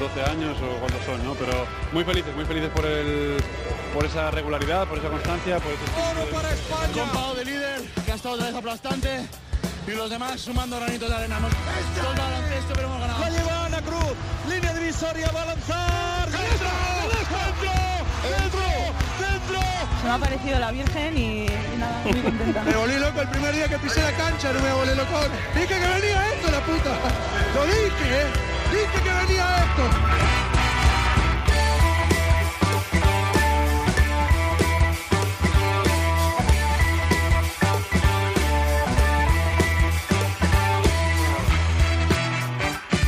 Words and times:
12 0.00 0.22
años 0.22 0.56
o 0.62 0.80
cuántos 0.80 1.04
son, 1.04 1.22
¿no? 1.22 1.34
Pero 1.34 1.66
muy 1.92 2.04
felices, 2.04 2.34
muy 2.34 2.46
felices 2.46 2.70
por 2.70 2.86
el 2.86 3.36
por 3.92 4.04
esa 4.06 4.30
regularidad, 4.30 4.88
por 4.88 4.96
esa 4.96 5.08
constancia, 5.08 5.58
por 5.58 5.72
ese 5.72 5.82
¡Oro 5.92 6.30
para 6.30 6.50
España! 6.52 7.34
de 7.36 7.44
líder, 7.44 7.82
que 8.06 8.12
ha 8.12 8.14
estado 8.14 8.34
otra 8.36 8.46
vez 8.46 8.54
aplastante 8.54 9.20
y 9.86 9.90
los 9.90 10.08
demás 10.08 10.40
sumando 10.40 10.76
granitos 10.80 11.06
de 11.08 11.14
arena. 11.14 11.36
Hemos 11.36 11.52
todo 11.52 12.14
baloncesto, 12.16 12.72
pero 12.74 12.88
hemos 12.88 13.00
ganado. 13.00 13.20
La 13.20 13.30
lleva 13.30 13.66
Ana 13.66 13.82
Cruz, 13.82 14.14
línea 14.48 14.72
divisoria, 14.72 15.30
va 15.32 15.42
a 15.42 15.46
lanzar. 15.46 16.30
¡Dentro! 16.30 16.68
¡Dentro! 17.12 17.70
¡Dentro! 18.24 18.60
¡Dentro! 19.20 19.60
Se 20.00 20.06
me 20.06 20.12
ha 20.14 20.18
parecido 20.18 20.58
la 20.60 20.70
Virgen 20.70 21.18
y, 21.18 21.46
y 21.46 21.76
nada, 21.78 22.02
muy 22.04 22.20
contenta. 22.22 22.62
Me 22.62 22.74
volví 22.74 22.98
loco 22.98 23.20
el 23.20 23.28
primer 23.28 23.54
día 23.54 23.68
que 23.68 23.78
pisé 23.78 24.02
la 24.02 24.12
cancha, 24.12 24.52
no 24.52 24.60
me 24.60 24.72
volví 24.72 24.94
loco. 24.94 25.20
Dije 25.54 25.66
que 25.66 25.74
venía 25.74 26.32
esto, 26.32 26.50
la 26.50 26.60
puta. 26.60 26.90
Lo 27.54 27.64
dije, 27.66 28.22
¿eh? 28.22 28.49
Dije 28.70 29.02
que 29.02 29.10
venía 29.10 29.56
esto. 29.64 29.82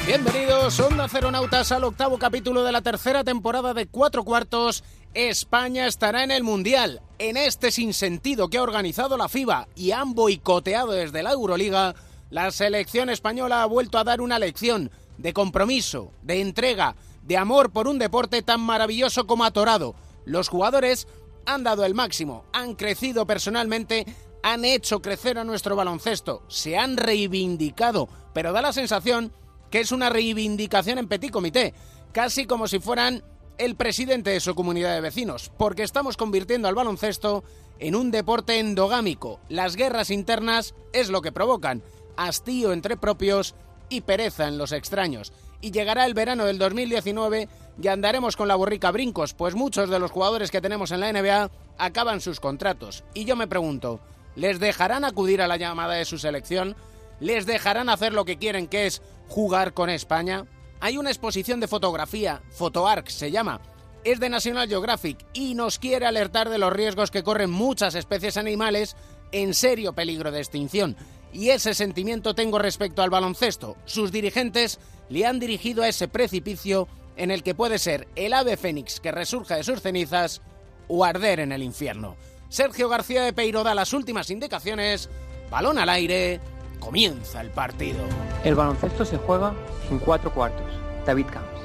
Bienvenidos, 0.04 0.80
Onda 0.80 1.08
Ceronautas, 1.08 1.70
al 1.70 1.84
octavo 1.84 2.18
capítulo 2.18 2.64
de 2.64 2.72
la 2.72 2.82
tercera 2.82 3.22
temporada 3.22 3.72
de 3.72 3.86
Cuatro 3.86 4.24
Cuartos. 4.24 4.82
España 5.14 5.86
estará 5.86 6.24
en 6.24 6.32
el 6.32 6.42
Mundial. 6.42 7.00
En 7.19 7.36
este 7.36 7.70
sinsentido 7.70 8.48
que 8.48 8.58
ha 8.58 8.62
organizado 8.62 9.16
la 9.16 9.28
FIBA 9.28 9.69
y 9.76 9.92
han 9.92 10.14
boicoteado 10.14 10.91
desde 10.92 11.22
la 11.22 11.32
Euroliga, 11.32 11.94
la 12.30 12.50
selección 12.50 13.10
española 13.10 13.62
ha 13.62 13.66
vuelto 13.66 13.98
a 13.98 14.04
dar 14.04 14.20
una 14.20 14.38
lección 14.38 14.91
de 15.18 15.32
compromiso, 15.32 16.12
de 16.22 16.41
entrega, 16.41 16.96
de 17.22 17.36
amor 17.36 17.70
por 17.70 17.88
un 17.88 17.98
deporte 17.98 18.42
tan 18.42 18.60
maravilloso 18.60 19.27
como 19.27 19.44
atorado. 19.44 19.94
Los 20.24 20.48
jugadores 20.48 21.06
han 21.46 21.64
dado 21.64 21.84
el 21.84 21.94
máximo, 21.94 22.44
han 22.52 22.74
crecido 22.74 23.27
personalmente, 23.27 24.06
han 24.42 24.64
hecho 24.64 25.00
crecer 25.00 25.38
a 25.38 25.44
nuestro 25.44 25.77
baloncesto, 25.77 26.42
se 26.48 26.77
han 26.77 26.96
reivindicado, 26.96 28.08
pero 28.32 28.52
da 28.52 28.62
la 28.62 28.72
sensación 28.72 29.32
que 29.70 29.80
es 29.80 29.92
una 29.92 30.10
reivindicación 30.10 30.98
en 30.98 31.08
petit 31.08 31.30
comité, 31.30 31.74
casi 32.12 32.47
como 32.47 32.69
si 32.69 32.78
fueran 32.78 33.24
el 33.58 33.76
presidente 33.76 34.30
de 34.30 34.41
su 34.41 34.54
comunidad 34.54 34.94
de 34.94 35.00
vecinos, 35.00 35.50
porque 35.56 35.82
estamos 35.82 36.16
convirtiendo 36.16 36.69
al 36.69 36.74
baloncesto 36.74 37.44
en 37.78 37.94
un 37.94 38.10
deporte 38.10 38.58
endogámico. 38.58 39.41
Las 39.48 39.76
guerras 39.76 40.10
internas 40.10 40.74
es 40.92 41.08
lo 41.08 41.22
que 41.22 41.32
provocan, 41.32 41.82
hastío 42.16 42.72
entre 42.72 42.97
propios 42.97 43.54
y 43.92 44.00
pereza 44.00 44.48
en 44.48 44.58
los 44.58 44.72
extraños. 44.72 45.32
Y 45.60 45.70
llegará 45.70 46.06
el 46.06 46.14
verano 46.14 46.44
del 46.44 46.58
2019 46.58 47.48
y 47.80 47.88
andaremos 47.88 48.36
con 48.36 48.48
la 48.48 48.56
borrica 48.56 48.90
brincos, 48.90 49.34
pues 49.34 49.54
muchos 49.54 49.90
de 49.90 49.98
los 49.98 50.10
jugadores 50.10 50.50
que 50.50 50.60
tenemos 50.60 50.90
en 50.90 51.00
la 51.00 51.12
NBA 51.12 51.50
acaban 51.78 52.20
sus 52.20 52.40
contratos. 52.40 53.04
Y 53.14 53.24
yo 53.24 53.36
me 53.36 53.46
pregunto, 53.46 54.00
¿les 54.34 54.58
dejarán 54.58 55.04
acudir 55.04 55.42
a 55.42 55.46
la 55.46 55.58
llamada 55.58 55.94
de 55.94 56.04
su 56.04 56.18
selección? 56.18 56.74
¿Les 57.20 57.46
dejarán 57.46 57.88
hacer 57.88 58.14
lo 58.14 58.24
que 58.24 58.38
quieren, 58.38 58.66
que 58.66 58.86
es 58.86 59.02
jugar 59.28 59.74
con 59.74 59.90
España? 59.90 60.46
Hay 60.80 60.96
una 60.96 61.10
exposición 61.10 61.60
de 61.60 61.68
fotografía, 61.68 62.42
PhotoArc 62.58 63.08
se 63.08 63.30
llama, 63.30 63.60
es 64.04 64.18
de 64.18 64.28
National 64.28 64.68
Geographic 64.68 65.18
y 65.32 65.54
nos 65.54 65.78
quiere 65.78 66.06
alertar 66.06 66.48
de 66.48 66.58
los 66.58 66.72
riesgos 66.72 67.10
que 67.10 67.22
corren 67.22 67.50
muchas 67.50 67.94
especies 67.94 68.36
animales 68.36 68.97
en 69.31 69.54
serio 69.54 69.92
peligro 69.92 70.32
de 70.32 70.41
extinción. 70.41 70.97
Y 71.32 71.50
ese 71.50 71.75
sentimiento 71.75 72.34
tengo 72.34 72.59
respecto 72.59 73.03
al 73.03 73.10
baloncesto. 73.10 73.76
Sus 73.84 74.12
dirigentes 74.12 74.78
le 75.09 75.26
han 75.26 75.41
dirigido 75.41 75.82
a 75.82 75.88
ese 75.88 76.09
precipicio 76.09 76.88
en 77.16 77.31
el 77.31 77.43
que 77.43 77.54
puede 77.54 77.78
ser 77.78 78.09
el 78.16 78.32
ave 78.32 78.56
fénix 78.56 79.00
que 79.00 79.12
resurja 79.12 79.56
de 79.56 79.65
sus 79.65 79.81
cenizas 79.81 80.43
o 80.88 81.04
arder 81.04 81.41
en 81.41 81.53
el 81.53 81.62
infierno. 81.62 82.16
Sergio 82.48 82.88
García 82.88 83.22
de 83.22 83.32
Peiro 83.32 83.62
da 83.65 83.75
las 83.75 83.93
últimas 83.93 84.31
indicaciones, 84.31 85.09
balón 85.50 85.78
al 85.78 85.88
aire, 85.88 86.41
comienza 86.81 87.41
el 87.41 87.50
partido. 87.50 88.00
El 88.44 88.54
baloncesto 88.54 89.04
se 89.04 89.16
juega 89.16 89.54
en 89.91 89.99
cuatro 89.99 90.32
cuartos. 90.34 90.66
David 91.06 91.26
Camps. 91.32 91.62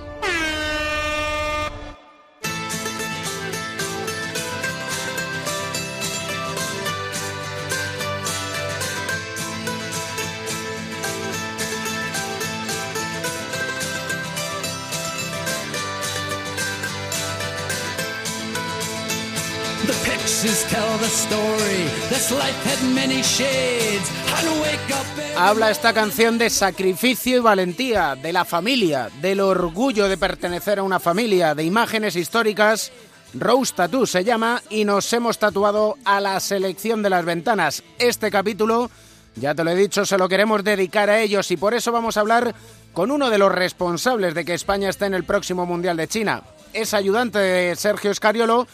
Habla 25.36 25.72
esta 25.72 25.94
canción 25.94 26.38
de 26.38 26.52
sacrificio 26.52 27.38
y 27.38 27.40
valentía, 27.40 28.16
de 28.16 28.32
la 28.32 28.46
familia, 28.46 29.10
del 29.20 29.40
orgullo 29.40 30.08
de 30.08 30.16
pertenecer 30.16 30.78
a 30.78 30.84
una 30.84 31.00
familia, 31.00 31.56
de 31.56 31.64
imágenes 31.64 32.16
históricas. 32.16 32.92
Rose 33.34 33.74
Tattoo 33.76 34.06
se 34.06 34.24
llama 34.24 34.62
y 34.70 34.86
nos 34.86 35.12
hemos 35.12 35.40
tatuado 35.40 35.98
a 36.06 36.22
la 36.22 36.40
selección 36.40 37.02
de 37.02 37.10
las 37.10 37.26
ventanas. 37.26 37.82
Este 37.98 38.30
capítulo, 38.30 38.92
ya 39.38 39.56
te 39.56 39.64
lo 39.64 39.72
he 39.72 39.76
dicho, 39.76 40.06
se 40.06 40.20
lo 40.20 40.30
queremos 40.30 40.64
dedicar 40.64 41.10
a 41.10 41.20
ellos 41.20 41.50
y 41.50 41.58
por 41.58 41.74
eso 41.74 41.92
vamos 41.92 42.16
a 42.16 42.20
hablar 42.20 42.54
con 42.94 43.10
uno 43.10 43.32
de 43.32 43.40
los 43.40 43.52
responsables 43.52 44.36
de 44.36 44.46
que 44.46 44.54
España 44.54 44.90
esté 44.90 45.08
en 45.08 45.16
el 45.16 45.24
próximo 45.24 45.66
Mundial 45.66 45.98
de 45.98 46.08
China. 46.08 46.44
Es 46.74 46.94
ayudante 46.94 47.40
de 47.40 47.76
Sergio 47.76 48.12
Escariolo 48.12 48.68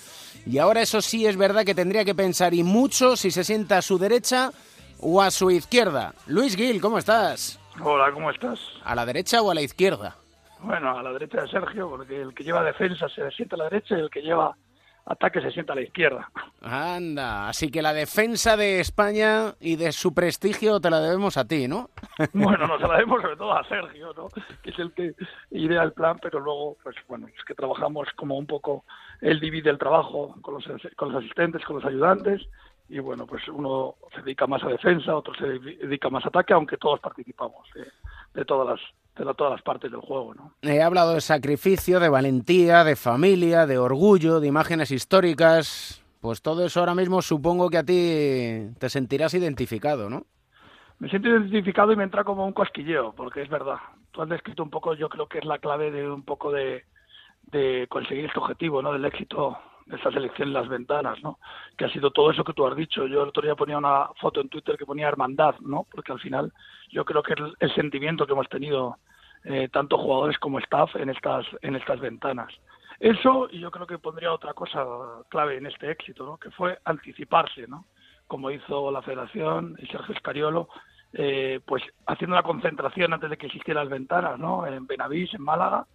y 0.46 0.58
ahora 0.58 0.82
eso 0.82 1.02
sí 1.02 1.26
es 1.26 1.38
verdad 1.38 1.66
que 1.66 1.76
tendría 1.76 2.06
que 2.06 2.16
pensar 2.16 2.54
y 2.54 2.64
mucho 2.64 3.16
si 3.16 3.32
se 3.32 3.44
sienta 3.44 3.78
a 3.78 3.82
su 3.82 3.98
derecha 3.98 4.52
o 5.00 5.22
a 5.22 5.32
su 5.32 5.52
izquierda. 5.52 6.14
Luis 6.28 6.56
Gil, 6.56 6.82
¿cómo 6.82 6.98
estás? 6.98 7.60
Hola, 7.82 8.12
¿cómo 8.12 8.30
estás? 8.30 8.60
¿A 8.84 8.96
la 8.96 9.06
derecha 9.06 9.42
o 9.42 9.52
a 9.52 9.56
la 9.56 9.62
izquierda? 9.62 10.16
Bueno, 10.60 10.98
a 10.98 11.04
la 11.04 11.12
derecha 11.12 11.42
de 11.42 11.50
Sergio, 11.50 11.90
porque 11.90 12.22
el 12.22 12.34
que 12.34 12.44
lleva 12.44 12.64
defensa 12.64 13.10
se 13.10 13.30
sienta 13.32 13.56
a 13.56 13.60
la 13.60 13.64
derecha 13.66 13.98
y 13.98 14.02
el 14.02 14.10
que 14.10 14.22
lleva 14.22 14.56
ataque 15.06 15.42
se 15.42 15.52
sienta 15.52 15.74
a 15.74 15.76
la 15.76 15.82
izquierda. 15.82 16.30
Anda, 16.62 17.50
así 17.50 17.70
que 17.70 17.82
la 17.82 17.94
defensa 17.94 18.56
de 18.56 18.80
España 18.80 19.54
y 19.60 19.76
de 19.76 19.92
su 19.92 20.14
prestigio 20.14 20.80
te 20.80 20.90
la 20.90 21.02
debemos 21.02 21.38
a 21.38 21.46
ti, 21.46 21.68
¿no? 21.68 21.90
Bueno, 22.34 22.68
nos 22.68 22.82
la 22.82 22.94
debemos 22.94 23.22
sobre 23.22 23.36
todo 23.36 23.54
a 23.54 23.68
Sergio, 23.68 24.14
¿no? 24.16 24.30
Que 24.62 24.70
es 24.70 24.80
el 24.80 24.94
que 24.94 25.14
idea 25.52 25.84
el 25.84 25.92
plan, 25.92 26.18
pero 26.22 26.40
luego, 26.40 26.78
pues 26.84 26.96
bueno, 27.08 27.28
es 27.28 27.44
que 27.44 27.54
trabajamos 27.54 28.08
como 28.16 28.38
un 28.38 28.48
poco, 28.48 28.86
él 29.24 29.40
divide 29.40 29.70
el 29.70 29.78
trabajo 29.78 30.36
con 30.42 30.56
los, 30.56 30.66
con 30.96 31.12
los 31.12 31.24
asistentes, 31.24 31.64
con 31.66 31.78
los 31.78 31.86
ayudantes, 31.86 32.42
y 32.90 33.00
bueno, 33.00 33.26
pues 33.26 33.48
uno 33.48 33.96
se 34.14 34.22
dedica 34.22 34.46
más 34.46 34.62
a 34.64 34.68
defensa, 34.68 35.16
otro 35.16 35.34
se 35.36 35.48
dedica 35.48 36.10
más 36.10 36.26
a 36.26 36.28
ataque, 36.28 36.54
aunque 36.54 36.78
todos 36.78 37.00
participamos 37.00 37.68
de, 37.74 37.86
de 38.34 38.46
todas 38.46 38.68
las 38.68 38.80
de 39.18 39.26
la- 39.26 39.34
todas 39.36 39.54
las 39.54 39.62
partes 39.62 39.92
del 39.92 40.02
juego, 40.02 40.34
¿no? 40.34 40.54
He 40.64 40.82
hablado 40.82 41.14
de 41.14 41.22
sacrificio, 41.22 42.00
de 42.00 42.10
valentía, 42.10 42.84
de 42.84 42.96
familia, 42.96 43.68
de 43.68 43.78
orgullo, 43.78 44.40
de 44.40 44.48
imágenes 44.48 44.90
históricas. 44.92 46.04
Pues 46.20 46.42
todo 46.42 46.66
eso 46.66 46.80
ahora 46.80 46.96
mismo 46.96 47.22
supongo 47.22 47.70
que 47.70 47.78
a 47.78 47.84
ti 47.84 48.72
te 48.80 48.90
sentirás 48.90 49.34
identificado, 49.36 50.10
¿no? 50.10 50.26
Me 51.00 51.10
siento 51.10 51.30
identificado 51.30 51.92
y 51.92 51.96
me 51.96 52.04
entra 52.04 52.24
como 52.24 52.46
un 52.46 52.54
cosquilleo, 52.54 53.14
porque 53.14 53.42
es 53.44 53.50
verdad. 53.50 53.78
Tú 54.12 54.22
has 54.22 54.30
descrito 54.30 54.64
un 54.64 54.70
poco, 54.70 54.96
yo 54.96 55.10
creo 55.10 55.28
que 55.28 55.40
es 55.40 55.46
la 55.46 55.60
clave 55.60 55.92
de 55.92 56.10
un 56.10 56.24
poco 56.24 56.52
de, 56.52 56.84
de 57.44 57.88
conseguir 57.90 58.26
este 58.26 58.40
objetivo, 58.40 58.82
¿no? 58.82 58.94
Del 58.94 59.06
éxito 59.06 59.58
de 59.86 59.98
esta 59.98 60.12
selección 60.12 60.48
en 60.48 60.54
las 60.54 60.70
ventanas, 60.70 61.22
¿no? 61.22 61.40
Que 61.78 61.86
ha 61.86 61.90
sido 61.90 62.12
todo 62.12 62.32
eso 62.32 62.44
que 62.44 62.54
tú 62.54 62.66
has 62.66 62.76
dicho. 62.76 63.06
Yo 63.06 63.24
el 63.24 63.30
otro 63.30 63.44
día 63.44 63.56
ponía 63.56 63.78
una 63.78 64.08
foto 64.20 64.42
en 64.42 64.50
Twitter 64.50 64.78
que 64.78 64.86
ponía 64.86 65.08
hermandad, 65.08 65.56
¿no? 65.60 65.86
Porque 65.92 66.12
al 66.12 66.20
final 66.20 66.54
yo 66.90 67.04
creo 67.06 67.22
que 67.22 67.34
el, 67.34 67.54
el 67.60 67.76
sentimiento 67.76 68.26
que 68.26 68.34
hemos 68.34 68.50
tenido 68.50 68.98
eh, 69.46 69.68
tanto 69.70 69.98
jugadores 69.98 70.38
como 70.40 70.60
staff 70.60 70.96
en 70.96 71.10
estas 71.10 71.46
en 71.62 71.76
estas 71.76 72.00
ventanas. 72.00 72.54
Eso 73.00 73.50
y 73.52 73.60
yo 73.60 73.72
creo 73.72 73.86
que 73.86 73.98
pondría 73.98 74.32
otra 74.32 74.54
cosa 74.54 74.86
clave 75.30 75.58
en 75.58 75.66
este 75.66 75.92
éxito, 75.92 76.26
¿no? 76.26 76.38
Que 76.38 76.50
fue 76.52 76.80
anticiparse, 76.86 77.68
¿no? 77.68 77.86
Como 78.28 78.52
hizo 78.52 78.90
la 78.90 79.02
Federación 79.02 79.76
y 79.80 79.88
Sergio 79.88 80.16
Escariolo, 80.16 80.70
eh, 81.12 81.60
pues 81.66 81.84
haciendo 82.08 82.36
una 82.36 82.44
concentración 82.44 83.12
antes 83.12 83.30
de 83.30 83.38
que 83.38 83.48
existieran 83.48 83.84
las 83.84 83.92
ventanas, 83.92 84.40
¿no? 84.40 84.66
En 84.66 84.88
Benavís, 84.88 85.34
en 85.34 85.42
Málaga, 85.42 85.86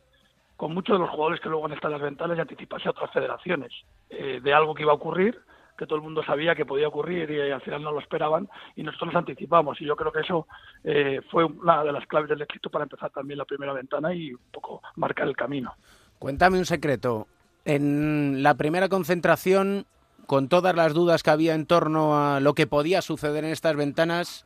con 0.59 0.75
muchos 0.75 0.97
de 0.97 0.99
los 0.99 1.11
jugadores 1.11 1.41
que 1.41 1.49
luego 1.49 1.67
han 1.67 1.73
estado 1.73 1.95
en 1.95 2.01
las 2.01 2.11
ventanas 2.11 2.37
y 2.37 2.41
anticiparse 2.41 2.89
a 2.89 2.91
otras 2.91 3.13
federaciones 3.13 3.73
eh, 4.11 4.41
de 4.43 4.53
algo 4.53 4.75
que 4.75 4.83
iba 4.83 4.91
a 4.91 4.97
ocurrir, 4.97 5.41
que 5.79 5.87
todo 5.87 5.95
el 5.95 6.03
mundo 6.03 6.25
sabía 6.25 6.57
que 6.57 6.67
podía 6.67 6.89
ocurrir 6.89 7.31
y, 7.31 7.53
al 7.53 7.61
final 7.61 7.85
no 7.85 7.93
lo 7.93 8.01
esperaban 8.01 8.49
y 8.75 8.83
nosotros 8.83 9.13
nos 9.13 9.21
anticipamos 9.21 9.81
y 9.81 9.85
yo 9.85 9.95
creo 9.95 10.11
que 10.11 10.23
eso 10.23 10.49
eh, 10.83 11.21
fue 11.31 11.45
una 11.45 11.85
de 11.85 11.93
las 11.93 12.05
claves 12.09 12.29
del 12.29 12.43
éxito 12.43 12.71
para 12.71 12.83
empezar 12.83 13.11
también 13.11 13.39
la 13.39 13.45
primera 13.45 13.73
ventana 13.73 14.13
y 14.13 14.33
un 14.33 14.41
poco 14.51 14.83
marcar 14.97 15.29
el 15.29 15.37
camino. 15.37 15.75
Cuéntame 16.19 16.59
un 16.59 16.67
secreto. 16.67 17.29
En 17.65 18.43
la 18.43 18.55
primera 18.55 18.89
concentración, 18.89 19.87
con 20.27 20.49
todas 20.49 20.75
las 20.75 20.93
dudas 20.93 21.23
que 21.23 21.31
había 21.31 21.55
en 21.55 21.67
torno 21.67 22.19
a 22.19 22.41
lo 22.41 22.55
que 22.55 22.67
podía 22.67 23.01
suceder 23.01 23.45
en 23.45 23.53
estas 23.53 23.77
ventanas, 23.77 24.45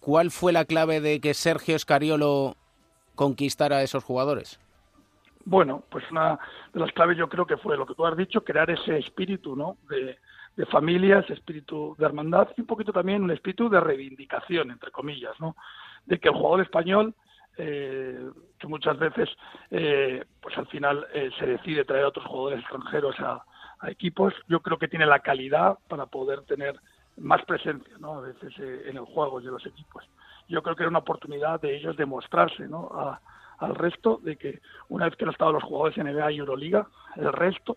¿cuál 0.00 0.32
fue 0.32 0.52
la 0.52 0.64
clave 0.64 1.00
de 1.00 1.20
que 1.20 1.32
Sergio 1.32 1.76
Escariolo 1.76 2.56
conquistar 3.14 3.72
a 3.72 3.84
esos 3.84 4.02
jugadores? 4.02 4.58
Bueno, 5.48 5.82
pues 5.88 6.04
una 6.10 6.38
de 6.74 6.80
las 6.80 6.92
claves 6.92 7.16
yo 7.16 7.26
creo 7.26 7.46
que 7.46 7.56
fue 7.56 7.78
lo 7.78 7.86
que 7.86 7.94
tú 7.94 8.04
has 8.04 8.14
dicho, 8.14 8.44
crear 8.44 8.68
ese 8.70 8.98
espíritu, 8.98 9.56
¿no? 9.56 9.78
De, 9.88 10.18
de 10.54 10.66
familia, 10.66 11.20
ese 11.20 11.32
espíritu 11.32 11.96
de 11.98 12.04
hermandad 12.04 12.48
y 12.54 12.60
un 12.60 12.66
poquito 12.66 12.92
también 12.92 13.22
un 13.22 13.30
espíritu 13.30 13.70
de 13.70 13.80
reivindicación, 13.80 14.70
entre 14.70 14.90
comillas, 14.90 15.40
¿no? 15.40 15.56
De 16.04 16.18
que 16.18 16.28
el 16.28 16.34
jugador 16.34 16.60
español, 16.60 17.14
eh, 17.56 18.28
que 18.58 18.66
muchas 18.66 18.98
veces, 18.98 19.30
eh, 19.70 20.22
pues 20.42 20.58
al 20.58 20.66
final 20.66 21.06
eh, 21.14 21.30
se 21.38 21.46
decide 21.46 21.86
traer 21.86 22.04
a 22.04 22.08
otros 22.08 22.26
jugadores 22.26 22.60
extranjeros 22.60 23.18
a, 23.20 23.42
equipos, 23.88 24.34
yo 24.48 24.60
creo 24.60 24.76
que 24.76 24.88
tiene 24.88 25.06
la 25.06 25.20
calidad 25.20 25.78
para 25.88 26.04
poder 26.04 26.42
tener 26.42 26.78
más 27.16 27.42
presencia, 27.46 27.96
¿no? 27.98 28.18
A 28.18 28.20
veces 28.20 28.52
eh, 28.58 28.82
en 28.86 28.98
el 28.98 29.04
juego 29.06 29.40
en 29.40 29.46
los 29.46 29.64
equipos. 29.64 30.04
Yo 30.46 30.62
creo 30.62 30.76
que 30.76 30.82
era 30.82 30.90
una 30.90 30.98
oportunidad 30.98 31.58
de 31.60 31.74
ellos 31.74 31.96
demostrarse, 31.96 32.68
¿no? 32.68 32.90
A, 32.92 33.18
al 33.58 33.74
resto 33.74 34.20
de 34.22 34.36
que 34.36 34.60
una 34.88 35.06
vez 35.06 35.16
que 35.16 35.24
han 35.24 35.30
estado 35.30 35.52
los 35.52 35.62
jugadores 35.62 35.98
NBA 35.98 36.32
y 36.32 36.38
Euroliga, 36.38 36.86
el 37.16 37.32
resto, 37.32 37.76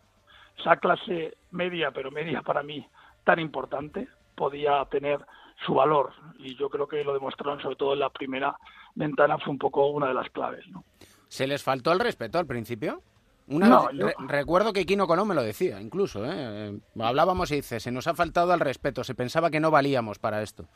esa 0.58 0.78
clase 0.78 1.38
media, 1.52 1.92
pero 1.92 2.12
media 2.12 2.42
para 2.42 2.64
mí 2.64 2.88
tan 3.24 3.40
importante, 3.40 4.08
podía 4.36 4.84
tener 4.86 5.20
su 5.66 5.76
valor 5.76 6.14
y 6.40 6.56
yo 6.56 6.70
creo 6.70 6.88
que 6.88 7.04
lo 7.04 7.14
demostraron 7.14 7.62
sobre 7.62 7.76
todo 7.76 7.94
en 7.94 8.00
la 8.00 8.10
primera 8.10 8.56
ventana 8.96 9.38
fue 9.38 9.52
un 9.52 9.60
poco 9.60 9.88
una 9.88 10.08
de 10.08 10.14
las 10.14 10.30
claves. 10.32 10.68
¿no? 10.70 10.84
¿Se 11.28 11.48
les 11.48 11.64
faltó 11.64 11.92
el 11.92 12.00
respeto 12.00 12.40
al 12.40 12.48
principio? 12.48 13.02
Una 13.48 13.68
no, 13.68 13.88
vez, 13.88 13.98
yo... 13.98 14.08
re 14.08 14.14
recuerdo 14.28 14.74
que 14.74 14.86
Kino 14.86 15.08
Colón 15.08 15.28
me 15.28 15.36
lo 15.36 15.44
decía, 15.44 15.82
incluso. 15.82 16.24
¿eh? 16.26 16.80
Hablábamos 17.00 17.52
y 17.52 17.56
dice, 17.58 17.80
se 17.80 17.92
nos 17.92 18.08
ha 18.08 18.14
faltado 18.14 18.54
el 18.54 18.60
respeto, 18.60 19.04
se 19.04 19.16
pensaba 19.16 19.50
que 19.50 19.60
no 19.60 19.72
valíamos 19.72 20.20
para 20.20 20.42
esto. 20.42 20.68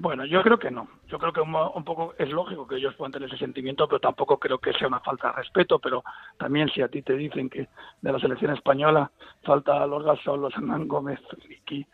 Bueno, 0.00 0.24
yo 0.24 0.42
creo 0.42 0.60
que 0.60 0.70
no. 0.70 0.86
Yo 1.08 1.18
creo 1.18 1.32
que 1.32 1.40
un, 1.40 1.52
un, 1.52 1.82
poco 1.82 2.14
es 2.18 2.30
lógico 2.30 2.68
que 2.68 2.76
ellos 2.76 2.94
puedan 2.94 3.10
tener 3.10 3.28
ese 3.28 3.38
sentimiento, 3.38 3.88
pero 3.88 3.98
tampoco 3.98 4.38
creo 4.38 4.58
que 4.58 4.72
sea 4.74 4.86
una 4.86 5.00
falta 5.00 5.28
de 5.28 5.32
respeto. 5.38 5.80
Pero 5.80 6.04
también 6.38 6.68
si 6.68 6.82
a 6.82 6.88
ti 6.88 7.02
te 7.02 7.14
dicen 7.14 7.50
que 7.50 7.68
de 8.00 8.12
la 8.12 8.20
selección 8.20 8.52
española 8.52 9.10
falta 9.42 9.84
los 9.88 10.04
Gasol, 10.04 10.42
los 10.42 10.54
Hernán 10.54 10.86
Gómez, 10.86 11.18
Ricky, 11.48 11.84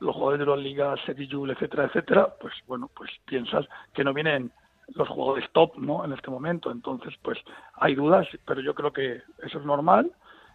los 0.00 0.12
jugadores 0.12 0.40
de 0.40 0.42
Euroliga, 0.42 0.96
Seti 1.06 1.28
Jul, 1.30 1.52
etcétera, 1.52 1.84
etcétera, 1.84 2.34
pues 2.40 2.52
bueno, 2.66 2.90
pues 2.96 3.12
piensas 3.26 3.64
que 3.94 4.02
no 4.02 4.12
vienen 4.12 4.50
los 4.96 5.08
jugadores 5.08 5.48
top, 5.52 5.78
¿no? 5.78 6.04
En 6.04 6.12
este 6.12 6.32
momento. 6.32 6.72
Entonces, 6.72 7.14
pues 7.22 7.38
hay 7.74 7.94
dudas, 7.94 8.26
pero 8.44 8.60
yo 8.60 8.74
creo 8.74 8.92
que 8.92 9.22
eso 9.40 9.60
es 9.60 9.64
normal 9.64 10.10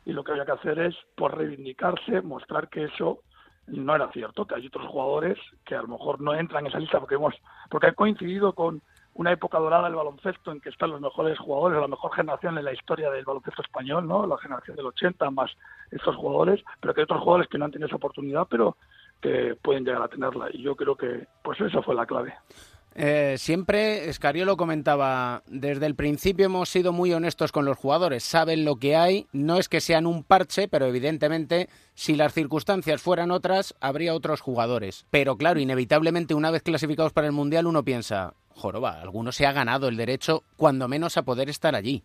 y 0.06 0.12
lo 0.12 0.25
que 0.25 0.33
había 0.33 0.45
que 0.45 0.51
hacer 0.51 0.77
es 0.80 0.95
por 1.15 1.38
reivindicarse, 1.38 2.21
mostrar 2.21 2.68
que 2.68 2.83
eso 2.83 3.21
no 3.68 3.96
era 3.96 4.12
cierto, 4.12 4.46
que 4.46 4.56
hay 4.56 4.68
otros 4.68 4.88
jugadores 4.88 5.38
que 5.66 5.75
a 5.75 5.81
lo 5.81 5.90
mejor 5.90 6.22
no 6.22 6.34
entran 6.34 6.66
en 6.66 6.69
esa 6.69 6.80
lista 6.80 7.00
porque 7.00 7.16
hemos 7.16 7.36
porque 7.69 7.88
ha 7.88 7.94
coincidido 7.94 8.54
con 8.54 8.81
una 9.14 9.31
época 9.31 9.58
dorada 9.58 9.86
del 9.86 9.96
baloncesto 9.96 10.52
en 10.52 10.62
que 10.62 10.69
están 10.69 10.92
los 10.92 11.02
mejores 11.02 11.40
jugadores, 11.40 11.81
la 11.81 11.88
mejor 11.88 12.14
generación 12.14 12.58
en 12.58 12.66
la 12.66 12.74
historia 12.74 13.10
del 13.10 13.25
baloncesto 13.25 13.64
español, 13.64 14.08
¿no? 14.08 14.28
La 14.28 14.38
generación 14.38 14.78
del 14.78 14.86
80 14.86 15.31
más 15.31 15.52
estos 15.92 16.16
jugadores, 16.16 16.64
pero 16.80 16.94
que 16.94 17.02
hay 17.02 17.06
otros 17.06 17.22
jugadores 17.22 17.50
que 17.50 17.58
no 17.58 17.66
han 17.66 17.72
tenido 17.72 17.88
esa 17.88 17.96
oportunidad, 17.96 18.48
pero 18.50 18.78
que 19.19 19.58
pueden 19.62 19.84
llegar 19.84 20.04
a 20.04 20.08
tenerla 20.08 20.50
y 20.54 20.62
yo 20.62 20.75
creo 20.75 20.96
que 20.96 21.28
pues 21.44 21.60
eso 21.60 21.81
fue 21.81 21.96
la 21.96 22.06
clave. 22.06 22.34
Eh, 23.00 23.36
siempre 23.38 24.10
Escariolo 24.10 24.58
comentaba, 24.58 25.44
desde 25.46 25.86
el 25.86 25.94
principio 25.94 26.48
hemos 26.48 26.68
sido 26.68 26.92
muy 26.92 27.14
honestos 27.14 27.52
con 27.52 27.64
los 27.64 27.78
jugadores, 27.78 28.24
saben 28.24 28.66
lo 28.66 28.78
que 28.78 28.96
hay, 28.96 29.28
no 29.32 29.58
es 29.58 29.70
que 29.70 29.82
sean 29.82 30.08
un 30.08 30.24
parche, 30.24 30.68
pero 30.68 30.88
evidentemente 30.88 31.70
si 31.94 32.16
las 32.16 32.34
circunstancias 32.34 33.00
fueran 33.00 33.30
otras, 33.30 33.76
habría 33.82 34.16
otros 34.16 34.42
jugadores. 34.42 35.06
Pero 35.12 35.38
claro, 35.38 35.60
inevitablemente 35.60 36.34
una 36.34 36.50
vez 36.50 36.64
clasificados 36.64 37.14
para 37.14 37.28
el 37.28 37.34
Mundial 37.34 37.68
uno 37.68 37.84
piensa, 37.84 38.34
joroba, 38.56 39.00
alguno 39.00 39.32
se 39.32 39.46
ha 39.46 39.52
ganado 39.52 39.90
el 39.90 39.96
derecho 39.96 40.42
cuando 40.56 40.88
menos 40.88 41.18
a 41.18 41.24
poder 41.24 41.50
estar 41.50 41.76
allí. 41.76 42.02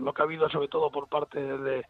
Lo 0.00 0.12
que 0.12 0.22
ha 0.22 0.24
habido 0.24 0.50
sobre 0.50 0.66
todo 0.66 0.90
por 0.90 1.06
parte 1.08 1.40
de, 1.40 1.84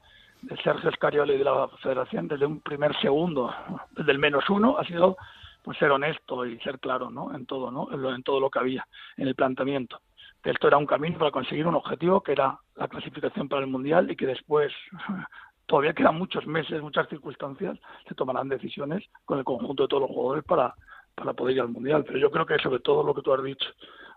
Sergio 0.62 0.90
Escariolo 0.90 1.32
y 1.32 1.38
de 1.38 1.44
la 1.44 1.68
Federación 1.82 2.28
desde 2.28 2.44
un 2.44 2.60
primer 2.60 2.94
segundo, 3.00 3.50
desde 3.92 4.12
el 4.12 4.18
menos 4.18 4.44
uno, 4.50 4.76
ha 4.78 4.84
sido 4.84 5.16
pues 5.66 5.78
ser 5.78 5.90
honesto 5.90 6.46
y 6.46 6.60
ser 6.60 6.78
claro 6.78 7.10
¿no? 7.10 7.34
en 7.34 7.44
todo 7.44 7.72
no 7.72 7.88
en 7.92 8.22
todo 8.22 8.38
lo 8.38 8.48
que 8.48 8.60
había 8.60 8.86
en 9.16 9.26
el 9.26 9.34
planteamiento. 9.34 10.00
Esto 10.44 10.68
era 10.68 10.76
un 10.76 10.86
camino 10.86 11.18
para 11.18 11.32
conseguir 11.32 11.66
un 11.66 11.74
objetivo 11.74 12.20
que 12.22 12.30
era 12.30 12.56
la 12.76 12.86
clasificación 12.86 13.48
para 13.48 13.62
el 13.62 13.66
mundial 13.66 14.08
y 14.08 14.14
que 14.14 14.26
después 14.26 14.72
todavía 15.66 15.92
quedan 15.92 16.16
muchos 16.16 16.46
meses 16.46 16.80
muchas 16.80 17.08
circunstancias 17.08 17.76
se 18.08 18.14
tomarán 18.14 18.48
decisiones 18.48 19.02
con 19.24 19.38
el 19.38 19.44
conjunto 19.44 19.82
de 19.82 19.88
todos 19.88 20.02
los 20.02 20.10
jugadores 20.12 20.44
para 20.44 20.72
para 21.16 21.32
poder 21.32 21.56
ir 21.56 21.62
al 21.62 21.70
mundial. 21.70 22.04
Pero 22.06 22.20
yo 22.20 22.30
creo 22.30 22.46
que 22.46 22.58
sobre 22.58 22.78
todo 22.78 23.02
lo 23.02 23.12
que 23.12 23.22
tú 23.22 23.32
has 23.32 23.42
dicho 23.42 23.66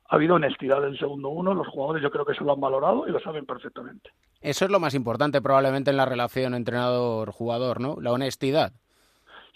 ha 0.07 0.15
habido 0.15 0.35
honestidad 0.35 0.83
del 0.83 0.99
segundo 0.99 1.29
uno 1.29 1.55
los 1.55 1.67
jugadores 1.67 2.03
yo 2.03 2.11
creo 2.11 2.25
que 2.25 2.33
eso 2.33 2.43
lo 2.43 2.53
han 2.53 2.61
valorado 2.61 3.07
y 3.07 3.11
lo 3.11 3.19
saben 3.19 3.47
perfectamente. 3.47 4.11
Eso 4.39 4.65
es 4.65 4.71
lo 4.71 4.79
más 4.79 4.93
importante 4.93 5.41
probablemente 5.41 5.89
en 5.89 5.97
la 5.97 6.05
relación 6.05 6.53
entrenador 6.53 7.31
jugador 7.31 7.81
no 7.81 7.95
la 7.99 8.11
honestidad 8.11 8.71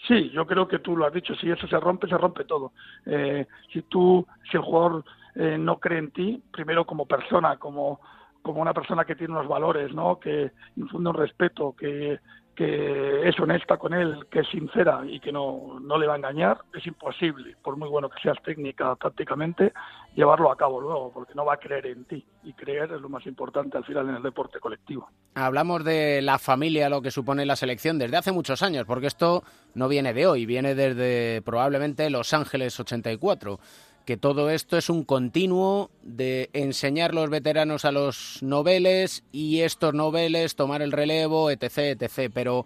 Sí, 0.06 0.30
yo 0.30 0.46
creo 0.46 0.68
que 0.68 0.80
tú 0.80 0.96
lo 0.96 1.06
has 1.06 1.14
dicho, 1.14 1.34
si 1.34 1.50
eso 1.50 1.66
se 1.66 1.80
rompe, 1.80 2.06
se 2.06 2.18
rompe 2.18 2.44
todo. 2.44 2.72
Eh, 3.06 3.46
si 3.72 3.82
tú, 3.82 4.26
si 4.50 4.56
el 4.56 4.62
jugador 4.62 5.04
eh, 5.34 5.56
no 5.58 5.78
cree 5.78 5.98
en 5.98 6.10
ti, 6.10 6.42
primero 6.52 6.84
como 6.84 7.06
persona, 7.06 7.56
como, 7.56 8.00
como 8.42 8.60
una 8.60 8.74
persona 8.74 9.04
que 9.04 9.16
tiene 9.16 9.32
unos 9.32 9.48
valores, 9.48 9.94
¿no? 9.94 10.20
que 10.20 10.52
infunde 10.76 11.10
un 11.10 11.16
respeto, 11.16 11.74
que, 11.76 12.18
que 12.54 13.28
es 13.28 13.38
honesta 13.38 13.76
con 13.76 13.94
él, 13.94 14.26
que 14.30 14.40
es 14.40 14.48
sincera 14.48 15.02
y 15.06 15.20
que 15.20 15.32
no, 15.32 15.80
no 15.80 15.98
le 15.98 16.06
va 16.06 16.14
a 16.14 16.16
engañar, 16.16 16.58
es 16.72 16.86
imposible, 16.86 17.56
por 17.62 17.76
muy 17.76 17.88
bueno 17.88 18.08
que 18.08 18.20
seas 18.22 18.36
técnica, 18.42 18.96
tácticamente, 19.00 19.72
llevarlo 20.14 20.50
a 20.50 20.56
cabo 20.56 20.80
luego, 20.80 21.12
porque 21.12 21.34
no 21.34 21.44
va 21.44 21.54
a 21.54 21.58
creer 21.58 21.86
en 21.86 22.04
ti. 22.04 22.24
Y 22.44 22.52
creer 22.52 22.92
es 22.92 23.00
lo 23.00 23.08
más 23.08 23.26
importante 23.26 23.76
al 23.76 23.84
final 23.84 24.08
en 24.08 24.16
el 24.16 24.22
deporte 24.22 24.60
colectivo. 24.60 25.08
Hablamos 25.34 25.84
de 25.84 26.22
la 26.22 26.38
familia, 26.38 26.88
lo 26.88 27.02
que 27.02 27.10
supone 27.10 27.44
la 27.44 27.56
selección 27.56 27.98
desde 27.98 28.16
hace 28.16 28.32
muchos 28.32 28.62
años, 28.62 28.86
porque 28.86 29.06
esto 29.06 29.42
no 29.74 29.88
viene 29.88 30.14
de 30.14 30.26
hoy, 30.26 30.46
viene 30.46 30.74
desde 30.74 31.42
probablemente 31.42 32.08
Los 32.10 32.32
Ángeles 32.32 32.78
84 32.78 33.58
que 34.04 34.16
todo 34.16 34.50
esto 34.50 34.76
es 34.76 34.90
un 34.90 35.04
continuo 35.04 35.90
de 36.02 36.50
enseñar 36.52 37.14
los 37.14 37.30
veteranos 37.30 37.84
a 37.84 37.92
los 37.92 38.42
noveles 38.42 39.24
y 39.32 39.60
estos 39.60 39.94
noveles 39.94 40.56
tomar 40.56 40.82
el 40.82 40.92
relevo, 40.92 41.50
etc., 41.50 42.00
etc. 42.00 42.30
Pero 42.32 42.64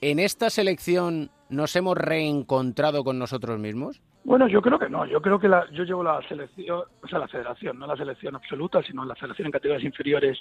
¿en 0.00 0.18
esta 0.18 0.50
selección 0.50 1.30
nos 1.48 1.76
hemos 1.76 1.96
reencontrado 1.96 3.04
con 3.04 3.18
nosotros 3.18 3.58
mismos? 3.58 4.02
Bueno, 4.24 4.48
yo 4.48 4.62
creo 4.62 4.78
que 4.78 4.88
no. 4.88 5.04
Yo 5.06 5.20
creo 5.20 5.38
que 5.38 5.48
la, 5.48 5.68
yo 5.70 5.84
llevo 5.84 6.02
la 6.02 6.20
selección, 6.28 6.82
o 7.02 7.08
sea, 7.08 7.18
la 7.18 7.28
federación, 7.28 7.78
no 7.78 7.86
la 7.86 7.96
selección 7.96 8.34
absoluta, 8.36 8.82
sino 8.82 9.04
la 9.04 9.16
selección 9.16 9.46
en 9.46 9.52
categorías 9.52 9.84
inferiores 9.84 10.38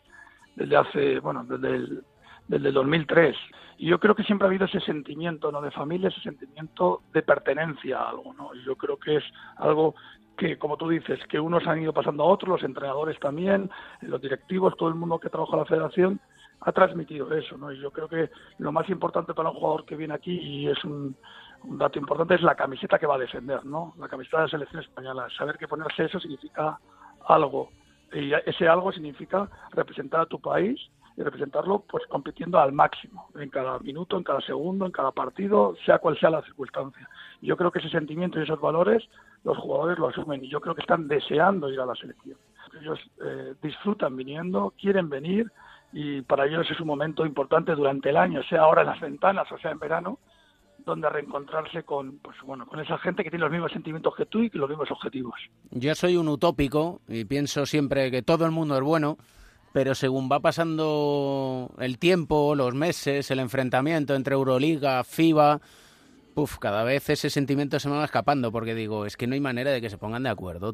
desde 0.56 0.76
hace, 0.76 1.20
bueno, 1.20 1.44
desde 1.44 1.76
el, 1.76 2.04
desde 2.48 2.68
el 2.68 2.74
2003. 2.74 3.36
Y 3.78 3.88
yo 3.88 4.00
creo 4.00 4.14
que 4.14 4.24
siempre 4.24 4.46
ha 4.46 4.50
habido 4.50 4.66
ese 4.66 4.80
sentimiento, 4.82 5.52
¿no? 5.52 5.62
De 5.62 5.72
familia, 5.72 6.10
ese 6.10 6.22
sentimiento 6.22 7.02
de 7.14 7.24
pertenencia 7.24 7.98
a 7.98 8.10
algo, 8.10 8.34
¿no? 8.34 8.54
Yo 8.66 8.76
creo 8.76 8.98
que 8.98 9.18
es 9.18 9.24
algo 9.58 9.96
que, 10.38 10.58
como 10.58 10.78
tú 10.78 10.90
dices, 10.90 11.20
que 11.28 11.40
unos 11.40 11.66
han 11.68 11.82
ido 11.82 11.94
pasando 11.94 12.24
a 12.24 12.28
otros, 12.28 12.50
los 12.50 12.64
entrenadores 12.64 13.20
también, 13.20 13.70
los 14.02 14.22
directivos, 14.22 14.76
todo 14.78 14.90
el 14.90 14.96
mundo 14.96 15.20
que 15.20 15.30
trabaja 15.30 15.54
en 15.54 15.60
la 15.60 15.66
federación 15.66 16.20
ha 16.62 16.72
transmitido 16.72 17.34
eso, 17.34 17.58
¿no? 17.58 17.72
Y 17.72 17.80
yo 17.80 17.92
creo 17.92 18.08
que 18.08 18.30
lo 18.60 18.72
más 18.72 18.88
importante 18.90 19.34
para 19.34 19.50
un 19.50 19.56
jugador 19.56 19.86
que 19.86 19.96
viene 19.96 20.14
aquí, 20.14 20.38
y 20.40 20.68
es 20.68 20.84
un, 20.84 21.16
un 21.64 21.78
dato 21.78 21.98
importante, 22.00 22.36
es 22.36 22.42
la 22.42 22.56
camiseta 22.56 23.00
que 23.00 23.08
va 23.08 23.16
a 23.16 23.20
defender, 23.20 23.66
¿no? 23.66 23.94
La 23.98 24.08
camiseta 24.08 24.38
de 24.38 24.44
la 24.44 24.50
selección 24.50 24.82
española. 24.84 25.28
Saber 25.38 25.58
que 25.58 25.68
ponerse 25.68 26.06
eso 26.06 26.20
significa 26.20 26.80
algo. 27.28 27.70
Y 28.14 28.32
ese 28.46 28.68
algo 28.68 28.92
significa 28.92 29.50
representar 29.72 30.22
a 30.22 30.26
tu 30.26 30.40
país 30.40 30.80
y 31.18 31.24
representarlo 31.24 31.84
pues 31.90 32.06
compitiendo 32.08 32.60
al 32.60 32.72
máximo 32.72 33.30
en 33.36 33.50
cada 33.50 33.80
minuto, 33.80 34.18
en 34.18 34.24
cada 34.24 34.42
segundo, 34.42 34.86
en 34.86 34.92
cada 34.92 35.12
partido, 35.12 35.76
sea 35.86 36.00
cual 36.00 36.18
sea 36.20 36.30
la 36.30 36.42
circunstancia. 36.42 37.08
Yo 37.42 37.58
creo 37.58 37.72
que 37.72 37.80
ese 37.80 37.90
sentimiento 37.90 38.40
y 38.40 38.44
esos 38.44 38.60
valores 38.62 39.04
los 39.44 39.58
jugadores 39.58 39.98
lo 39.98 40.08
asumen 40.08 40.44
y 40.44 40.50
yo 40.50 40.62
creo 40.62 40.76
que 40.76 40.82
están 40.82 41.08
deseando 41.08 41.70
ir 41.70 41.80
a 41.80 41.86
la 41.86 41.96
selección. 41.96 42.38
Ellos 42.80 43.00
eh, 43.24 43.54
disfrutan 43.62 44.16
viniendo, 44.16 44.74
quieren 44.80 45.10
venir 45.10 45.52
y 45.92 46.22
para 46.22 46.46
ellos 46.46 46.70
es 46.70 46.80
un 46.80 46.88
momento 46.88 47.26
importante 47.26 47.76
durante 47.76 48.10
el 48.10 48.18
año, 48.18 48.42
sea 48.44 48.62
ahora 48.62 48.82
en 48.82 48.88
las 48.88 49.00
ventanas 49.02 49.52
o 49.52 49.58
sea 49.58 49.72
en 49.72 49.80
verano, 49.80 50.20
donde 50.86 51.10
reencontrarse 51.10 51.84
con 51.84 52.20
pues 52.20 52.38
bueno 52.44 52.66
con 52.66 52.80
esa 52.80 52.98
gente 53.00 53.24
que 53.24 53.30
tiene 53.30 53.44
los 53.44 53.52
mismos 53.52 53.72
sentimientos 53.72 54.16
que 54.16 54.26
tú 54.26 54.40
y 54.40 54.50
los 54.54 54.70
mismos 54.70 54.90
objetivos. 54.92 55.36
Yo 55.72 55.94
soy 55.96 56.18
un 56.18 56.28
utópico 56.28 57.02
y 57.08 57.26
pienso 57.26 57.66
siempre 57.66 58.10
que 58.10 58.22
todo 58.22 58.46
el 58.46 58.52
mundo 58.52 58.76
es 58.76 58.82
bueno, 58.82 59.18
pero 59.74 59.96
según 59.96 60.30
va 60.32 60.40
pasando 60.40 61.72
el 61.80 61.98
tiempo, 61.98 62.56
los 62.56 62.74
meses, 62.74 63.32
el 63.32 63.40
enfrentamiento 63.40 64.16
entre 64.16 64.36
Euroliga, 64.36 65.04
FIBA, 65.04 65.60
Uf, 66.34 66.60
cada 66.60 66.84
vez 66.84 67.10
ese 67.10 67.30
sentimiento 67.30 67.78
se 67.80 67.90
me 67.90 67.98
va 67.98 68.06
escapando 68.06 68.52
porque 68.52 68.74
digo, 68.74 69.06
es 69.06 69.18
que 69.18 69.28
no 69.28 69.34
hay 69.34 69.42
manera 69.42 69.72
de 69.72 69.82
que 69.82 69.90
se 69.90 69.98
pongan 69.98 70.24
de 70.24 70.30
acuerdo. 70.30 70.72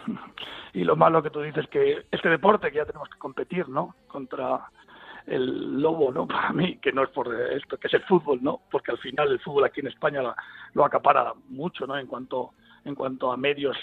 Y 0.73 0.83
lo 0.83 0.95
malo 0.95 1.23
que 1.23 1.31
tú 1.31 1.41
dices 1.41 1.67
que 1.67 2.05
este 2.11 2.29
deporte 2.29 2.69
que 2.69 2.77
ya 2.77 2.85
tenemos 2.85 3.09
que 3.09 3.17
competir, 3.17 3.67
¿no? 3.67 3.95
Contra 4.07 4.69
el 5.25 5.81
lobo, 5.81 6.11
¿no? 6.11 6.27
Para 6.27 6.53
mí, 6.53 6.77
que 6.77 6.91
no 6.91 7.03
es 7.03 7.09
por 7.09 7.33
esto, 7.51 7.77
que 7.77 7.87
es 7.87 7.93
el 7.95 8.03
fútbol, 8.03 8.39
¿no? 8.43 8.61
Porque 8.69 8.91
al 8.91 8.99
final 8.99 9.31
el 9.31 9.39
fútbol 9.39 9.65
aquí 9.65 9.79
en 9.79 9.87
España 9.87 10.21
lo, 10.21 10.35
lo 10.73 10.85
acapara 10.85 11.33
mucho, 11.49 11.87
¿no? 11.87 11.97
En 11.97 12.05
cuanto 12.05 12.51
en 12.85 12.95
cuanto 12.95 13.31
a 13.31 13.37
medios 13.37 13.75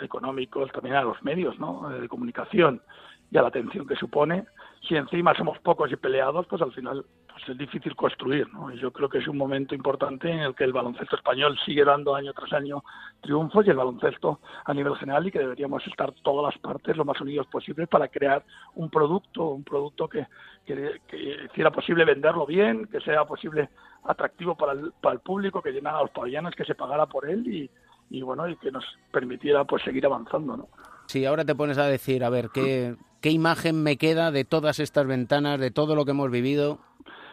económicos, 0.00 0.70
también 0.72 0.96
a 0.96 1.02
los 1.02 1.22
medios, 1.22 1.58
¿no? 1.58 1.88
De 1.88 2.08
comunicación 2.08 2.82
y 3.30 3.38
a 3.38 3.42
la 3.42 3.48
atención 3.48 3.86
que 3.86 3.96
supone. 3.96 4.44
Si 4.86 4.96
encima 4.96 5.34
somos 5.34 5.58
pocos 5.58 5.92
y 5.92 5.96
peleados, 5.96 6.46
pues 6.46 6.62
al 6.62 6.72
final 6.72 7.04
pues 7.30 7.48
es 7.48 7.58
difícil 7.58 7.94
construir. 7.94 8.52
¿no? 8.52 8.72
Yo 8.74 8.92
creo 8.92 9.08
que 9.08 9.18
es 9.18 9.28
un 9.28 9.36
momento 9.36 9.74
importante 9.74 10.30
en 10.30 10.40
el 10.40 10.54
que 10.54 10.64
el 10.64 10.72
baloncesto 10.72 11.16
español 11.16 11.58
sigue 11.64 11.84
dando 11.84 12.14
año 12.14 12.32
tras 12.32 12.52
año 12.52 12.82
triunfos 13.20 13.66
y 13.66 13.70
el 13.70 13.76
baloncesto 13.76 14.40
a 14.64 14.74
nivel 14.74 14.96
general 14.96 15.26
y 15.26 15.30
que 15.30 15.38
deberíamos 15.38 15.86
estar 15.86 16.12
todas 16.22 16.54
las 16.54 16.62
partes 16.62 16.96
lo 16.96 17.04
más 17.04 17.20
unidos 17.20 17.46
posible 17.46 17.86
para 17.86 18.08
crear 18.08 18.44
un 18.74 18.90
producto, 18.90 19.50
un 19.50 19.64
producto 19.64 20.08
que, 20.08 20.26
que, 20.66 21.00
que 21.06 21.44
hiciera 21.44 21.70
posible 21.70 22.04
venderlo 22.04 22.46
bien, 22.46 22.86
que 22.86 23.00
sea 23.00 23.24
posible 23.24 23.68
atractivo 24.04 24.56
para 24.56 24.72
el, 24.72 24.92
para 25.00 25.14
el 25.14 25.20
público, 25.20 25.62
que 25.62 25.72
llenara 25.72 26.00
los 26.00 26.10
pabellones, 26.10 26.54
que 26.54 26.64
se 26.64 26.74
pagara 26.74 27.06
por 27.06 27.28
él 27.28 27.46
y, 27.46 27.70
y 28.10 28.22
bueno 28.22 28.48
y 28.48 28.56
que 28.56 28.70
nos 28.70 28.84
permitiera 29.12 29.64
pues 29.64 29.82
seguir 29.82 30.06
avanzando, 30.06 30.56
¿no? 30.56 30.68
Si 31.06 31.24
ahora 31.26 31.44
te 31.44 31.54
pones 31.54 31.76
a 31.78 31.86
decir, 31.86 32.22
a 32.22 32.30
ver, 32.30 32.50
¿qué, 32.54 32.94
¿qué 33.20 33.30
imagen 33.30 33.82
me 33.82 33.96
queda 33.96 34.30
de 34.30 34.44
todas 34.44 34.80
estas 34.80 35.06
ventanas, 35.06 35.60
de 35.60 35.70
todo 35.70 35.94
lo 35.94 36.04
que 36.04 36.12
hemos 36.12 36.30
vivido? 36.30 36.78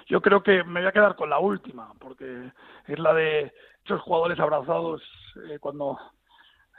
Yo 0.07 0.21
creo 0.21 0.41
que 0.41 0.63
me 0.63 0.79
voy 0.79 0.89
a 0.89 0.91
quedar 0.91 1.15
con 1.15 1.29
la 1.29 1.39
última, 1.39 1.91
porque 1.99 2.51
es 2.87 2.99
la 2.99 3.13
de 3.13 3.51
esos 3.83 4.01
jugadores 4.01 4.39
abrazados 4.39 5.01
eh, 5.49 5.59
cuando, 5.59 5.97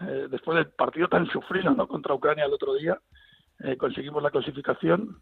eh, 0.00 0.28
después 0.30 0.56
del 0.56 0.70
partido 0.70 1.08
tan 1.08 1.26
sufrido 1.26 1.70
¿no? 1.72 1.86
contra 1.86 2.14
Ucrania 2.14 2.44
el 2.44 2.52
otro 2.52 2.74
día, 2.74 2.98
eh, 3.60 3.76
conseguimos 3.76 4.22
la 4.22 4.30
clasificación. 4.30 5.20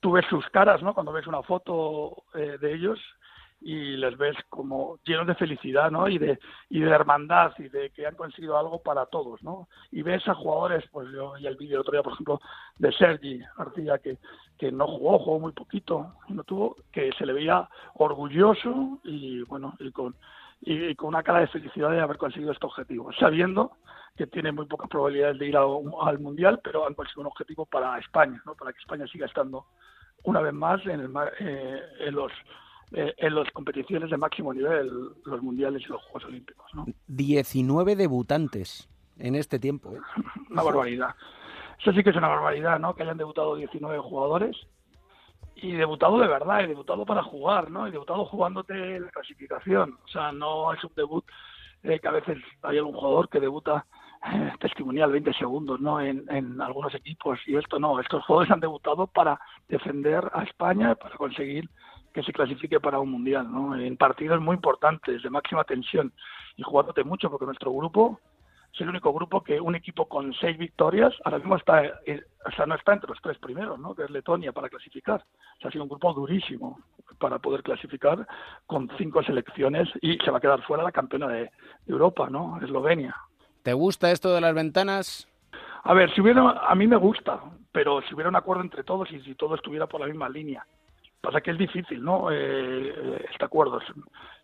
Tú 0.00 0.12
ves 0.12 0.24
sus 0.30 0.46
caras, 0.50 0.82
¿no? 0.82 0.94
Cuando 0.94 1.12
ves 1.12 1.26
una 1.26 1.42
foto 1.42 2.24
de 2.32 2.74
ellos 2.74 2.98
y 3.60 3.96
les 3.96 4.16
ves 4.16 4.36
como 4.48 4.98
llenos 5.04 5.26
de 5.26 5.34
felicidad, 5.34 5.90
¿no? 5.90 6.08
Y 6.08 6.18
de, 6.18 6.38
y 6.70 6.80
de 6.80 6.90
hermandad 6.90 7.52
y 7.58 7.68
de 7.68 7.90
que 7.90 8.06
han 8.06 8.14
conseguido 8.14 8.56
algo 8.56 8.82
para 8.82 9.06
todos, 9.06 9.42
¿no? 9.42 9.68
Y 9.90 10.02
ves 10.02 10.26
a 10.28 10.34
jugadores, 10.34 10.84
pues 10.90 11.08
yo 11.12 11.36
y 11.36 11.46
el 11.46 11.56
vídeo 11.56 11.74
el 11.74 11.80
otro 11.80 11.92
día, 11.92 12.02
por 12.02 12.14
ejemplo, 12.14 12.40
de 12.78 12.92
Sergi 12.92 13.40
Arcilla, 13.58 13.98
que, 13.98 14.18
que 14.58 14.72
no 14.72 14.86
jugó, 14.86 15.18
jugó 15.18 15.40
muy 15.40 15.52
poquito, 15.52 16.14
no 16.28 16.42
tuvo, 16.44 16.76
que 16.90 17.10
se 17.18 17.26
le 17.26 17.34
veía 17.34 17.68
orgulloso 17.94 18.98
y, 19.04 19.42
bueno, 19.42 19.74
y 19.78 19.90
con, 19.92 20.16
y, 20.62 20.94
con 20.94 21.08
una 21.08 21.22
cara 21.22 21.40
de 21.40 21.48
felicidad 21.48 21.90
de 21.90 22.00
haber 22.00 22.16
conseguido 22.16 22.52
este 22.52 22.66
objetivo, 22.66 23.12
sabiendo 23.12 23.72
que 24.16 24.26
tiene 24.26 24.52
muy 24.52 24.66
pocas 24.66 24.88
probabilidades 24.88 25.38
de 25.38 25.48
ir 25.48 25.56
a, 25.56 25.62
al 26.02 26.18
Mundial, 26.18 26.60
pero 26.64 26.86
han 26.86 26.94
conseguido 26.94 27.22
un 27.22 27.26
objetivo 27.28 27.66
para 27.66 27.98
España, 27.98 28.42
¿no? 28.46 28.54
Para 28.54 28.72
que 28.72 28.78
España 28.78 29.06
siga 29.06 29.26
estando 29.26 29.66
una 30.24 30.40
vez 30.40 30.52
más 30.52 30.84
en, 30.86 31.00
el, 31.00 31.10
eh, 31.40 31.80
en 32.00 32.14
los 32.14 32.32
eh, 32.92 33.14
en 33.18 33.34
las 33.34 33.50
competiciones 33.52 34.10
de 34.10 34.16
máximo 34.16 34.52
nivel, 34.52 34.90
los 35.24 35.42
mundiales 35.42 35.82
y 35.82 35.86
los 35.86 36.02
Juegos 36.02 36.24
Olímpicos. 36.24 36.66
¿no? 36.74 36.86
19 37.06 37.96
debutantes 37.96 38.88
en 39.18 39.36
este 39.36 39.58
tiempo. 39.58 39.94
¿eh? 39.94 40.00
Una 40.50 40.62
barbaridad. 40.62 41.14
Eso 41.78 41.92
sí 41.92 42.02
que 42.02 42.10
es 42.10 42.16
una 42.16 42.28
barbaridad, 42.28 42.78
¿no? 42.78 42.94
Que 42.94 43.04
hayan 43.04 43.16
debutado 43.16 43.56
19 43.56 43.98
jugadores 44.00 44.54
y 45.54 45.72
debutado 45.72 46.18
de 46.18 46.28
verdad, 46.28 46.62
y 46.62 46.66
debutado 46.66 47.06
para 47.06 47.22
jugar, 47.22 47.70
¿no? 47.70 47.88
Y 47.88 47.90
debutado 47.90 48.26
jugándote 48.26 49.00
la 49.00 49.10
clasificación. 49.10 49.98
O 50.04 50.08
sea, 50.08 50.30
no 50.32 50.72
es 50.74 50.84
un 50.84 50.92
debut 50.94 51.24
eh, 51.82 51.98
que 51.98 52.08
a 52.08 52.12
veces 52.12 52.38
hay 52.62 52.76
algún 52.76 52.94
jugador 52.94 53.30
que 53.30 53.40
debuta 53.40 53.86
eh, 54.30 54.52
testimonial 54.60 55.10
20 55.10 55.32
segundos, 55.32 55.80
¿no? 55.80 56.00
En, 56.00 56.24
en 56.28 56.60
algunos 56.60 56.94
equipos 56.94 57.38
y 57.46 57.56
esto 57.56 57.78
no. 57.78 57.98
Estos 57.98 58.24
jugadores 58.26 58.52
han 58.52 58.60
debutado 58.60 59.06
para 59.06 59.40
defender 59.68 60.30
a 60.34 60.42
España, 60.42 60.94
para 60.96 61.16
conseguir 61.16 61.70
que 62.12 62.22
se 62.22 62.32
clasifique 62.32 62.80
para 62.80 62.98
un 62.98 63.10
mundial, 63.10 63.50
¿no? 63.50 63.76
En 63.76 63.96
partidos 63.96 64.40
muy 64.40 64.54
importantes, 64.54 65.22
de 65.22 65.30
máxima 65.30 65.64
tensión 65.64 66.12
y 66.56 66.62
jugándote 66.62 67.04
mucho, 67.04 67.30
porque 67.30 67.46
nuestro 67.46 67.72
grupo 67.72 68.20
es 68.72 68.80
el 68.80 68.88
único 68.88 69.12
grupo 69.12 69.42
que 69.42 69.60
un 69.60 69.74
equipo 69.74 70.06
con 70.06 70.32
seis 70.34 70.56
victorias 70.56 71.12
ahora 71.24 71.38
mismo 71.38 71.56
está, 71.56 71.84
eh, 72.06 72.22
o 72.46 72.50
sea, 72.52 72.66
no 72.66 72.76
está 72.76 72.92
entre 72.92 73.08
los 73.08 73.20
tres 73.20 73.38
primeros, 73.38 73.78
¿no? 73.78 73.94
Que 73.94 74.04
es 74.04 74.10
Letonia 74.10 74.52
para 74.52 74.68
clasificar. 74.68 75.24
O 75.56 75.60
sea, 75.60 75.68
ha 75.68 75.72
sido 75.72 75.84
un 75.84 75.90
grupo 75.90 76.12
durísimo 76.12 76.78
para 77.18 77.38
poder 77.38 77.62
clasificar 77.62 78.26
con 78.66 78.88
cinco 78.96 79.22
selecciones 79.22 79.88
y 80.00 80.18
se 80.18 80.30
va 80.30 80.38
a 80.38 80.40
quedar 80.40 80.62
fuera 80.62 80.82
la 80.82 80.92
campeona 80.92 81.28
de, 81.28 81.40
de 81.40 81.50
Europa, 81.88 82.28
¿no? 82.30 82.58
Eslovenia. 82.62 83.16
¿Te 83.62 83.72
gusta 83.72 84.10
esto 84.10 84.32
de 84.32 84.40
las 84.40 84.54
ventanas? 84.54 85.28
A 85.82 85.94
ver, 85.94 86.12
si 86.14 86.20
hubiera, 86.20 86.50
a 86.50 86.74
mí 86.74 86.86
me 86.86 86.96
gusta, 86.96 87.40
pero 87.72 88.00
si 88.02 88.14
hubiera 88.14 88.28
un 88.28 88.36
acuerdo 88.36 88.62
entre 88.62 88.84
todos 88.84 89.10
y 89.10 89.20
si 89.20 89.34
todo 89.34 89.54
estuviera 89.54 89.86
por 89.86 90.00
la 90.00 90.06
misma 90.06 90.28
línea. 90.28 90.64
Pasa 91.20 91.40
que 91.40 91.50
es 91.50 91.58
difícil, 91.58 92.02
¿no? 92.02 92.30
Eh, 92.30 93.26
este 93.30 93.44
acuerdo. 93.44 93.80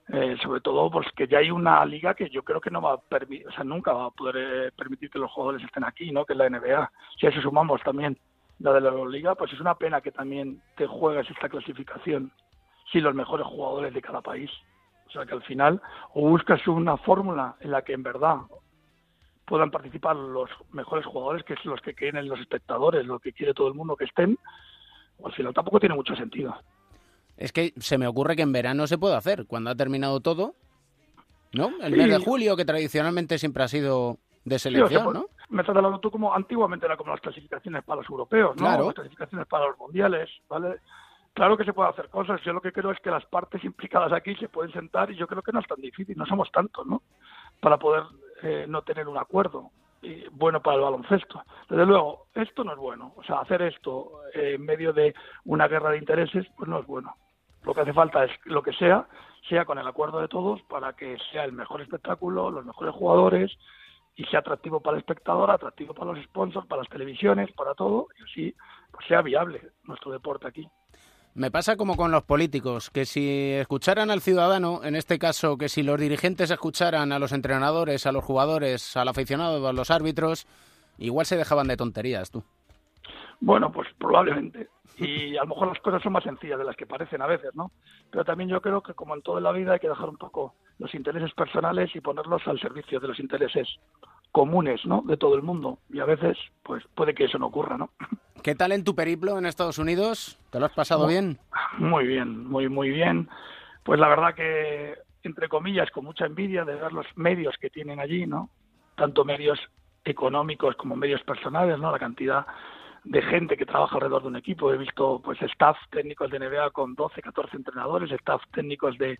Eh, 0.08 0.36
sobre 0.42 0.60
todo, 0.60 0.90
pues 0.90 1.06
que 1.16 1.26
ya 1.26 1.38
hay 1.38 1.50
una 1.50 1.84
liga 1.84 2.14
que 2.14 2.28
yo 2.28 2.44
creo 2.44 2.60
que 2.60 2.70
no 2.70 2.80
va 2.80 2.92
a 2.92 2.98
permitir, 2.98 3.48
o 3.48 3.50
sea, 3.50 3.64
nunca 3.64 3.92
va 3.92 4.06
a 4.06 4.10
poder 4.10 4.36
eh, 4.36 4.72
permitir 4.76 5.10
que 5.10 5.18
los 5.18 5.32
jugadores 5.32 5.64
estén 5.64 5.82
aquí, 5.84 6.12
¿no? 6.12 6.24
Que 6.24 6.34
es 6.34 6.38
la 6.38 6.48
NBA. 6.48 6.92
Si 7.18 7.26
a 7.26 7.30
eso 7.30 7.40
sumamos 7.40 7.82
también 7.82 8.16
la 8.60 8.72
de 8.72 8.80
la 8.82 8.90
Euroliga, 8.90 9.34
pues 9.34 9.52
es 9.52 9.60
una 9.60 9.74
pena 9.74 10.00
que 10.00 10.12
también 10.12 10.62
te 10.76 10.86
juegues 10.86 11.28
esta 11.28 11.48
clasificación 11.48 12.30
sin 12.92 13.02
los 13.02 13.14
mejores 13.14 13.46
jugadores 13.46 13.92
de 13.92 14.02
cada 14.02 14.20
país. 14.20 14.50
O 15.08 15.10
sea, 15.10 15.26
que 15.26 15.34
al 15.34 15.42
final 15.42 15.80
o 16.14 16.28
buscas 16.28 16.66
una 16.68 16.96
fórmula 16.98 17.56
en 17.60 17.70
la 17.70 17.82
que 17.82 17.92
en 17.92 18.02
verdad 18.02 18.38
puedan 19.44 19.70
participar 19.70 20.16
los 20.16 20.50
mejores 20.72 21.06
jugadores, 21.06 21.44
que 21.44 21.54
es 21.54 21.64
los 21.64 21.80
que 21.80 21.94
quieren 21.94 22.28
los 22.28 22.40
espectadores, 22.40 23.06
lo 23.06 23.18
que 23.18 23.32
quiere 23.32 23.54
todo 23.54 23.68
el 23.68 23.74
mundo 23.74 23.96
que 23.96 24.04
estén, 24.04 24.38
al 25.24 25.32
final 25.32 25.54
tampoco 25.54 25.80
tiene 25.80 25.94
mucho 25.94 26.14
sentido. 26.16 26.54
Es 27.36 27.52
que 27.52 27.72
se 27.76 27.98
me 27.98 28.06
ocurre 28.06 28.36
que 28.36 28.42
en 28.42 28.52
verano 28.52 28.86
se 28.86 28.98
puede 28.98 29.14
hacer, 29.16 29.46
cuando 29.46 29.70
ha 29.70 29.74
terminado 29.74 30.20
todo, 30.20 30.54
¿no? 31.52 31.68
El 31.80 31.92
Sí. 31.92 31.98
mes 31.98 32.10
de 32.10 32.18
julio, 32.18 32.56
que 32.56 32.64
tradicionalmente 32.64 33.38
siempre 33.38 33.62
ha 33.62 33.68
sido 33.68 34.18
de 34.44 34.58
Sí, 34.58 34.68
o 34.68 34.70
sea, 34.72 34.78
selección, 34.88 35.04
pues, 35.04 35.14
¿no? 35.14 35.26
Me 35.48 35.62
estás 35.62 35.76
hablando 35.76 35.98
tú 36.00 36.10
como 36.10 36.34
antiguamente 36.34 36.86
era 36.86 36.96
como 36.96 37.10
las 37.12 37.20
clasificaciones 37.20 37.84
para 37.84 38.00
los 38.00 38.10
europeos, 38.10 38.56
¿no? 38.56 38.62
Claro. 38.64 38.84
Las 38.86 38.94
clasificaciones 38.94 39.46
para 39.48 39.66
los 39.68 39.78
mundiales, 39.78 40.30
¿vale? 40.48 40.76
Claro 41.34 41.56
que 41.58 41.64
se 41.64 41.74
puede 41.74 41.90
hacer 41.90 42.08
cosas. 42.08 42.40
Yo 42.44 42.52
lo 42.54 42.62
que 42.62 42.72
creo 42.72 42.90
es 42.90 42.98
que 43.00 43.10
las 43.10 43.26
partes 43.26 43.62
implicadas 43.62 44.12
aquí 44.12 44.34
se 44.36 44.48
pueden 44.48 44.72
sentar 44.72 45.10
y 45.10 45.16
yo 45.16 45.26
creo 45.26 45.42
que 45.42 45.52
no 45.52 45.60
es 45.60 45.66
tan 45.66 45.80
difícil, 45.80 46.16
no 46.16 46.24
somos 46.26 46.50
tantos, 46.50 46.86
¿no? 46.86 47.02
Para 47.60 47.78
poder 47.78 48.04
eh, 48.42 48.64
no 48.68 48.82
tener 48.82 49.06
un 49.08 49.18
acuerdo 49.18 49.70
y 50.02 50.28
bueno 50.30 50.62
para 50.62 50.76
el 50.76 50.82
baloncesto. 50.82 51.42
Desde 51.68 51.86
luego, 51.86 52.26
esto 52.34 52.64
no 52.64 52.72
es 52.72 52.78
bueno. 52.78 53.12
O 53.16 53.22
sea, 53.24 53.40
hacer 53.40 53.62
esto 53.62 54.20
eh, 54.34 54.54
en 54.54 54.64
medio 54.64 54.92
de 54.92 55.14
una 55.44 55.68
guerra 55.68 55.90
de 55.90 55.98
intereses, 55.98 56.46
pues 56.56 56.68
no 56.68 56.80
es 56.80 56.86
bueno. 56.86 57.14
Lo 57.64 57.74
que 57.74 57.80
hace 57.80 57.92
falta 57.92 58.24
es 58.24 58.30
lo 58.44 58.62
que 58.62 58.72
sea, 58.72 59.08
sea 59.48 59.64
con 59.64 59.78
el 59.78 59.86
acuerdo 59.86 60.20
de 60.20 60.28
todos 60.28 60.62
para 60.62 60.92
que 60.94 61.16
sea 61.32 61.44
el 61.44 61.52
mejor 61.52 61.80
espectáculo, 61.80 62.50
los 62.50 62.64
mejores 62.64 62.94
jugadores 62.94 63.56
y 64.14 64.24
sea 64.24 64.40
atractivo 64.40 64.80
para 64.80 64.96
el 64.96 65.00
espectador, 65.00 65.50
atractivo 65.50 65.92
para 65.92 66.12
los 66.12 66.24
sponsors, 66.24 66.66
para 66.66 66.82
las 66.82 66.90
televisiones, 66.90 67.52
para 67.52 67.74
todo, 67.74 68.08
y 68.18 68.22
así 68.22 68.54
pues, 68.90 69.06
sea 69.06 69.20
viable 69.20 69.60
nuestro 69.84 70.10
deporte 70.10 70.46
aquí. 70.46 70.66
Me 71.36 71.50
pasa 71.50 71.76
como 71.76 71.96
con 71.96 72.10
los 72.12 72.22
políticos, 72.22 72.88
que 72.88 73.04
si 73.04 73.52
escucharan 73.52 74.10
al 74.10 74.22
ciudadano, 74.22 74.80
en 74.82 74.96
este 74.96 75.18
caso, 75.18 75.58
que 75.58 75.68
si 75.68 75.82
los 75.82 76.00
dirigentes 76.00 76.50
escucharan 76.50 77.12
a 77.12 77.18
los 77.18 77.32
entrenadores, 77.32 78.06
a 78.06 78.12
los 78.12 78.24
jugadores, 78.24 78.96
al 78.96 79.08
aficionado, 79.08 79.68
a 79.68 79.74
los 79.74 79.90
árbitros, 79.90 80.46
igual 80.96 81.26
se 81.26 81.36
dejaban 81.36 81.68
de 81.68 81.76
tonterías, 81.76 82.30
tú. 82.30 82.42
Bueno, 83.38 83.70
pues 83.70 83.86
probablemente. 83.98 84.70
Y 84.96 85.36
a 85.36 85.42
lo 85.42 85.48
mejor 85.48 85.68
las 85.68 85.78
cosas 85.80 86.02
son 86.02 86.14
más 86.14 86.24
sencillas 86.24 86.58
de 86.58 86.64
las 86.64 86.74
que 86.74 86.86
parecen 86.86 87.20
a 87.20 87.26
veces, 87.26 87.54
¿no? 87.54 87.70
Pero 88.10 88.24
también 88.24 88.48
yo 88.48 88.62
creo 88.62 88.82
que 88.82 88.94
como 88.94 89.14
en 89.14 89.20
toda 89.20 89.42
la 89.42 89.52
vida 89.52 89.74
hay 89.74 89.78
que 89.78 89.90
dejar 89.90 90.08
un 90.08 90.16
poco 90.16 90.54
los 90.78 90.94
intereses 90.94 91.34
personales 91.34 91.94
y 91.94 92.00
ponerlos 92.00 92.40
al 92.46 92.58
servicio 92.60 92.98
de 92.98 93.08
los 93.08 93.20
intereses 93.20 93.68
comunes, 94.32 94.80
¿no? 94.86 95.02
De 95.02 95.18
todo 95.18 95.34
el 95.34 95.42
mundo. 95.42 95.80
Y 95.90 96.00
a 96.00 96.06
veces, 96.06 96.38
pues 96.62 96.82
puede 96.94 97.14
que 97.14 97.24
eso 97.24 97.38
no 97.38 97.48
ocurra, 97.48 97.76
¿no? 97.76 97.90
¿Qué 98.46 98.54
tal 98.54 98.70
en 98.70 98.84
tu 98.84 98.94
periplo 98.94 99.38
en 99.38 99.44
Estados 99.44 99.76
Unidos? 99.76 100.38
¿Te 100.52 100.60
lo 100.60 100.66
has 100.66 100.72
pasado 100.72 101.08
bien? 101.08 101.36
Muy 101.78 102.06
bien, 102.06 102.46
muy, 102.46 102.68
muy 102.68 102.90
bien. 102.90 103.28
Pues 103.82 103.98
la 103.98 104.06
verdad 104.06 104.36
que, 104.36 104.94
entre 105.24 105.48
comillas, 105.48 105.90
con 105.90 106.04
mucha 106.04 106.26
envidia 106.26 106.64
de 106.64 106.76
ver 106.76 106.92
los 106.92 107.06
medios 107.16 107.56
que 107.60 107.70
tienen 107.70 107.98
allí, 107.98 108.24
¿no? 108.24 108.50
Tanto 108.94 109.24
medios 109.24 109.58
económicos 110.04 110.76
como 110.76 110.94
medios 110.94 111.24
personales, 111.24 111.80
¿no? 111.80 111.90
La 111.90 111.98
cantidad 111.98 112.46
de 113.02 113.20
gente 113.22 113.56
que 113.56 113.66
trabaja 113.66 113.96
alrededor 113.96 114.22
de 114.22 114.28
un 114.28 114.36
equipo. 114.36 114.72
He 114.72 114.78
visto, 114.78 115.20
pues, 115.24 115.42
staff 115.42 115.76
técnicos 115.90 116.30
de 116.30 116.38
NBA 116.38 116.70
con 116.70 116.94
12, 116.94 117.20
14 117.22 117.56
entrenadores, 117.56 118.12
staff 118.12 118.42
técnicos 118.54 118.96
de, 118.96 119.18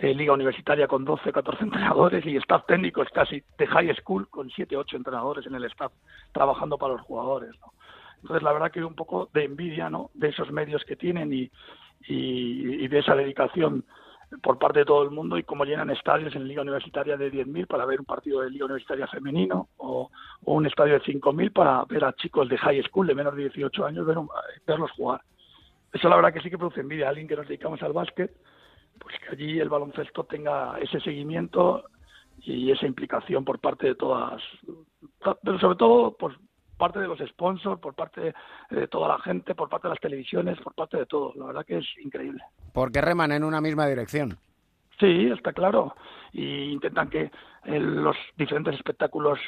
de 0.00 0.14
liga 0.14 0.34
universitaria 0.34 0.86
con 0.86 1.06
12, 1.06 1.32
14 1.32 1.64
entrenadores 1.64 2.26
y 2.26 2.36
staff 2.36 2.66
técnicos 2.66 3.08
casi 3.14 3.42
de 3.56 3.66
high 3.68 3.94
school 3.94 4.28
con 4.28 4.50
7, 4.50 4.76
8 4.76 4.98
entrenadores 4.98 5.46
en 5.46 5.54
el 5.54 5.64
staff 5.64 5.92
trabajando 6.34 6.76
para 6.76 6.92
los 6.92 7.02
jugadores, 7.06 7.52
¿no? 7.60 7.72
Entonces, 8.26 8.42
la 8.42 8.52
verdad 8.52 8.72
que 8.72 8.82
un 8.82 8.96
poco 8.96 9.28
de 9.32 9.44
envidia, 9.44 9.88
¿no? 9.88 10.10
De 10.14 10.30
esos 10.30 10.50
medios 10.50 10.84
que 10.84 10.96
tienen 10.96 11.32
y, 11.32 11.48
y, 12.08 12.84
y 12.84 12.88
de 12.88 12.98
esa 12.98 13.14
dedicación 13.14 13.84
por 14.42 14.58
parte 14.58 14.80
de 14.80 14.84
todo 14.84 15.04
el 15.04 15.12
mundo 15.12 15.38
y 15.38 15.44
cómo 15.44 15.64
llenan 15.64 15.90
estadios 15.90 16.34
en 16.34 16.48
Liga 16.48 16.62
Universitaria 16.62 17.16
de 17.16 17.30
10.000 17.30 17.68
para 17.68 17.86
ver 17.86 18.00
un 18.00 18.04
partido 18.04 18.40
de 18.40 18.50
Liga 18.50 18.64
Universitaria 18.64 19.06
femenino 19.06 19.68
o, 19.76 20.10
o 20.44 20.52
un 20.54 20.66
estadio 20.66 20.94
de 20.94 21.04
5.000 21.04 21.52
para 21.52 21.84
ver 21.84 22.04
a 22.04 22.12
chicos 22.14 22.48
de 22.48 22.58
high 22.58 22.82
school 22.82 23.06
de 23.06 23.14
menos 23.14 23.36
de 23.36 23.42
18 23.42 23.86
años 23.86 24.04
ver 24.04 24.18
un- 24.18 24.28
verlos 24.66 24.90
jugar. 24.90 25.20
Eso 25.92 26.08
la 26.08 26.16
verdad 26.16 26.32
que 26.34 26.40
sí 26.40 26.50
que 26.50 26.58
produce 26.58 26.80
envidia 26.80 27.06
a 27.06 27.10
alguien 27.10 27.28
que 27.28 27.36
nos 27.36 27.46
dedicamos 27.46 27.80
al 27.84 27.92
básquet, 27.92 28.32
pues 28.98 29.14
que 29.20 29.28
allí 29.36 29.60
el 29.60 29.68
baloncesto 29.68 30.24
tenga 30.24 30.76
ese 30.80 30.98
seguimiento 30.98 31.84
y 32.40 32.72
esa 32.72 32.86
implicación 32.86 33.44
por 33.44 33.60
parte 33.60 33.86
de 33.86 33.94
todas, 33.94 34.42
pero 35.44 35.58
sobre 35.60 35.76
todo 35.76 36.16
pues 36.18 36.34
parte 36.76 36.98
de 37.00 37.08
los 37.08 37.18
sponsors, 37.18 37.80
por 37.80 37.94
parte 37.94 38.34
de 38.70 38.88
toda 38.88 39.08
la 39.08 39.18
gente, 39.18 39.54
por 39.54 39.68
parte 39.68 39.88
de 39.88 39.94
las 39.94 40.00
televisiones, 40.00 40.58
por 40.60 40.74
parte 40.74 40.96
de 40.98 41.06
todo. 41.06 41.32
La 41.36 41.46
verdad 41.46 41.66
que 41.66 41.78
es 41.78 41.86
increíble. 42.02 42.42
Porque 42.72 43.00
reman 43.00 43.32
en 43.32 43.44
una 43.44 43.60
misma 43.60 43.86
dirección. 43.86 44.38
Sí, 44.98 45.30
está 45.30 45.52
claro. 45.52 45.94
Y 46.32 46.72
intentan 46.72 47.08
que 47.08 47.30
eh, 47.64 47.80
los 47.80 48.16
diferentes 48.36 48.74
espectáculos 48.74 49.38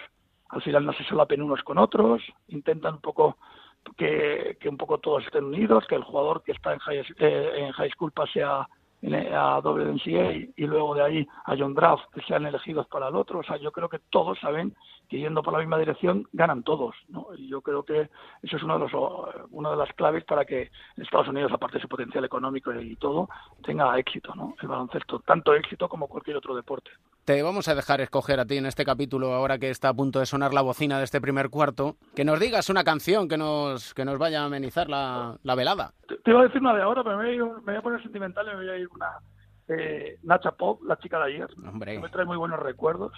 al 0.50 0.62
final 0.62 0.85
no 0.85 0.92
se 0.94 1.04
solapen 1.04 1.42
unos 1.42 1.62
con 1.62 1.78
otros, 1.78 2.23
intentan 2.49 2.94
un 2.94 3.00
poco 3.00 3.37
que, 3.97 4.56
que 4.61 4.68
un 4.68 4.76
poco 4.76 4.99
todos 4.99 5.25
estén 5.25 5.44
unidos, 5.44 5.85
que 5.87 5.94
el 5.94 6.04
jugador 6.04 6.42
que 6.42 6.52
está 6.52 6.73
en 6.73 6.78
high, 6.78 7.02
eh, 7.18 7.52
en 7.56 7.73
high 7.73 7.90
school 7.90 8.12
pase 8.12 8.42
a, 8.42 8.66
a 9.33 9.61
WNCA 9.61 10.33
y 10.57 10.67
luego 10.67 10.95
de 10.95 11.02
ahí 11.02 11.28
a 11.45 11.57
John 11.57 11.75
Draft, 11.75 12.05
que 12.12 12.21
sean 12.23 12.47
elegidos 12.47 12.87
para 12.88 13.09
el 13.09 13.14
otro. 13.14 13.40
O 13.40 13.43
sea, 13.43 13.57
yo 13.57 13.71
creo 13.71 13.88
que 13.88 14.00
todos 14.11 14.38
saben 14.40 14.75
que 15.09 15.19
yendo 15.19 15.43
por 15.43 15.52
la 15.52 15.61
misma 15.61 15.78
dirección 15.78 16.26
ganan 16.33 16.62
todos. 16.62 16.95
¿no? 17.09 17.28
Y 17.37 17.49
yo 17.49 17.62
creo 17.62 17.85
que 17.85 18.11
eso 18.43 18.57
es 18.57 18.62
uno 18.62 18.78
de 18.78 18.88
los, 18.88 18.93
una 19.50 19.71
de 19.71 19.76
las 19.76 19.93
claves 19.95 20.25
para 20.25 20.45
que 20.45 20.71
Estados 20.97 21.28
Unidos, 21.28 21.52
aparte 21.52 21.78
de 21.78 21.83
su 21.83 21.88
potencial 21.88 22.25
económico 22.25 22.73
y 22.75 22.97
todo, 22.97 23.28
tenga 23.62 23.99
éxito, 23.99 24.35
¿no? 24.35 24.55
el 24.61 24.69
baloncesto, 24.69 25.21
tanto 25.21 25.55
éxito 25.55 25.88
como 25.88 26.09
cualquier 26.09 26.37
otro 26.37 26.55
deporte. 26.55 26.90
Te 27.28 27.42
vamos 27.42 27.68
a 27.68 27.75
dejar 27.75 28.00
escoger 28.00 28.40
a 28.40 28.47
ti 28.47 28.56
en 28.56 28.64
este 28.64 28.87
capítulo, 28.87 29.35
ahora 29.35 29.58
que 29.58 29.68
está 29.68 29.90
a 29.90 29.92
punto 29.92 30.18
de 30.18 30.25
sonar 30.25 30.54
la 30.54 30.62
bocina 30.62 30.97
de 30.97 31.04
este 31.04 31.20
primer 31.20 31.50
cuarto, 31.50 31.97
que 32.16 32.25
nos 32.25 32.40
digas 32.40 32.70
una 32.70 32.85
canción 32.85 33.28
que 33.28 33.37
nos, 33.37 33.92
que 33.92 34.06
nos 34.06 34.18
vaya 34.18 34.40
a 34.40 34.47
amenizar 34.47 34.88
la, 34.88 35.37
la 35.42 35.54
velada. 35.54 35.92
Te, 36.25 36.30
iba 36.30 36.40
a 36.40 36.44
decir 36.44 36.62
una 36.62 36.73
de 36.75 36.80
ahora, 36.80 37.04
pero 37.04 37.18
me 37.18 37.38
voy, 37.38 37.76
a, 37.76 37.82
poner 37.82 38.02
sentimental 38.02 38.47
y 38.47 38.50
me 38.52 38.56
voy 38.56 38.70
a 38.70 38.76
ir 38.78 38.88
una 38.88 39.11
eh, 39.68 40.18
Nacha 40.23 40.52
Pop, 40.52 40.80
la 40.85 40.97
chica 40.97 41.18
de 41.18 41.35
ayer. 41.35 41.49
Hombre. 41.70 41.99
Me 41.99 42.08
trae 42.08 42.25
muy 42.25 42.38
buenos 42.38 42.61
recuerdos 42.61 43.12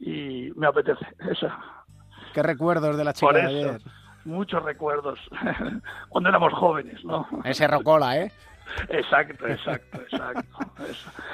y 0.00 0.50
me 0.56 0.66
apetece 0.66 1.06
esa. 1.30 1.56
¿Qué 2.34 2.42
recuerdos 2.42 2.96
de 2.96 3.04
la 3.04 3.12
chica 3.12 3.32
de 3.32 3.42
ayer? 3.42 3.80
Muchos 4.24 4.60
recuerdos, 4.64 5.20
cuando 6.08 6.30
éramos 6.30 6.52
jóvenes, 6.52 7.04
¿no? 7.04 7.28
Ese 7.44 7.68
rocola, 7.68 8.18
¿eh? 8.18 8.32
Exacto, 8.88 9.46
exacto, 9.46 10.00
exacto. 10.02 10.58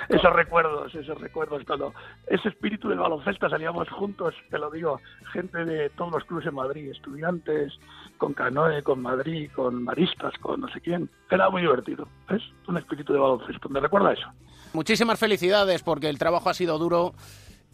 esos 0.08 0.32
recuerdos, 0.32 0.94
esos 0.94 1.20
recuerdos, 1.20 1.64
todo. 1.64 1.92
Ese 2.26 2.48
espíritu 2.48 2.88
del 2.88 2.98
baloncesto, 2.98 3.48
salíamos 3.48 3.88
juntos, 3.90 4.34
te 4.50 4.58
lo 4.58 4.70
digo, 4.70 5.00
gente 5.32 5.64
de 5.64 5.90
todos 5.90 6.12
los 6.12 6.24
clubes 6.24 6.46
en 6.46 6.54
Madrid, 6.54 6.90
estudiantes, 6.90 7.72
con 8.18 8.34
Canoe, 8.34 8.82
con 8.82 9.02
Madrid, 9.02 9.50
con 9.54 9.82
Maristas, 9.82 10.34
con 10.40 10.60
no 10.60 10.68
sé 10.68 10.80
quién. 10.80 11.10
Era 11.30 11.50
muy 11.50 11.62
divertido, 11.62 12.06
¿ves? 12.28 12.42
Un 12.68 12.76
espíritu 12.78 13.12
de 13.12 13.18
baloncesto. 13.18 13.68
¿Me 13.68 13.80
recuerda 13.80 14.12
eso? 14.12 14.28
Muchísimas 14.72 15.18
felicidades 15.18 15.82
porque 15.82 16.08
el 16.08 16.18
trabajo 16.18 16.48
ha 16.48 16.54
sido 16.54 16.78
duro 16.78 17.14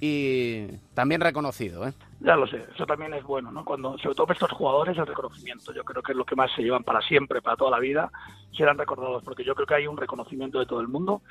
y 0.00 0.66
también 0.94 1.20
reconocido, 1.20 1.86
¿eh? 1.86 1.92
Ya 2.20 2.36
lo 2.36 2.46
sé, 2.46 2.64
eso 2.74 2.84
también 2.86 3.14
es 3.14 3.22
bueno, 3.24 3.50
¿no? 3.52 3.64
Cuando, 3.64 3.96
sobre 3.98 4.14
todo 4.14 4.26
para 4.26 4.34
estos 4.34 4.52
jugadores, 4.52 4.96
el 4.96 5.06
reconocimiento. 5.06 5.72
Yo 5.72 5.84
creo 5.84 6.02
que 6.02 6.12
es 6.12 6.18
lo 6.18 6.24
que 6.24 6.34
más 6.34 6.50
se 6.54 6.62
llevan 6.62 6.82
para 6.82 7.00
siempre, 7.00 7.40
para 7.40 7.56
toda 7.56 7.70
la 7.70 7.78
vida, 7.78 8.10
serán 8.56 8.78
recordados, 8.78 9.22
porque 9.22 9.44
yo 9.44 9.54
creo 9.54 9.66
que 9.66 9.74
hay 9.74 9.86
un 9.86 9.96
reconocimiento 9.96 10.58
de 10.58 10.66
todo 10.66 10.80
el 10.80 10.88
mundo 10.88 11.22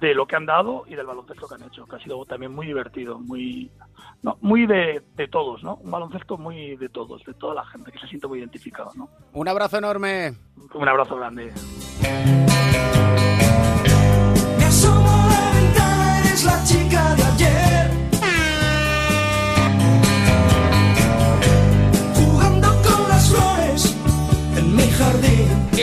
de 0.00 0.14
lo 0.14 0.26
que 0.26 0.36
han 0.36 0.46
dado 0.46 0.84
y 0.86 0.94
del 0.94 1.06
baloncesto 1.06 1.48
que 1.48 1.54
han 1.54 1.64
hecho, 1.64 1.86
que 1.86 1.96
ha 1.96 1.98
sido 2.00 2.24
también 2.24 2.54
muy 2.54 2.66
divertido, 2.66 3.18
muy, 3.18 3.70
no, 4.22 4.38
muy 4.40 4.66
de, 4.66 5.02
de 5.16 5.28
todos, 5.28 5.62
¿no? 5.62 5.76
Un 5.76 5.90
baloncesto 5.90 6.36
muy 6.36 6.76
de 6.76 6.88
todos, 6.88 7.24
de 7.24 7.34
toda 7.34 7.54
la 7.54 7.64
gente 7.66 7.90
que 7.90 7.98
se 7.98 8.06
siente 8.06 8.26
muy 8.26 8.38
identificado, 8.38 8.90
¿no? 8.94 9.08
Un 9.32 9.48
abrazo 9.48 9.78
enorme. 9.78 10.34
Un 10.74 10.88
abrazo 10.88 11.16
grande. 11.16 11.52
la 16.44 16.64
chica 16.64 17.14
de 17.16 17.22
ayer. 17.22 17.69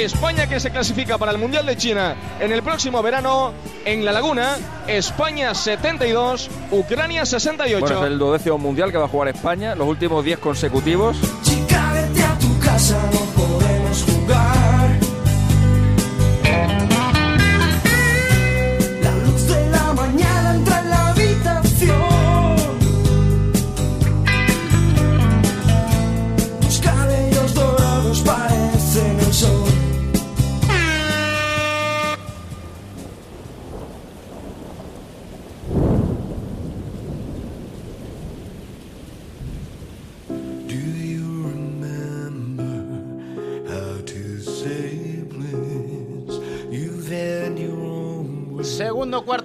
España 0.04 0.48
que 0.48 0.60
se 0.60 0.72
clasifica 0.72 1.18
para 1.18 1.32
el 1.32 1.38
Mundial 1.38 1.66
de 1.66 1.76
China 1.76 2.16
en 2.40 2.52
el 2.52 2.62
próximo 2.62 3.02
verano 3.02 3.54
en 3.86 4.06
La 4.06 4.12
Laguna. 4.12 4.58
España 4.88 5.54
72, 5.54 6.50
Ucrania 6.72 7.26
68. 7.26 7.80
Bueno, 7.80 8.00
es 8.00 8.12
el 8.12 8.20
duodécimo 8.20 8.58
mundial 8.58 8.92
que 8.92 8.98
va 8.98 9.06
a 9.06 9.08
jugar 9.08 9.30
España, 9.30 9.76
los 9.76 9.88
últimos 9.88 10.24
10 10.24 10.40
consecutivos. 10.40 11.18
Chica, 11.44 11.94
vete 11.94 12.24
a 12.24 12.38
tu 12.38 12.60
casa, 12.60 13.10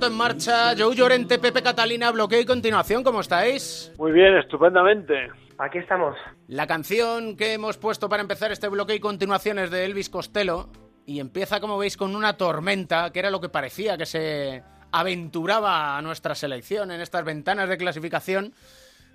cuarto 0.02 0.06
en 0.06 0.18
marcha. 0.18 0.74
Joe 0.76 0.94
Llorente, 0.94 1.38
Pepe 1.38 1.62
Catalina, 1.62 2.10
bloqueo 2.10 2.40
y 2.40 2.44
continuación. 2.44 3.04
¿Cómo 3.04 3.20
estáis? 3.20 3.92
Muy 3.98 4.12
bien, 4.12 4.36
estupendamente. 4.36 5.30
Aquí 5.58 5.78
estamos. 5.78 6.16
La 6.48 6.66
canción 6.66 7.36
que 7.36 7.54
hemos 7.54 7.78
puesto 7.78 8.08
para 8.08 8.22
empezar 8.22 8.50
este 8.50 8.68
bloqueo 8.68 8.96
y 8.96 9.00
continuación 9.00 9.58
es 9.58 9.70
de 9.70 9.84
Elvis 9.84 10.10
Costello. 10.10 10.68
Y 11.06 11.20
empieza, 11.20 11.60
como 11.60 11.78
veis, 11.78 11.96
con 11.96 12.16
una 12.16 12.36
tormenta, 12.36 13.10
que 13.12 13.18
era 13.20 13.30
lo 13.30 13.40
que 13.40 13.48
parecía 13.48 13.96
que 13.96 14.06
se 14.06 14.62
aventuraba 14.92 15.96
a 15.96 16.02
nuestra 16.02 16.34
selección 16.34 16.90
en 16.90 17.00
estas 17.00 17.24
ventanas 17.24 17.68
de 17.68 17.76
clasificación. 17.76 18.52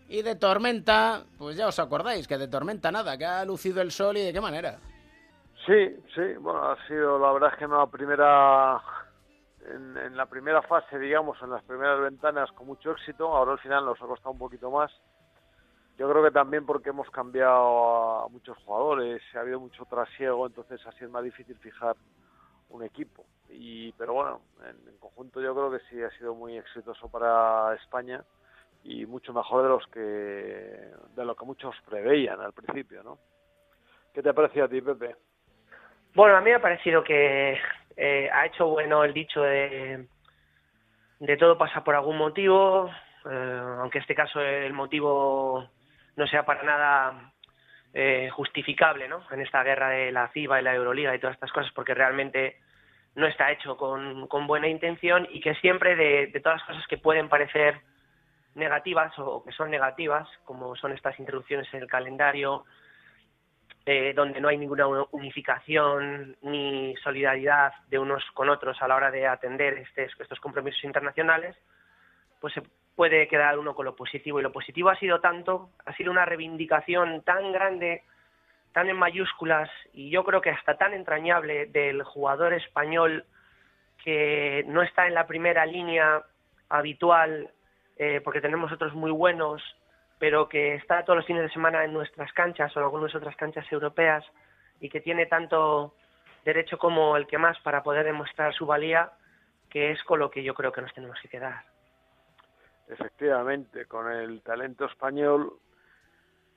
Y 0.10 0.21
de 0.21 0.36
tormenta, 0.36 1.23
pues 1.38 1.58
ya 1.58 1.67
os 1.67 1.80
acordáis 1.80 2.28
que 2.28 2.38
de 2.38 2.47
tormenta 2.47 2.91
nada, 2.91 3.17
que 3.17 3.26
ha 3.26 3.43
lucido 3.43 3.82
el 3.82 3.91
sol 3.91 4.17
y 4.17 4.21
de 4.21 4.32
qué 4.32 4.39
manera. 4.39 4.78
Sí, 5.65 5.89
sí, 6.15 6.21
bueno, 6.39 6.63
ha 6.63 6.88
sido 6.88 7.19
la 7.19 7.34
verdad 7.34 7.50
es 7.52 7.60
que 7.60 7.65
en 7.65 7.71
la 7.71 7.88
primera 7.88 8.82
en, 9.67 9.97
en 9.97 10.17
la 10.17 10.25
primera 10.25 10.62
fase, 10.62 10.97
digamos, 10.99 11.41
en 11.41 11.49
las 11.49 11.63
primeras 11.63 11.99
ventanas 11.99 12.51
con 12.51 12.67
mucho 12.67 12.91
éxito, 12.91 13.36
ahora 13.36 13.53
al 13.53 13.60
final 13.60 13.86
nos 13.86 14.01
ha 14.01 14.06
costado 14.06 14.32
un 14.32 14.39
poquito 14.39 14.71
más. 14.71 14.91
Yo 15.97 16.10
creo 16.10 16.23
que 16.23 16.32
también 16.32 16.65
porque 16.65 16.89
hemos 16.89 17.10
cambiado 17.10 18.25
a 18.25 18.30
muchos 18.30 18.58
jugadores, 18.60 19.21
ha 19.36 19.39
habido 19.39 19.60
mucho 19.60 19.84
trasiego, 19.86 20.45
entonces 20.45 20.80
así 20.86 21.03
es 21.03 21.10
más 21.10 21.23
difícil 21.23 21.58
fijar 21.58 21.95
un 22.69 22.84
equipo. 22.84 23.25
Y 23.49 23.91
pero 23.93 24.13
bueno, 24.13 24.41
en, 24.62 24.88
en 24.88 24.97
conjunto 24.99 25.41
yo 25.41 25.56
creo 25.56 25.71
que 25.71 25.80
sí 25.89 26.01
ha 26.03 26.12
sido 26.12 26.36
muy 26.36 26.58
exitoso 26.58 27.10
para 27.10 27.73
España 27.75 28.23
y 28.84 29.06
mucho 29.06 29.34
mejor 29.34 29.63
de 29.63 29.69
los 29.69 29.88
que 29.88 30.91
de 31.15 31.25
lo 31.25 31.36
que 31.36 31.45
muchos 31.45 31.75
preveían 31.89 32.39
al 32.41 32.53
principio, 32.53 33.03
¿no? 33.03 33.17
¿Qué 34.13 34.21
te 34.21 34.30
ha 34.30 34.34
parecido 34.34 34.65
a 34.65 34.69
ti, 34.69 34.82
Pepe? 34.82 35.15
Bueno, 36.13 36.38
a 36.38 36.41
mí 36.41 36.49
me 36.49 36.56
ha 36.56 36.62
parecido 36.62 37.03
que 37.03 37.60
eh, 37.97 38.29
ha 38.31 38.45
hecho 38.45 38.67
bueno 38.67 39.03
el 39.03 39.13
dicho 39.13 39.41
de, 39.41 40.05
de 41.19 41.38
todo 41.38 41.57
pasa 41.57 41.83
por 41.83 41.95
algún 41.95 42.17
motivo, 42.17 42.91
eh, 43.29 43.62
aunque 43.79 43.97
en 43.97 44.01
este 44.03 44.15
caso 44.15 44.39
el 44.39 44.73
motivo 44.73 45.67
no 46.15 46.27
sea 46.27 46.45
para 46.45 46.63
nada 46.63 47.33
eh, 47.93 48.29
justificable, 48.31 49.07
¿no? 49.07 49.23
En 49.31 49.41
esta 49.41 49.63
guerra 49.63 49.89
de 49.89 50.12
la 50.12 50.27
FIBA 50.27 50.62
y 50.62 50.63
la 50.63 50.75
Euroliga 50.75 51.15
y 51.15 51.19
todas 51.19 51.36
estas 51.36 51.51
cosas, 51.51 51.71
porque 51.73 51.95
realmente 51.95 52.57
no 53.15 53.25
está 53.25 53.51
hecho 53.51 53.75
con, 53.77 54.27
con 54.27 54.45
buena 54.45 54.67
intención 54.67 55.27
y 55.31 55.41
que 55.41 55.55
siempre 55.55 55.95
de, 55.95 56.27
de 56.27 56.39
todas 56.39 56.60
las 56.60 56.67
cosas 56.67 56.88
que 56.88 56.99
pueden 56.99 57.29
parecer 57.29 57.81
negativas 58.53 59.12
o 59.17 59.43
que 59.43 59.51
son 59.51 59.71
negativas, 59.71 60.27
como 60.45 60.75
son 60.75 60.91
estas 60.91 61.19
introducciones 61.19 61.67
en 61.73 61.81
el 61.81 61.88
calendario, 61.88 62.65
eh, 63.89 64.12
donde 64.13 64.41
no 64.41 64.50
hay 64.50 64.58
ninguna 64.58 64.86
unificación 65.12 66.36
ni 66.41 66.93
solidaridad 66.97 67.71
de 67.88 67.97
unos 67.97 68.21
con 68.34 68.50
otros 68.50 68.82
a 68.82 68.88
la 68.89 68.97
hora 68.97 69.12
de 69.12 69.26
atender 69.26 69.76
este, 69.78 70.10
estos 70.19 70.41
compromisos 70.41 70.84
internacionales, 70.84 71.56
pues 72.41 72.54
se 72.54 72.63
puede 72.97 73.30
quedar 73.30 73.58
uno 73.58 73.73
con 73.73 73.86
lo 73.86 73.95
positivo. 73.95 74.41
Y 74.41 74.43
lo 74.43 74.52
positivo 74.52 74.89
ha 74.89 75.00
sido 75.00 75.21
tanto, 75.21 75.69
ha 75.86 75.93
sido 75.93 76.12
una 76.12 76.26
reivindicación 76.26 77.21
tan 77.21 77.54
grande, 77.54 78.04
tan 78.73 78.89
en 78.89 78.97
mayúsculas 78.97 79.69
y 79.93 80.10
yo 80.10 80.26
creo 80.26 80.41
que 80.41 80.50
hasta 80.50 80.78
tan 80.78 80.93
entrañable 80.93 81.67
del 81.67 82.04
jugador 82.04 82.54
español 82.54 83.23
que 84.04 84.65
no 84.67 84.82
está 84.82 85.08
en 85.08 85.13
la 85.13 85.28
primera 85.28 85.65
línea 85.65 86.23
habitual 86.67 87.52
eh, 87.95 88.19
porque 88.21 88.41
tenemos 88.41 88.69
otros 88.69 88.93
muy 88.93 89.12
buenos, 89.12 89.63
pero 90.19 90.49
que 90.49 90.75
está 90.75 91.03
todos 91.03 91.17
los 91.17 91.25
fines 91.25 91.43
de 91.43 91.49
semana 91.49 91.84
en 91.84 91.93
nuestras 91.93 92.32
canchas 92.34 92.75
o 92.75 92.80
en 92.80 92.86
algunas 92.86 93.13
otras 93.13 93.36
canchas 93.36 93.65
europeas 93.71 94.25
y 94.80 94.89
que 94.89 95.01
tiene 95.01 95.25
tanto 95.25 95.93
derecho 96.45 96.77
como 96.77 97.17
el 97.17 97.27
que 97.27 97.38
más 97.38 97.60
para 97.60 97.84
poder 97.84 98.06
demostrar 98.06 98.53
su 98.53 98.65
valía, 98.65 99.12
que 99.69 99.91
es 99.91 100.03
con 100.03 100.19
lo 100.19 100.32
que 100.32 100.43
yo 100.43 100.53
creo 100.53 100.71
que 100.71 100.82
nos 100.82 100.93
tenemos 100.93 101.19
que 101.21 101.30
quedar. 101.30 101.63
Efectivamente, 102.88 103.86
con 103.86 104.10
el 104.12 104.41
talento 104.41 104.86
español 104.86 105.53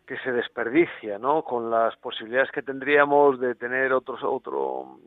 que 0.07 0.17
se 0.19 0.33
desperdicia, 0.33 1.19
¿no? 1.19 1.43
Con 1.43 1.71
las 1.71 1.97
posibilidades 1.97 2.51
que 2.53 2.63
tendríamos 2.63 3.41
de 3.41 3.55
tener 3.55 3.93
otros 3.93 4.23
otro 4.23 4.99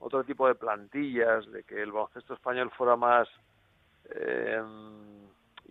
otro 0.00 0.24
tipo 0.24 0.48
de 0.48 0.56
plantillas, 0.56 1.50
de 1.52 1.62
que 1.62 1.80
el 1.80 1.92
baloncesto 1.92 2.34
español 2.34 2.70
fuera 2.72 2.96
más 2.96 3.28
eh, 4.10 4.60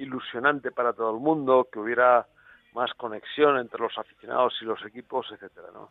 ilusionante 0.02 0.72
para 0.72 0.94
todo 0.94 1.12
el 1.12 1.22
mundo, 1.22 1.68
que 1.72 1.80
hubiera 1.80 2.26
más 2.74 2.94
conexión 2.96 3.58
entre 3.58 3.82
los 3.82 3.98
aficionados 3.98 4.58
y 4.62 4.66
los 4.66 4.84
equipos, 4.86 5.28
etcétera, 5.32 5.68
¿no? 5.74 5.90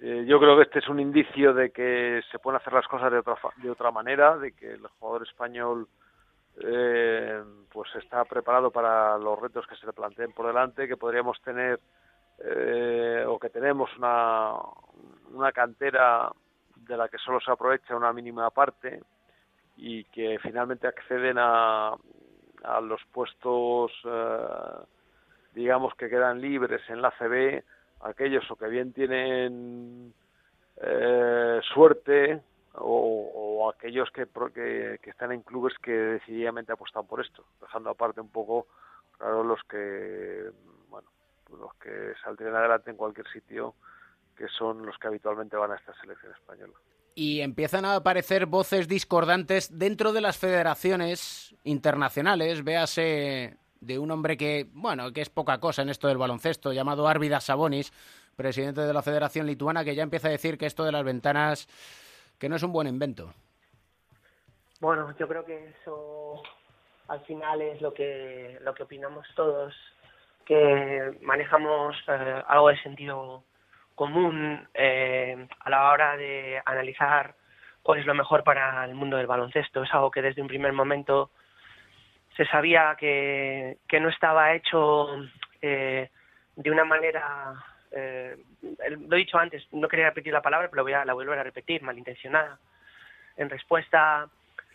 Eh, 0.00 0.24
yo 0.26 0.40
creo 0.40 0.56
que 0.56 0.62
este 0.62 0.80
es 0.80 0.88
un 0.88 0.98
indicio 0.98 1.54
de 1.54 1.70
que 1.70 2.22
se 2.30 2.38
pueden 2.38 2.60
hacer 2.60 2.72
las 2.72 2.88
cosas 2.88 3.12
de 3.12 3.18
otra 3.18 3.36
de 3.56 3.70
otra 3.70 3.90
manera, 3.90 4.36
de 4.36 4.52
que 4.52 4.72
el 4.72 4.86
jugador 4.98 5.26
español 5.26 5.86
eh, 6.60 7.42
pues 7.72 7.94
está 7.96 8.24
preparado 8.24 8.70
para 8.70 9.16
los 9.18 9.40
retos 9.40 9.66
que 9.66 9.76
se 9.76 9.86
le 9.86 9.92
planteen 9.92 10.32
por 10.32 10.46
delante, 10.46 10.88
que 10.88 10.96
podríamos 10.96 11.40
tener 11.42 11.78
eh, 12.38 13.24
o 13.26 13.38
que 13.38 13.50
tenemos 13.50 13.96
una, 13.96 14.54
una 15.32 15.52
cantera 15.52 16.30
de 16.76 16.96
la 16.96 17.08
que 17.08 17.18
solo 17.18 17.40
se 17.40 17.52
aprovecha 17.52 17.96
una 17.96 18.12
mínima 18.12 18.50
parte 18.50 19.00
y 19.76 20.04
que 20.04 20.38
finalmente 20.42 20.88
acceden 20.88 21.36
a, 21.38 21.94
a 22.64 22.80
los 22.80 23.00
puestos 23.12 23.92
eh, 24.04 24.84
digamos 25.54 25.94
que 25.94 26.08
quedan 26.08 26.40
libres 26.40 26.82
en 26.88 27.02
la 27.02 27.10
CB 27.12 27.62
aquellos 28.02 28.48
o 28.50 28.56
que 28.56 28.66
bien 28.68 28.92
tienen 28.92 30.12
eh, 30.76 31.60
suerte 31.74 32.42
o, 32.74 33.70
aquellos 33.74 34.10
que, 34.10 34.26
que, 34.54 34.98
que 35.02 35.10
están 35.10 35.32
en 35.32 35.42
clubes 35.42 35.74
que 35.82 35.92
decididamente 35.92 36.72
apuestan 36.72 37.06
por 37.06 37.20
esto, 37.20 37.44
dejando 37.60 37.90
aparte 37.90 38.20
un 38.20 38.30
poco, 38.30 38.66
claro, 39.18 39.44
los 39.44 39.62
que, 39.64 40.50
bueno, 40.88 41.08
los 41.50 41.74
que 41.74 42.14
saldrían 42.24 42.56
adelante 42.56 42.90
en 42.90 42.96
cualquier 42.96 43.28
sitio, 43.28 43.74
que 44.36 44.48
son 44.48 44.84
los 44.86 44.98
que 44.98 45.08
habitualmente 45.08 45.56
van 45.56 45.72
a 45.72 45.76
esta 45.76 45.94
selección 46.00 46.32
española. 46.32 46.74
Y 47.14 47.40
empiezan 47.40 47.84
a 47.84 47.96
aparecer 47.96 48.46
voces 48.46 48.88
discordantes 48.88 49.78
dentro 49.78 50.12
de 50.12 50.20
las 50.20 50.38
federaciones 50.38 51.54
internacionales. 51.64 52.64
Véase 52.64 53.56
de 53.80 53.98
un 53.98 54.10
hombre 54.10 54.36
que, 54.36 54.68
bueno, 54.72 55.12
que 55.12 55.20
es 55.20 55.28
poca 55.28 55.58
cosa 55.58 55.82
en 55.82 55.90
esto 55.90 56.08
del 56.08 56.16
baloncesto, 56.16 56.72
llamado 56.72 57.08
Arvidas 57.08 57.44
Sabonis, 57.44 57.92
presidente 58.36 58.80
de 58.80 58.92
la 58.92 59.02
Federación 59.02 59.46
Lituana, 59.46 59.84
que 59.84 59.94
ya 59.94 60.04
empieza 60.04 60.28
a 60.28 60.30
decir 60.30 60.56
que 60.56 60.66
esto 60.66 60.84
de 60.84 60.92
las 60.92 61.04
ventanas, 61.04 61.68
que 62.38 62.48
no 62.48 62.56
es 62.56 62.62
un 62.62 62.72
buen 62.72 62.86
invento. 62.86 63.34
Bueno, 64.80 65.14
yo 65.18 65.28
creo 65.28 65.44
que 65.44 65.74
eso 65.80 66.42
al 67.08 67.20
final 67.26 67.60
es 67.60 67.80
lo 67.80 67.92
que 67.92 68.58
lo 68.62 68.74
que 68.74 68.84
opinamos 68.84 69.26
todos, 69.36 69.74
que 70.46 71.18
manejamos 71.22 71.96
eh, 72.08 72.42
algo 72.48 72.68
de 72.68 72.82
sentido 72.82 73.44
común 73.94 74.66
eh, 74.74 75.46
a 75.60 75.70
la 75.70 75.90
hora 75.90 76.16
de 76.16 76.60
analizar 76.64 77.34
cuál 77.82 77.98
es 77.98 78.06
lo 78.06 78.14
mejor 78.14 78.44
para 78.44 78.84
el 78.84 78.94
mundo 78.94 79.16
del 79.16 79.26
baloncesto. 79.26 79.82
Es 79.82 79.92
algo 79.92 80.10
que 80.10 80.22
desde 80.22 80.42
un 80.42 80.48
primer 80.48 80.72
momento 80.72 81.30
se 82.36 82.46
sabía 82.46 82.96
que, 82.98 83.78
que 83.88 84.00
no 84.00 84.08
estaba 84.08 84.54
hecho 84.54 85.08
eh, 85.60 86.10
de 86.56 86.70
una 86.70 86.84
manera, 86.84 87.54
eh, 87.90 88.36
lo 88.60 89.16
he 89.16 89.20
dicho 89.20 89.38
antes, 89.38 89.66
no 89.72 89.88
quería 89.88 90.06
repetir 90.06 90.32
la 90.32 90.42
palabra, 90.42 90.68
pero 90.70 90.82
voy 90.82 90.92
a, 90.92 91.04
la 91.04 91.12
vuelvo 91.12 91.32
a 91.32 91.42
repetir, 91.42 91.82
malintencionada, 91.82 92.58
en 93.36 93.50
respuesta 93.50 94.28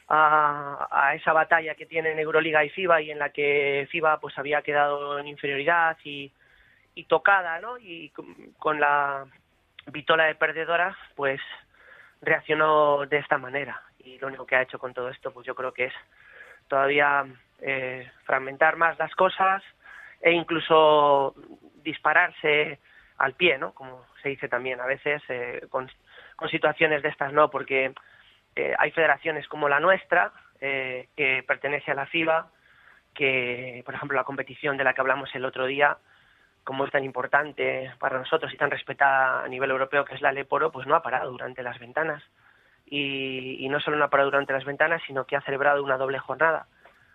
a, 0.07 0.87
a 0.91 1.15
esa 1.15 1.33
batalla 1.33 1.75
que 1.75 1.85
tienen 1.85 2.19
Euroliga 2.19 2.63
y 2.63 2.69
FIBA 2.69 3.01
y 3.01 3.11
en 3.11 3.19
la 3.19 3.29
que 3.29 3.87
FIBA 3.91 4.19
pues 4.19 4.37
había 4.37 4.61
quedado 4.61 5.19
en 5.19 5.27
inferioridad 5.27 5.97
y, 6.03 6.31
y 6.97 7.03
tocada, 7.03 7.59
¿no? 7.59 7.77
Y 7.77 8.11
con, 8.57 8.79
la 8.79 9.25
vitola 9.85 10.25
de 10.25 10.35
perdedora, 10.35 10.97
pues 11.15 11.39
reaccionó 12.21 13.05
de 13.05 13.17
esta 13.17 13.37
manera. 13.37 13.81
Y 13.99 14.17
lo 14.17 14.27
único 14.27 14.47
que 14.47 14.55
ha 14.55 14.63
hecho 14.63 14.79
con 14.79 14.93
todo 14.93 15.09
esto, 15.09 15.31
pues 15.31 15.45
yo 15.45 15.53
creo 15.53 15.73
que 15.73 15.85
es 15.85 15.93
todavía 16.67 17.25
eh, 17.61 18.11
fragmentar 18.25 18.77
más 18.77 18.97
las 18.97 19.13
cosas 19.13 19.63
e 20.21 20.31
incluso 20.31 21.35
dispararse 21.83 22.79
al 23.19 23.33
pie, 23.33 23.59
¿no? 23.59 23.73
Como 23.73 24.05
se 24.23 24.29
dice 24.29 24.49
también 24.49 24.81
a 24.81 24.87
veces 24.87 25.21
eh, 25.29 25.67
con, 25.69 25.89
con 26.35 26.49
situaciones 26.49 27.03
de 27.03 27.09
estas, 27.09 27.31
¿no? 27.31 27.51
Porque 27.51 27.93
eh, 28.55 28.73
hay 28.79 28.89
federaciones 28.89 29.47
como 29.47 29.69
la 29.69 29.79
nuestra, 29.79 30.31
eh, 30.59 31.09
que 31.15 31.43
pertenece 31.43 31.91
a 31.91 31.95
la 31.95 32.07
FIBA, 32.07 32.49
que, 33.13 33.83
por 33.85 33.93
ejemplo, 33.93 34.17
la 34.17 34.23
competición 34.23 34.77
de 34.77 34.83
la 34.83 34.93
que 34.93 35.01
hablamos 35.01 35.33
el 35.35 35.45
otro 35.45 35.67
día, 35.67 35.97
como 36.67 36.83
es 36.83 36.91
tan 36.91 37.05
importante 37.05 37.89
para 37.97 38.19
nosotros 38.19 38.53
y 38.53 38.57
tan 38.57 38.69
respetada 38.69 39.45
a 39.45 39.47
nivel 39.47 39.71
europeo 39.71 40.03
que 40.03 40.15
es 40.15 40.21
la 40.21 40.33
Leporo, 40.33 40.69
pues 40.69 40.85
no 40.85 40.95
ha 40.95 41.01
parado 41.01 41.31
durante 41.31 41.63
las 41.63 41.79
ventanas. 41.79 42.21
Y, 42.85 43.65
y 43.65 43.69
no 43.69 43.79
solo 43.79 43.95
no 43.95 44.03
ha 44.03 44.09
parado 44.09 44.31
durante 44.31 44.51
las 44.51 44.65
ventanas, 44.65 45.01
sino 45.07 45.23
que 45.25 45.37
ha 45.37 45.41
celebrado 45.41 45.81
una 45.81 45.97
doble 45.97 46.19
jornada, 46.19 46.67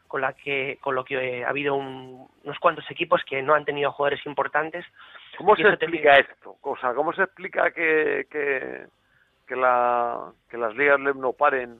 con 0.09 0.23
la 0.23 0.33
que 0.33 0.79
con 0.81 0.95
lo 0.95 1.05
que 1.05 1.41
eh, 1.41 1.45
ha 1.45 1.51
habido 1.51 1.75
un- 1.75 2.29
unos 2.45 2.59
cuantos 2.61 2.91
equipos 2.91 3.23
que 3.25 3.43
no 3.43 3.53
han 3.55 3.67
tenido 3.67 3.93
jugadores 3.93 4.25
importantes. 4.25 4.87
¿Cómo 5.37 5.55
se 5.55 5.63
te- 5.65 5.69
explica 5.85 6.17
esto? 6.19 6.57
O 6.63 6.77
sea, 6.79 6.95
¿cómo 6.95 7.13
se 7.13 7.23
explica 7.25 7.71
que, 7.73 8.27
que, 8.31 8.87
que, 9.47 9.57
la, 9.57 10.33
que 10.49 10.57
las 10.57 10.75
ligas 10.75 10.99
LEM 10.99 11.21
no 11.21 11.33
paren 11.35 11.79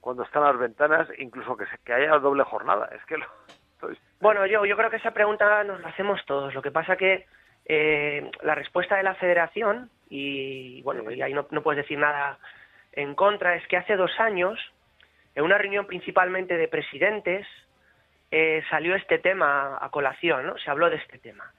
cuando 0.00 0.24
están 0.24 0.42
las 0.42 0.58
ventanas, 0.58 1.08
incluso 1.18 1.56
que, 1.56 1.66
se- 1.66 1.78
que 1.84 1.92
haya 1.92 2.18
doble 2.18 2.42
jornada? 2.44 2.88
Es 2.92 3.04
que 3.06 3.18
lo, 3.18 3.26
Bueno, 4.20 4.46
yo, 4.46 4.64
yo 4.64 4.76
creo 4.76 4.90
que 4.90 4.96
esa 4.96 5.12
pregunta 5.12 5.62
nos 5.64 5.80
la 5.80 5.88
hacemos 5.88 6.24
todos. 6.26 6.54
Lo 6.54 6.62
que 6.62 6.70
pasa 6.70 6.96
que 6.96 7.26
eh, 7.66 8.30
la 8.42 8.54
respuesta 8.54 8.96
de 8.96 9.02
la 9.02 9.14
federación, 9.14 9.90
y 10.08 10.82
bueno, 10.82 11.10
y 11.10 11.20
ahí 11.22 11.34
no, 11.34 11.46
no 11.50 11.62
puedes 11.62 11.82
decir 11.82 11.98
nada 11.98 12.38
en 12.92 13.14
contra, 13.14 13.56
es 13.56 13.66
que 13.68 13.76
hace 13.76 13.96
dos 13.96 14.18
años, 14.18 14.58
en 15.34 15.44
una 15.44 15.58
reunión 15.58 15.86
principalmente 15.86 16.56
de 16.56 16.68
presidentes, 16.68 17.46
eh, 18.30 18.62
salió 18.70 18.94
este 18.94 19.18
tema 19.18 19.78
a 19.80 19.90
colación, 19.90 20.46
¿no? 20.46 20.58
Se 20.58 20.70
habló 20.70 20.88
de 20.90 20.96
este 20.96 21.18
tema. 21.18 21.52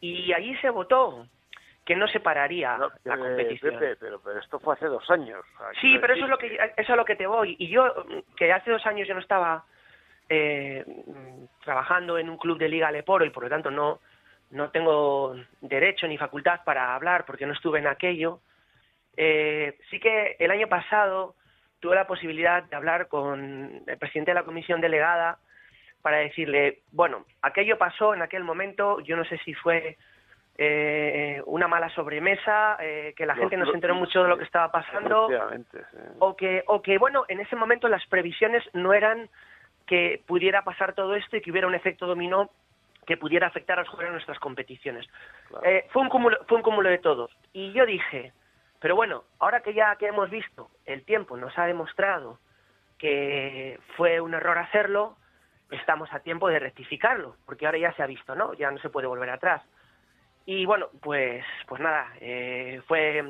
Y 0.00 0.32
allí 0.32 0.56
se 0.56 0.70
votó 0.70 1.26
que 1.84 1.96
no 1.96 2.08
se 2.08 2.20
pararía 2.20 2.76
la 2.78 3.14
Eh, 3.14 3.18
competición. 3.18 3.78
Pepe, 3.78 3.96
pero, 3.96 4.20
pero 4.22 4.38
esto 4.38 4.58
fue 4.58 4.74
hace 4.74 4.86
dos 4.86 5.08
años. 5.10 5.44
O 5.54 5.58
sea, 5.58 5.80
Sí, 5.80 5.98
pero 5.98 6.14
eso 6.14 6.24
es 6.24 6.30
lo 6.30 6.38
que 6.38 6.54
eso 6.54 6.72
es 6.76 6.90
a 6.90 6.96
lo 6.96 7.04
que 7.04 7.16
te 7.16 7.26
voy. 7.26 7.56
Y 7.58 7.68
yo 7.68 8.04
que 8.36 8.52
hace 8.52 8.70
dos 8.70 8.84
años 8.86 9.08
yo 9.08 9.14
no 9.14 9.20
estaba 9.20 9.64
eh, 10.30 10.84
mm, 10.86 11.44
trabajando 11.64 12.16
en 12.16 12.30
un 12.30 12.38
club 12.38 12.56
de 12.56 12.68
Liga 12.68 12.90
Leporo 12.90 13.24
y 13.26 13.30
por 13.30 13.42
lo 13.42 13.50
tanto 13.50 13.70
no 13.70 13.98
no 14.52 14.70
tengo 14.70 15.36
derecho 15.60 16.08
ni 16.08 16.18
facultad 16.18 16.60
para 16.64 16.94
hablar 16.96 17.24
porque 17.24 17.46
no 17.46 17.52
estuve 17.52 17.78
en 17.78 17.86
aquello. 17.86 18.40
Eh, 19.16 19.78
sí 19.90 20.00
que 20.00 20.34
el 20.40 20.50
año 20.50 20.66
pasado 20.66 21.36
tuve 21.78 21.94
la 21.94 22.06
posibilidad 22.08 22.64
de 22.64 22.74
hablar 22.74 23.06
con 23.06 23.82
el 23.86 23.98
presidente 23.98 24.32
de 24.32 24.34
la 24.34 24.42
comisión 24.44 24.80
delegada 24.80 25.38
para 26.02 26.16
decirle, 26.16 26.80
bueno, 26.90 27.26
aquello 27.42 27.78
pasó 27.78 28.12
en 28.12 28.22
aquel 28.22 28.42
momento, 28.42 28.98
yo 29.00 29.16
no 29.16 29.24
sé 29.24 29.38
si 29.44 29.54
fue 29.54 29.96
eh, 30.58 31.40
una 31.46 31.68
mala 31.68 31.88
sobremesa, 31.90 32.76
eh, 32.80 33.14
que 33.16 33.26
la 33.26 33.34
Los- 33.34 33.40
gente 33.42 33.56
no 33.56 33.64
se 33.64 33.68
los- 33.68 33.74
enteró 33.76 33.94
mucho 33.94 34.22
de 34.24 34.28
lo 34.30 34.36
que 34.36 34.44
estaba 34.44 34.70
pasando, 34.72 35.28
sí. 35.28 35.96
o 36.18 36.36
que, 36.36 36.64
o 36.66 36.82
que, 36.82 36.98
bueno, 36.98 37.24
en 37.28 37.40
ese 37.40 37.56
momento 37.56 37.88
las 37.88 38.04
previsiones 38.06 38.62
no 38.74 38.92
eran 38.92 39.28
que 39.90 40.22
pudiera 40.24 40.62
pasar 40.62 40.94
todo 40.94 41.16
esto 41.16 41.36
y 41.36 41.40
que 41.40 41.50
hubiera 41.50 41.66
un 41.66 41.74
efecto 41.74 42.06
dominó 42.06 42.48
que 43.04 43.16
pudiera 43.16 43.48
afectar 43.48 43.76
a 43.76 43.82
los 43.82 43.88
jugadores 43.88 44.10
en 44.10 44.14
nuestras 44.14 44.38
competiciones. 44.38 45.04
Eh, 45.64 45.88
fue, 45.90 46.00
un 46.00 46.08
cúmulo, 46.08 46.38
fue 46.46 46.58
un 46.58 46.62
cúmulo 46.62 46.88
de 46.88 46.98
todo. 46.98 47.28
Y 47.52 47.72
yo 47.72 47.84
dije, 47.84 48.32
pero 48.78 48.94
bueno, 48.94 49.24
ahora 49.40 49.62
que 49.62 49.74
ya 49.74 49.96
que 49.96 50.06
hemos 50.06 50.30
visto, 50.30 50.70
el 50.86 51.04
tiempo 51.04 51.36
nos 51.36 51.58
ha 51.58 51.66
demostrado 51.66 52.38
que 52.98 53.80
fue 53.96 54.20
un 54.20 54.32
error 54.32 54.58
hacerlo, 54.58 55.16
estamos 55.72 56.08
a 56.12 56.20
tiempo 56.20 56.48
de 56.48 56.60
rectificarlo, 56.60 57.34
porque 57.44 57.66
ahora 57.66 57.78
ya 57.78 57.92
se 57.94 58.04
ha 58.04 58.06
visto, 58.06 58.36
¿no? 58.36 58.54
Ya 58.54 58.70
no 58.70 58.78
se 58.78 58.90
puede 58.90 59.08
volver 59.08 59.30
atrás. 59.30 59.60
Y 60.46 60.66
bueno, 60.66 60.86
pues, 61.02 61.44
pues 61.66 61.82
nada, 61.82 62.12
eh, 62.20 62.80
fue, 62.86 63.24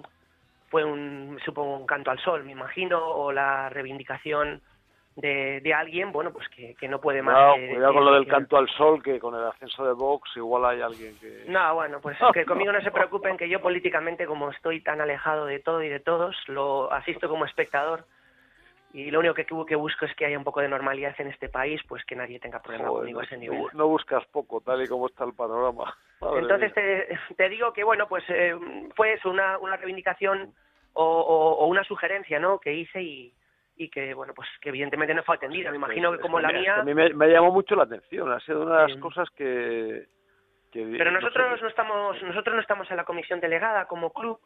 fue 0.68 0.84
un, 0.84 1.40
supongo, 1.42 1.78
un 1.78 1.86
canto 1.86 2.10
al 2.10 2.18
sol, 2.18 2.44
me 2.44 2.52
imagino, 2.52 3.02
o 3.02 3.32
la 3.32 3.70
reivindicación 3.70 4.60
de, 5.16 5.60
de 5.60 5.74
alguien, 5.74 6.12
bueno, 6.12 6.32
pues 6.32 6.48
que, 6.48 6.74
que 6.76 6.88
no 6.88 7.00
puede 7.00 7.20
más. 7.22 7.34
Cuidado, 7.34 7.54
que- 7.56 7.68
cuidado 7.68 7.92
que- 7.92 7.96
con 7.98 8.04
lo 8.06 8.12
del 8.14 8.26
canto 8.26 8.56
al 8.56 8.68
sol, 8.70 9.02
que 9.02 9.18
con 9.18 9.34
el 9.34 9.44
ascenso 9.44 9.84
de 9.84 9.92
Vox 9.92 10.30
igual 10.36 10.64
hay 10.64 10.80
alguien 10.80 11.18
que... 11.18 11.44
No, 11.46 11.74
bueno, 11.74 12.00
pues 12.00 12.16
que 12.34 12.44
conmigo 12.46 12.72
no 12.72 12.80
se 12.80 12.90
preocupen 12.90 13.36
que 13.36 13.48
yo 13.48 13.60
políticamente, 13.60 14.26
como 14.26 14.50
estoy 14.50 14.82
tan 14.82 15.00
alejado 15.00 15.46
de 15.46 15.58
todo 15.58 15.82
y 15.82 15.88
de 15.88 16.00
todos, 16.00 16.36
lo 16.46 16.92
asisto 16.92 17.28
como 17.28 17.44
espectador 17.44 18.04
y 18.92 19.10
lo 19.10 19.20
único 19.20 19.34
que, 19.34 19.46
que 19.66 19.76
busco 19.76 20.04
es 20.04 20.14
que 20.16 20.26
haya 20.26 20.38
un 20.38 20.42
poco 20.44 20.60
de 20.60 20.68
normalidad 20.68 21.14
en 21.18 21.28
este 21.28 21.48
país, 21.48 21.80
pues 21.88 22.04
que 22.04 22.16
nadie 22.16 22.40
tenga 22.40 22.60
problema 22.60 22.88
Joder, 22.88 23.02
conmigo 23.02 23.20
a 23.20 23.24
ese 23.24 23.36
nivel. 23.36 23.62
no, 23.74 23.86
buscas 23.88 24.24
poco, 24.26 24.60
tal 24.60 24.82
y 24.82 24.88
como 24.88 25.06
está 25.06 25.24
el 25.24 25.34
panorama. 25.34 25.96
Madre 26.20 26.40
Entonces 26.40 26.74
te, 26.74 27.18
te 27.36 27.48
digo 27.48 27.72
que, 27.72 27.84
bueno, 27.84 28.08
pues 28.08 28.24
eh, 28.28 28.54
fue 28.96 29.12
eso, 29.14 29.30
una, 29.30 29.58
una 29.58 29.76
reivindicación 29.76 30.52
o, 30.92 31.04
o- 31.04 31.54
o 31.58 31.66
una 31.66 31.84
sugerencia, 31.84 32.38
¿no?, 32.40 32.58
que 32.58 32.72
hice 32.74 33.00
y, 33.02 33.32
y 33.82 33.88
que, 33.88 34.12
bueno, 34.12 34.34
pues 34.34 34.46
que 34.60 34.68
evidentemente 34.68 35.14
no 35.14 35.22
fue 35.22 35.36
atendida. 35.36 35.70
Me 35.70 35.76
imagino 35.78 36.10
que 36.10 36.16
Es 36.16 36.22
como 36.22 36.38
la 36.38 36.52
mía... 36.52 36.76
a 36.76 36.84
mí 36.84 36.92
me, 36.92 37.14
me 37.14 37.28
llamó 37.28 37.50
mucho 37.50 37.74
la 37.74 37.84
atención. 37.84 38.30
Ha 38.30 38.38
sido 38.40 38.60
una 38.62 38.82
de 38.82 38.88
las 38.88 39.00
cosas 39.00 39.30
que, 39.30 40.06
que- 40.70 40.84
Pero 40.98 41.10
no 41.10 41.18
sé- 41.18 41.24
nosotros 41.24 41.62
no 41.62 41.68
estamos 41.68 42.22
nosotros 42.22 42.54
no 42.56 42.60
estamos 42.60 42.90
en 42.90 42.96
la 42.98 43.04
comisión 43.04 43.40
delegada 43.40 43.86
como 43.86 44.12
club. 44.12 44.38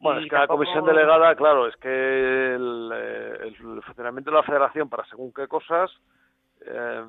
Bueno, 0.00 0.20
es 0.20 0.30
que 0.30 0.36
la 0.36 0.46
comisión 0.46 0.86
delegada, 0.86 1.34
claro, 1.34 1.66
es 1.66 1.76
que 1.76 2.54
el, 2.54 2.90
eh, 2.94 3.36
el 3.42 3.56
funcionamiento 3.82 4.30
de 4.30 4.36
la 4.36 4.42
federación 4.44 4.88
para 4.88 5.04
según 5.06 5.34
qué 5.34 5.46
cosas, 5.48 5.90
eh, 6.64 7.02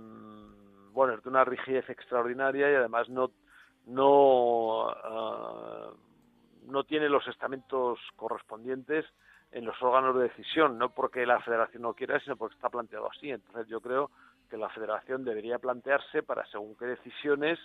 bueno, 0.92 1.14
es 1.14 1.24
de 1.24 1.30
una 1.30 1.46
rigidez 1.46 1.90
extraordinaria 1.90 2.70
y 2.72 2.76
además 2.76 3.08
no 3.08 3.32
no 3.86 4.90
ah, 4.90 5.92
no 6.68 6.84
tiene 6.84 7.08
los 7.10 7.26
estamentos 7.30 8.00
correspondientes 8.18 9.06
en 9.52 9.66
los 9.66 9.82
órganos 9.82 10.16
de 10.16 10.24
decisión, 10.24 10.78
no 10.78 10.90
porque 10.92 11.26
la 11.26 11.40
federación 11.42 11.82
no 11.84 11.94
quiera, 11.94 12.20
sino 12.20 12.36
porque 12.38 12.56
está 12.56 12.70
planteado 12.70 13.10
así. 13.10 13.32
Entonces 13.32 13.68
yo 13.68 13.82
creo 13.82 14.12
que 14.50 14.58
la 14.58 14.70
federación 14.70 15.24
debería 15.26 15.60
plantearse 15.60 16.24
para 16.24 16.46
según 16.48 16.76
qué 16.78 16.86
decisiones 16.86 17.60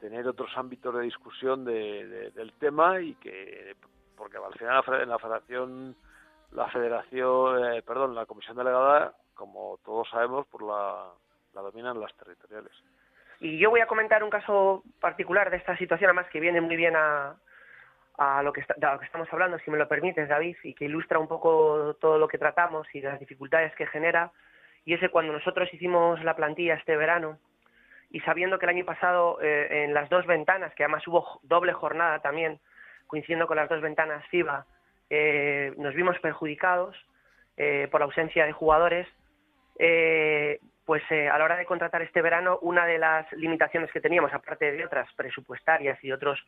tener 0.00 0.26
otros 0.28 0.50
ámbitos 0.56 0.94
de 0.94 1.02
discusión 1.02 1.64
de- 1.64 2.06
de- 2.06 2.30
del 2.30 2.52
tema 2.54 3.00
y 3.00 3.14
que 3.16 3.74
porque 4.16 4.36
al 4.36 4.52
final 4.54 4.82
la 5.08 5.18
federación 5.18 5.96
la 6.52 6.68
federación 6.68 7.64
eh, 7.74 7.82
perdón 7.82 8.14
la 8.14 8.24
comisión 8.26 8.56
delegada 8.56 9.14
como 9.34 9.78
todos 9.84 10.08
sabemos 10.10 10.46
por 10.46 10.62
la, 10.62 11.10
la 11.54 11.60
dominan 11.62 12.00
las 12.00 12.14
territoriales 12.16 12.72
Y 13.40 13.58
yo 13.58 13.70
voy 13.70 13.80
a 13.80 13.86
comentar 13.86 14.22
un 14.24 14.30
caso 14.30 14.82
particular 15.00 15.50
de 15.50 15.56
esta 15.58 15.76
situación, 15.76 16.08
además 16.10 16.30
que 16.30 16.40
viene 16.40 16.60
muy 16.60 16.74
bien 16.76 16.94
a, 16.96 17.36
a 18.18 18.42
lo, 18.42 18.52
que 18.52 18.60
está- 18.60 18.74
de 18.76 18.86
lo 18.86 18.98
que 18.98 19.06
estamos 19.06 19.32
hablando, 19.32 19.58
si 19.60 19.70
me 19.70 19.78
lo 19.78 19.88
permites, 19.88 20.28
David, 20.28 20.56
y 20.64 20.74
que 20.74 20.84
ilustra 20.86 21.18
un 21.18 21.28
poco 21.28 21.96
todo 22.00 22.18
lo 22.18 22.28
que 22.28 22.36
tratamos 22.38 22.86
y 22.94 23.00
las 23.00 23.18
dificultades 23.20 23.74
que 23.76 23.86
genera. 23.86 24.32
Y 24.84 24.94
ese 24.94 25.08
cuando 25.08 25.32
nosotros 25.32 25.72
hicimos 25.72 26.22
la 26.24 26.34
plantilla 26.34 26.74
este 26.74 26.96
verano, 26.96 27.38
y 28.10 28.20
sabiendo 28.20 28.58
que 28.58 28.66
el 28.66 28.70
año 28.70 28.84
pasado 28.84 29.38
eh, 29.40 29.84
en 29.84 29.94
las 29.94 30.08
dos 30.08 30.26
ventanas, 30.26 30.74
que 30.74 30.82
además 30.82 31.06
hubo 31.06 31.40
doble 31.42 31.72
jornada 31.72 32.18
también, 32.20 32.58
coincidiendo 33.06 33.46
con 33.46 33.56
las 33.56 33.68
dos 33.68 33.80
ventanas 33.80 34.26
FIBA, 34.28 34.66
eh, 35.10 35.72
nos 35.76 35.94
vimos 35.94 36.18
perjudicados 36.20 36.96
eh, 37.56 37.86
por 37.90 38.00
la 38.00 38.06
ausencia 38.06 38.44
de 38.46 38.52
jugadores, 38.52 39.06
eh, 39.78 40.58
pues 40.86 41.02
eh, 41.10 41.28
a 41.28 41.38
la 41.38 41.44
hora 41.44 41.56
de 41.56 41.66
contratar 41.66 42.02
este 42.02 42.22
verano, 42.22 42.58
una 42.62 42.86
de 42.86 42.98
las 42.98 43.30
limitaciones 43.32 43.92
que 43.92 44.00
teníamos, 44.00 44.32
aparte 44.32 44.72
de 44.72 44.84
otras 44.84 45.12
presupuestarias 45.14 46.02
y 46.02 46.10
otros 46.10 46.42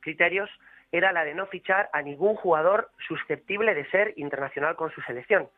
criterios, 0.00 0.50
era 0.92 1.10
la 1.12 1.24
de 1.24 1.34
no 1.34 1.46
fichar 1.46 1.88
a 1.92 2.02
ningún 2.02 2.36
jugador 2.36 2.90
susceptible 3.08 3.74
de 3.74 3.84
ser 3.90 4.12
internacional 4.16 4.76
con 4.76 4.90
su 4.92 5.00
selección, 5.02 5.48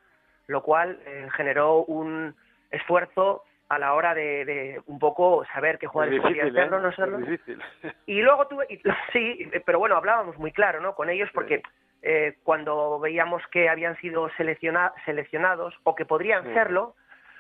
lo 0.47 0.63
cual 0.63 1.01
eh, 1.05 1.29
generó 1.37 1.79
un 1.85 2.35
esfuerzo 2.71 3.43
a 3.69 3.79
la 3.79 3.95
hora 3.95 4.15
de, 4.15 4.45
de 4.45 4.81
un 4.87 4.99
poco 4.99 5.45
saber 5.53 5.79
qué 5.79 5.87
es 5.87 5.93
jugadores 5.93 6.21
podían 6.21 6.47
difícil, 6.47 6.59
¿eh? 6.59 6.63
serlo, 6.63 6.81
no 6.81 6.93
serlo. 6.93 7.19
Y 8.07 8.21
luego 8.23 8.47
tuve, 8.47 8.67
y- 8.69 8.81
sí, 9.13 9.51
pero 9.67 9.79
bueno, 9.79 9.97
hablábamos 9.97 10.39
muy 10.39 10.53
claro, 10.53 10.81
¿no? 10.81 10.95
Con 10.95 11.09
ellos 11.11 11.29
porque 11.35 11.63
eh, 12.03 12.37
cuando 12.45 13.01
veíamos 13.01 13.43
que 13.49 13.69
habían 13.69 13.97
sido 13.97 14.29
selecciona- 14.37 14.93
seleccionados 15.05 15.75
o 15.85 15.95
que 15.95 16.05
podrían 16.05 16.45
Sí. 16.45 16.53
serlo, 16.55 16.95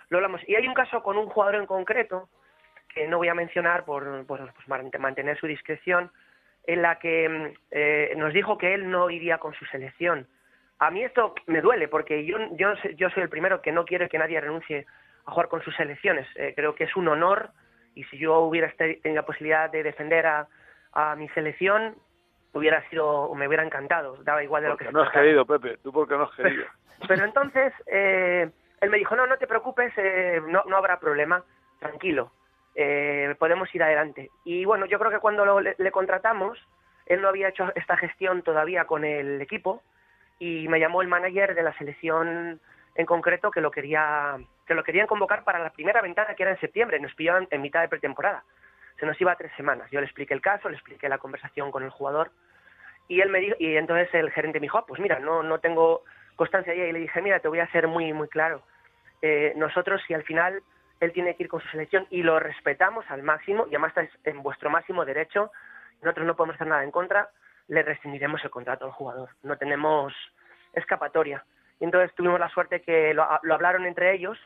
lo 0.09 0.19
hablamos. 0.19 0.41
Y 0.49 0.57
hay 0.57 0.67
un 0.67 0.75
caso 0.75 1.03
con 1.03 1.17
un 1.19 1.27
jugador 1.29 1.57
en 1.57 1.67
concreto 1.67 2.29
que 2.89 3.07
no 3.07 3.19
voy 3.19 3.29
a 3.29 3.35
mencionar 3.35 3.85
por 3.85 4.25
pues, 4.27 4.41
man- 4.67 4.91
mantener 4.99 5.39
su 5.39 5.47
discreción, 5.47 6.11
en 6.67 6.83
la 6.83 6.99
que 6.99 7.29
mm, 7.29 7.55
eh, 7.71 8.15
nos 8.17 8.33
dijo 8.33 8.59
que 8.59 8.75
él 8.75 8.91
no 8.91 9.11
iría 9.11 9.39
con 9.39 9.55
su 9.55 9.65
selección. 9.67 10.27
A 10.79 10.91
mí 10.91 11.03
esto 11.05 11.35
me 11.47 11.61
duele 11.61 11.89
porque 11.89 12.25
yo, 12.25 12.39
yo, 12.57 12.75
yo 12.97 13.11
soy 13.11 13.23
el 13.23 13.29
primero 13.29 13.63
que 13.63 13.73
no 13.73 13.85
quiere 13.85 14.09
que 14.09 14.19
nadie 14.19 14.41
renuncie 14.41 14.87
a 15.27 15.31
jugar 15.31 15.49
con 15.49 15.63
sus 15.63 15.75
selecciones. 15.77 16.27
Eh, 16.37 16.53
creo 16.57 16.75
que 16.75 16.85
es 16.85 16.97
un 16.97 17.09
honor 17.09 17.51
y 17.95 18.05
si 18.05 18.19
yo 18.19 18.41
hubiera 18.41 18.67
este- 18.67 19.01
tenido 19.03 19.23
la 19.23 19.27
posibilidad 19.27 19.71
de 19.71 19.83
defender 19.83 20.27
a, 20.27 20.49
a 20.93 21.15
mi 21.17 21.29
selección, 21.31 21.97
hubiera 22.53 22.87
sido, 22.89 23.33
me 23.35 23.47
hubiera 23.47 23.65
encantado, 23.65 24.17
daba 24.25 24.43
igual 24.43 24.63
de 24.63 24.69
lo 24.71 24.77
que 24.77 24.91
no 24.91 25.03
has 25.03 25.11
querido 25.11 25.45
Pepe 25.45 25.77
tú 25.79 25.93
porque 25.93 26.15
no 26.17 26.25
has 26.25 26.37
querido 26.37 26.65
Pero 27.09 27.25
entonces, 27.25 27.73
eh, 27.87 28.49
él 28.81 28.91
me 28.91 28.99
dijo, 28.99 29.17
no, 29.17 29.27
no 29.27 29.37
te 29.37 29.47
preocupes, 29.49 29.93
eh, 29.97 30.41
no, 30.47 30.63
no 30.67 30.77
habrá 30.77 31.01
problema, 31.01 31.43
tranquilo, 31.81 32.31
eh, 32.75 33.35
podemos 33.39 33.73
ir 33.75 33.83
adelante. 33.83 34.31
Y 34.45 34.65
bueno, 34.65 34.87
yo 34.87 34.99
creo 34.99 35.11
que 35.11 35.19
cuando 35.19 35.45
lo- 35.45 35.61
le, 35.61 35.75
le 35.79 35.91
contratamos, 35.93 36.59
él 37.07 37.21
no 37.21 37.29
había 37.29 37.49
hecho 37.49 37.71
esta 37.75 37.97
gestión 37.97 38.43
todavía 38.43 38.85
con 38.87 39.05
el 39.05 39.41
equipo 39.41 39.83
y 40.39 40.67
me 40.69 40.81
llamó 40.81 41.03
el 41.03 41.09
manager 41.09 41.55
de 41.55 41.63
la 41.63 41.73
selección 41.79 42.61
en 42.97 43.07
concreto 43.07 43.51
que 43.51 43.61
lo 43.61 43.71
quería 43.71 44.37
que 44.67 44.75
lo 44.75 44.83
querían 44.83 45.07
convocar 45.07 45.45
para 45.45 45.59
la 45.59 45.71
primera 45.71 46.01
ventana 46.01 46.35
que 46.35 46.43
era 46.43 46.53
en 46.53 46.61
septiembre, 46.61 46.99
nos 46.99 47.15
pillaban 47.15 47.47
en 47.51 47.61
mitad 47.61 47.83
de 47.83 47.89
pretemporada. 47.89 48.43
Se 48.99 49.05
nos 49.07 49.21
iba 49.21 49.33
a 49.33 49.37
tres 49.37 49.53
semanas. 49.57 49.91
Yo 49.91 50.01
le 50.01 50.07
expliqué 50.07 50.33
el 50.33 50.41
caso, 50.41 50.69
le 50.69 50.77
expliqué 50.77 51.09
la 51.09 51.19
conversación 51.19 51.71
con 51.71 51.83
el 51.83 51.91
jugador 51.91 52.31
y 53.09 53.21
él 53.21 53.29
me 53.29 53.41
dijo, 53.41 53.57
y 53.59 53.77
entonces 53.77 54.09
el 54.15 54.31
gerente 54.31 54.59
me 54.61 54.65
dijo, 54.65 54.79
"Ah, 54.79 54.87
pues 54.87 55.01
mira, 55.01 55.19
no, 55.19 55.43
no 55.43 55.59
tengo 55.59 56.03
constancia 56.37 56.73
ella. 56.73 56.87
Y 56.87 56.93
le 56.93 57.01
dije, 57.01 57.21
mira, 57.21 57.41
te 57.41 57.49
voy 57.49 57.61
a 57.61 57.65
hacer 57.65 57.87
muy, 57.87 58.13
muy 58.13 58.29
claro. 58.29 58.63
Eh, 59.21 59.53
nosotros, 59.57 60.01
si 60.07 60.15
al 60.15 60.23
final 60.25 60.63
él 61.01 61.13
tiene 61.13 61.37
que 61.37 61.45
ir 61.45 61.49
con 61.49 61.61
su 61.61 61.69
selección 61.69 62.07
y 62.11 62.23
lo 62.23 62.39
respetamos 62.39 63.05
al 63.11 63.23
máximo, 63.23 63.67
y 63.67 63.71
además 63.71 63.93
está 63.97 64.31
en 64.31 64.43
vuestro 64.43 64.71
máximo 64.71 65.05
derecho, 65.05 65.51
nosotros 66.03 66.27
no 66.27 66.37
podemos 66.37 66.57
hacer 66.57 66.67
nada 66.67 66.85
en 66.85 66.91
contra, 66.91 67.31
le 67.69 67.83
rescindiremos 67.83 68.45
el 68.45 68.51
contrato 68.51 68.85
al 68.85 68.93
jugador. 68.93 69.31
No 69.43 69.57
tenemos 69.57 70.13
escapatoria. 70.75 71.45
Y 71.81 71.85
entonces 71.85 72.15
tuvimos 72.15 72.39
la 72.39 72.49
suerte 72.51 72.83
que 72.83 73.15
lo, 73.15 73.23
hablaron 73.23 73.87
entre 73.87 74.15
ellos, 74.15 74.39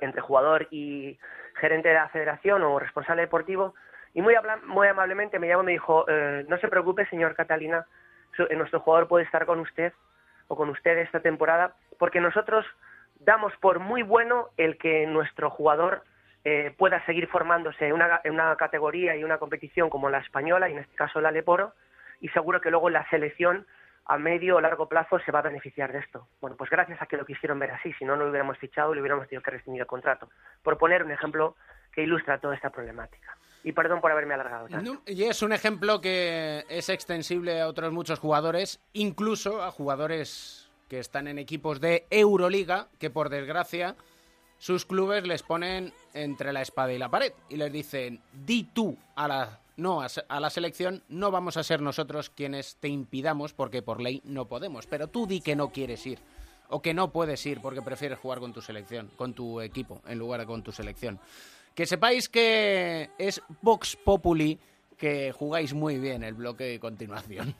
entre 0.00 0.20
jugador 0.20 0.66
y 0.70 1.18
gerente 1.56 1.88
de 1.88 1.94
la 1.94 2.08
federación 2.08 2.62
o 2.62 2.78
responsable 2.78 3.22
deportivo, 3.22 3.74
y 4.14 4.22
muy, 4.22 4.34
muy 4.66 4.88
amablemente 4.88 5.38
me 5.38 5.48
llamó 5.48 5.62
y 5.62 5.66
me 5.66 5.72
dijo, 5.72 6.04
eh, 6.08 6.44
no 6.48 6.58
se 6.58 6.68
preocupe, 6.68 7.06
señor 7.06 7.34
Catalina, 7.34 7.86
eh, 8.38 8.56
nuestro 8.56 8.80
jugador 8.80 9.08
puede 9.08 9.24
estar 9.24 9.44
con 9.44 9.60
usted 9.60 9.92
o 10.48 10.56
con 10.56 10.68
usted 10.70 10.98
esta 10.98 11.20
temporada, 11.20 11.74
porque 11.98 12.20
nosotros 12.20 12.64
damos 13.24 13.52
por 13.60 13.78
muy 13.78 14.02
bueno 14.02 14.50
el 14.56 14.78
que 14.78 15.06
nuestro 15.06 15.50
jugador 15.50 16.02
eh, 16.44 16.74
pueda 16.76 17.04
seguir 17.06 17.26
formándose 17.28 17.86
en 17.86 17.92
una, 17.92 18.20
en 18.22 18.34
una 18.34 18.54
categoría 18.56 19.16
y 19.16 19.24
una 19.24 19.38
competición 19.38 19.88
como 19.88 20.10
la 20.10 20.18
española, 20.18 20.68
y 20.68 20.72
en 20.72 20.78
este 20.78 20.94
caso 20.94 21.20
la 21.20 21.30
Leporo, 21.30 21.72
y 22.20 22.28
seguro 22.28 22.60
que 22.60 22.70
luego 22.70 22.90
la 22.90 23.08
selección 23.08 23.66
a 24.06 24.18
medio 24.18 24.56
o 24.56 24.60
largo 24.60 24.86
plazo 24.86 25.18
se 25.20 25.32
va 25.32 25.38
a 25.38 25.42
beneficiar 25.42 25.92
de 25.92 26.00
esto. 26.00 26.28
Bueno, 26.40 26.56
pues 26.56 26.68
gracias 26.68 27.00
a 27.00 27.06
que 27.06 27.16
lo 27.16 27.24
quisieron 27.24 27.58
ver 27.58 27.70
así, 27.70 27.92
si 27.94 28.04
no, 28.04 28.16
no 28.16 28.24
lo 28.24 28.30
hubiéramos 28.30 28.58
fichado 28.58 28.92
y 28.92 28.96
le 28.96 29.00
hubiéramos 29.00 29.26
tenido 29.28 29.42
que 29.42 29.50
rescindir 29.52 29.80
el 29.80 29.86
contrato. 29.86 30.28
Por 30.62 30.76
poner 30.76 31.02
un 31.02 31.10
ejemplo 31.10 31.56
que 31.92 32.02
ilustra 32.02 32.38
toda 32.38 32.54
esta 32.54 32.70
problemática. 32.70 33.36
Y 33.62 33.72
perdón 33.72 34.02
por 34.02 34.12
haberme 34.12 34.34
alargado 34.34 34.68
tanto. 34.68 35.02
Y 35.06 35.24
es 35.24 35.40
un 35.42 35.54
ejemplo 35.54 36.02
que 36.02 36.64
es 36.68 36.90
extensible 36.90 37.62
a 37.62 37.68
otros 37.68 37.92
muchos 37.94 38.18
jugadores, 38.18 38.84
incluso 38.92 39.62
a 39.62 39.70
jugadores 39.70 40.63
que 40.88 40.98
están 40.98 41.28
en 41.28 41.38
equipos 41.38 41.80
de 41.80 42.06
Euroliga, 42.10 42.88
que 42.98 43.10
por 43.10 43.28
desgracia 43.28 43.96
sus 44.58 44.86
clubes 44.86 45.26
les 45.26 45.42
ponen 45.42 45.92
entre 46.14 46.52
la 46.52 46.62
espada 46.62 46.92
y 46.92 46.98
la 46.98 47.10
pared 47.10 47.32
y 47.48 47.56
les 47.56 47.72
dicen, 47.72 48.20
di 48.32 48.64
tú 48.64 48.96
a 49.14 49.28
la, 49.28 49.60
no, 49.76 50.00
a, 50.00 50.40
la 50.40 50.50
selección, 50.50 51.02
no 51.08 51.30
vamos 51.30 51.56
a 51.56 51.64
ser 51.64 51.82
nosotros 51.82 52.30
quienes 52.30 52.76
te 52.76 52.88
impidamos 52.88 53.52
porque 53.52 53.82
por 53.82 54.00
ley 54.00 54.22
no 54.24 54.46
podemos, 54.46 54.86
pero 54.86 55.08
tú 55.08 55.26
di 55.26 55.40
que 55.40 55.56
no 55.56 55.70
quieres 55.70 56.06
ir 56.06 56.18
o 56.68 56.80
que 56.80 56.94
no 56.94 57.12
puedes 57.12 57.44
ir 57.44 57.60
porque 57.60 57.82
prefieres 57.82 58.18
jugar 58.18 58.40
con 58.40 58.52
tu 58.52 58.62
selección, 58.62 59.10
con 59.16 59.34
tu 59.34 59.60
equipo, 59.60 60.00
en 60.06 60.18
lugar 60.18 60.40
de 60.40 60.46
con 60.46 60.62
tu 60.62 60.72
selección. 60.72 61.20
Que 61.74 61.86
sepáis 61.86 62.28
que 62.28 63.10
es 63.18 63.42
Vox 63.60 63.96
Populi 63.96 64.58
que 64.96 65.32
jugáis 65.32 65.74
muy 65.74 65.98
bien 65.98 66.22
el 66.22 66.34
bloque 66.34 66.64
de 66.64 66.80
continuación. 66.80 67.54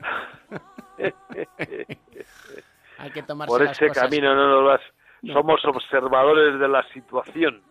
Hay 2.98 3.10
que 3.10 3.22
tomarse 3.22 3.50
por 3.52 3.62
las 3.64 3.72
ese 3.76 3.88
cosas- 3.88 4.04
camino 4.04 4.34
no 4.34 4.48
nos 4.48 4.64
vas 4.64 4.80
No. 5.22 5.34
somos 5.34 5.64
observadores 5.64 6.58
de 6.60 6.68
la 6.68 6.82
situación 6.92 7.62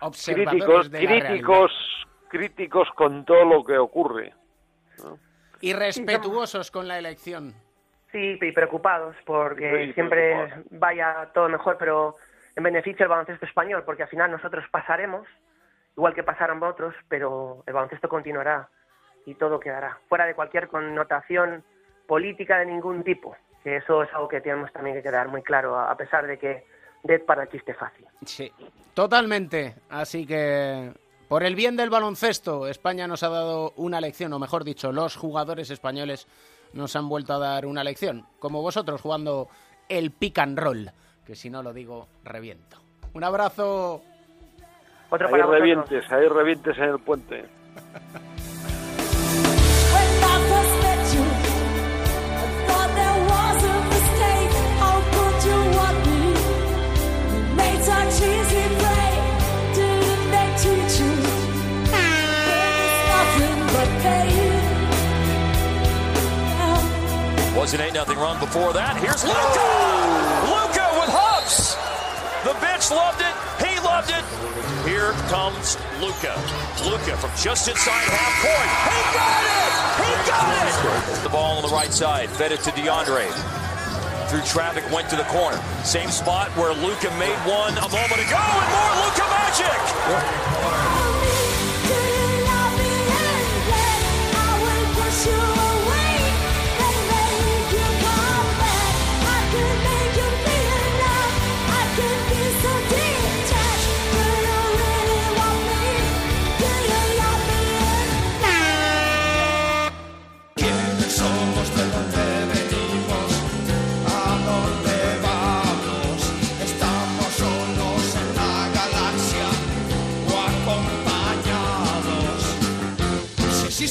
Observadores 0.00 0.64
críticos 0.64 0.90
de 0.90 1.02
la 1.02 1.08
críticos 1.28 1.72
críticos 2.28 2.88
con 2.96 3.24
todo 3.24 3.44
lo 3.44 3.62
que 3.64 3.78
ocurre 3.78 4.34
¿no? 5.02 5.18
Y 5.60 5.72
respetuosos 5.72 6.70
con 6.70 6.86
la 6.88 6.98
elección. 6.98 7.54
Sí, 8.12 8.38
y 8.40 8.52
preocupados 8.52 9.16
porque 9.24 9.86
Sí, 9.86 9.92
siempre 9.94 10.34
preocupados. 10.34 10.64
vaya 10.78 11.30
todo 11.32 11.48
mejor, 11.48 11.76
pero 11.78 12.16
en 12.54 12.62
beneficio 12.62 12.98
del 13.04 13.08
baloncesto 13.08 13.46
español, 13.46 13.82
porque 13.84 14.02
al 14.02 14.08
final 14.10 14.30
nosotros 14.30 14.64
pasaremos, 14.70 15.26
igual 15.96 16.12
que 16.14 16.22
pasaron 16.22 16.62
otros, 16.62 16.94
pero 17.08 17.64
el 17.66 17.72
baloncesto 17.72 18.08
continuará 18.08 18.68
y 19.26 19.34
todo 19.36 19.58
quedará, 19.58 19.98
fuera 20.08 20.26
de 20.26 20.34
cualquier 20.34 20.68
connotación 20.68 21.64
política 22.06 22.58
de 22.58 22.66
ningún 22.66 23.02
tipo, 23.02 23.36
que 23.62 23.76
eso 23.76 24.02
es 24.02 24.12
algo 24.12 24.28
que 24.28 24.40
tenemos 24.40 24.72
también 24.72 24.96
que 24.96 25.02
quedar 25.02 25.28
muy 25.28 25.42
claro, 25.42 25.78
a 25.78 25.96
pesar 25.96 26.26
de 26.26 26.38
que 26.38 26.64
Dead 27.02 27.22
para 27.22 27.42
el 27.42 27.48
chiste 27.50 27.74
fácil. 27.74 28.06
Sí, 28.24 28.50
totalmente. 28.94 29.74
Así 29.90 30.26
que, 30.26 30.92
por 31.28 31.42
el 31.42 31.54
bien 31.54 31.76
del 31.76 31.90
baloncesto, 31.90 32.66
España 32.66 33.06
nos 33.06 33.22
ha 33.22 33.28
dado 33.28 33.72
una 33.76 34.00
lección, 34.00 34.32
o 34.32 34.38
mejor 34.38 34.64
dicho, 34.64 34.90
los 34.90 35.16
jugadores 35.16 35.70
españoles 35.70 36.26
nos 36.72 36.96
han 36.96 37.08
vuelto 37.08 37.34
a 37.34 37.38
dar 37.38 37.66
una 37.66 37.84
lección, 37.84 38.26
como 38.38 38.62
vosotros 38.62 39.00
jugando 39.00 39.48
el 39.88 40.10
pick 40.10 40.38
and 40.38 40.58
roll, 40.58 40.90
que 41.26 41.36
si 41.36 41.50
no 41.50 41.62
lo 41.62 41.72
digo, 41.72 42.08
reviento. 42.24 42.78
Un 43.12 43.22
abrazo. 43.22 44.02
Otro 45.10 45.26
ahí 45.28 45.32
para 45.32 45.46
revientes 45.46 46.10
ahí 46.10 46.26
revientes 46.26 46.76
en 46.78 46.84
el 46.84 46.98
puente 46.98 47.44
an 67.72 67.80
8-0 67.80 68.16
run 68.16 68.38
before 68.38 68.74
that. 68.74 69.00
Here's 69.00 69.24
Luca! 69.24 69.40
Oh! 69.40 70.52
Luca 70.52 70.84
with 71.00 71.08
hops! 71.08 71.72
The 72.44 72.52
bench 72.60 72.92
loved 72.92 73.24
it. 73.24 73.32
He 73.56 73.80
loved 73.80 74.12
it. 74.12 74.20
Here 74.84 75.16
comes 75.32 75.80
Luca. 75.96 76.36
Luca 76.84 77.16
from 77.16 77.32
just 77.40 77.64
inside 77.64 78.04
half 78.12 78.36
court. 78.44 78.68
He 78.84 79.00
got 79.16 79.48
it! 79.48 79.72
He 79.96 80.12
got 80.28 80.60
it! 80.60 81.22
The 81.24 81.32
ball 81.32 81.56
on 81.56 81.64
the 81.64 81.72
right 81.72 81.88
side. 81.88 82.28
Fed 82.28 82.52
it 82.52 82.60
to 82.68 82.70
DeAndre. 82.76 83.32
Through 84.28 84.44
traffic, 84.44 84.84
went 84.92 85.08
to 85.08 85.16
the 85.16 85.24
corner. 85.32 85.56
Same 85.84 86.10
spot 86.10 86.52
where 86.60 86.74
Luca 86.74 87.08
made 87.16 87.38
one 87.48 87.72
a 87.80 87.88
moment 87.88 88.20
ago, 88.20 88.44
and 88.44 88.68
more 88.76 88.92
Luca 89.08 89.24
magic! 89.32 91.23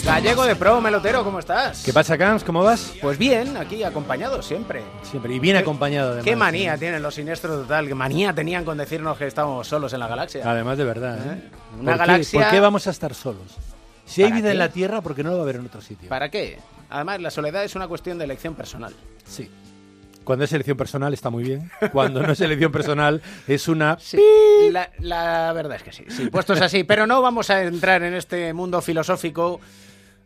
Gallego 0.03 0.43
de 0.45 0.55
pro, 0.57 0.81
melotero, 0.81 1.23
¿cómo 1.23 1.39
estás? 1.39 1.81
¿Qué 1.83 1.93
pasa, 1.93 2.17
Cams? 2.17 2.43
¿Cómo 2.43 2.61
vas? 2.61 2.93
Pues 3.01 3.17
bien, 3.17 3.55
aquí 3.55 3.83
acompañado 3.83 4.41
siempre. 4.41 4.83
Siempre, 5.01 5.33
y 5.33 5.39
bien 5.39 5.55
acompañado 5.55 6.07
además. 6.09 6.25
Qué 6.25 6.35
manía 6.35 6.77
tienen 6.77 7.01
los 7.01 7.15
siniestros 7.15 7.61
total, 7.61 7.87
qué 7.87 7.95
manía 7.95 8.33
tenían 8.33 8.65
con 8.65 8.77
decirnos 8.77 9.17
que 9.17 9.27
estamos 9.27 9.65
solos 9.65 9.93
en 9.93 10.01
la 10.01 10.07
galaxia. 10.07 10.43
Además 10.49 10.77
de 10.77 10.83
verdad, 10.83 11.17
¿eh? 11.25 11.41
Una 11.79 11.91
¿Por 11.93 11.93
qué- 11.93 11.97
galaxia- 11.99 12.41
¿Por 12.41 12.51
qué 12.51 12.59
vamos 12.59 12.85
a 12.87 12.91
estar 12.91 13.13
solos? 13.13 13.55
Si 14.05 14.21
hay 14.23 14.29
¿Para 14.29 14.41
vida 14.41 14.49
en 14.49 14.55
qué? 14.55 14.59
la 14.59 14.69
Tierra, 14.69 15.01
¿por 15.01 15.15
qué 15.15 15.23
no 15.23 15.29
lo 15.29 15.35
va 15.37 15.41
a 15.41 15.43
haber 15.43 15.55
en 15.55 15.65
otro 15.67 15.81
sitio? 15.81 16.09
¿Para 16.09 16.29
qué? 16.29 16.59
Además, 16.89 17.21
la 17.21 17.31
soledad 17.31 17.63
es 17.63 17.73
una 17.75 17.87
cuestión 17.87 18.17
de 18.17 18.25
elección 18.25 18.55
personal. 18.55 18.93
Sí. 19.25 19.49
Cuando 20.25 20.43
es 20.45 20.51
elección 20.53 20.75
personal 20.77 21.13
está 21.13 21.29
muy 21.29 21.43
bien. 21.43 21.71
Cuando 21.93 22.21
no 22.21 22.33
es 22.33 22.41
elección 22.41 22.71
personal 22.73 23.21
es 23.47 23.67
una... 23.69 23.97
La, 24.71 24.89
la 24.99 25.51
verdad 25.53 25.75
es 25.77 25.83
que 25.83 25.91
sí, 25.91 26.05
sí, 26.09 26.29
puestos 26.29 26.61
así. 26.61 26.83
Pero 26.85 27.05
no 27.07 27.21
vamos 27.21 27.49
a 27.49 27.63
entrar 27.63 28.01
en 28.03 28.13
este 28.13 28.53
mundo 28.53 28.81
filosófico, 28.81 29.59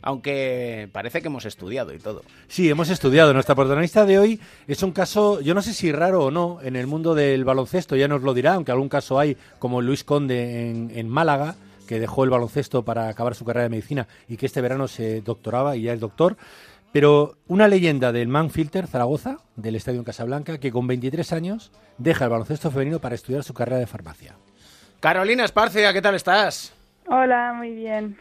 aunque 0.02 0.90
parece 0.92 1.22
que 1.22 1.28
hemos 1.28 1.46
estudiado 1.46 1.94
y 1.94 2.00
todo. 2.00 2.24
Sí, 2.48 2.70
hemos 2.70 2.90
estudiado. 2.90 3.34
Nuestra 3.34 3.56
protagonista 3.56 4.06
de 4.06 4.20
hoy 4.20 4.42
es 4.68 4.84
un 4.84 4.92
caso, 4.92 5.42
yo 5.42 5.54
no 5.54 5.62
sé 5.62 5.74
si 5.74 5.92
raro 5.92 6.26
o 6.26 6.32
no, 6.32 6.60
en 6.62 6.76
el 6.76 6.88
mundo 6.88 7.16
del 7.16 7.44
baloncesto, 7.46 7.96
ya 7.96 8.08
nos 8.08 8.22
lo 8.22 8.34
dirá, 8.34 8.54
aunque 8.54 8.72
algún 8.72 8.90
caso 8.90 9.20
hay, 9.20 9.38
como 9.60 9.82
Luis 9.82 10.04
Conde 10.04 10.70
en, 10.70 10.92
en 10.94 11.10
Málaga, 11.10 11.56
que 11.88 12.00
dejó 12.00 12.24
el 12.24 12.30
baloncesto 12.30 12.84
para 12.84 13.10
acabar 13.10 13.34
su 13.34 13.46
carrera 13.46 13.64
de 13.64 13.70
medicina 13.70 14.08
y 14.28 14.38
que 14.38 14.46
este 14.46 14.62
verano 14.62 14.88
se 14.88 15.22
doctoraba 15.22 15.76
y 15.76 15.84
ya 15.84 15.94
es 15.94 16.00
doctor. 16.00 16.38
Pero 16.92 17.36
una 17.48 17.68
leyenda 17.68 18.12
del 18.12 18.28
Manfilter, 18.28 18.88
Zaragoza, 18.88 19.40
del 19.56 19.76
Estadio 19.76 20.00
en 20.00 20.06
Casablanca, 20.06 20.58
que 20.58 20.72
con 20.72 20.88
23 20.88 21.34
años 21.34 21.72
deja 21.98 22.26
el 22.26 22.32
baloncesto 22.32 22.72
femenino 22.72 23.00
para 23.00 23.16
estudiar 23.16 23.44
su 23.44 23.54
carrera 23.54 23.80
de 23.80 23.88
farmacia. 23.88 24.36
Carolina 25.00 25.46
Esparcia, 25.46 25.94
¿qué 25.94 26.02
tal 26.02 26.16
estás? 26.16 26.74
Hola, 27.08 27.54
muy 27.56 27.72
bien. 27.72 28.18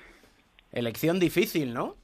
Elección 0.77 1.19
difícil, 1.19 1.73
¿no? 1.73 1.97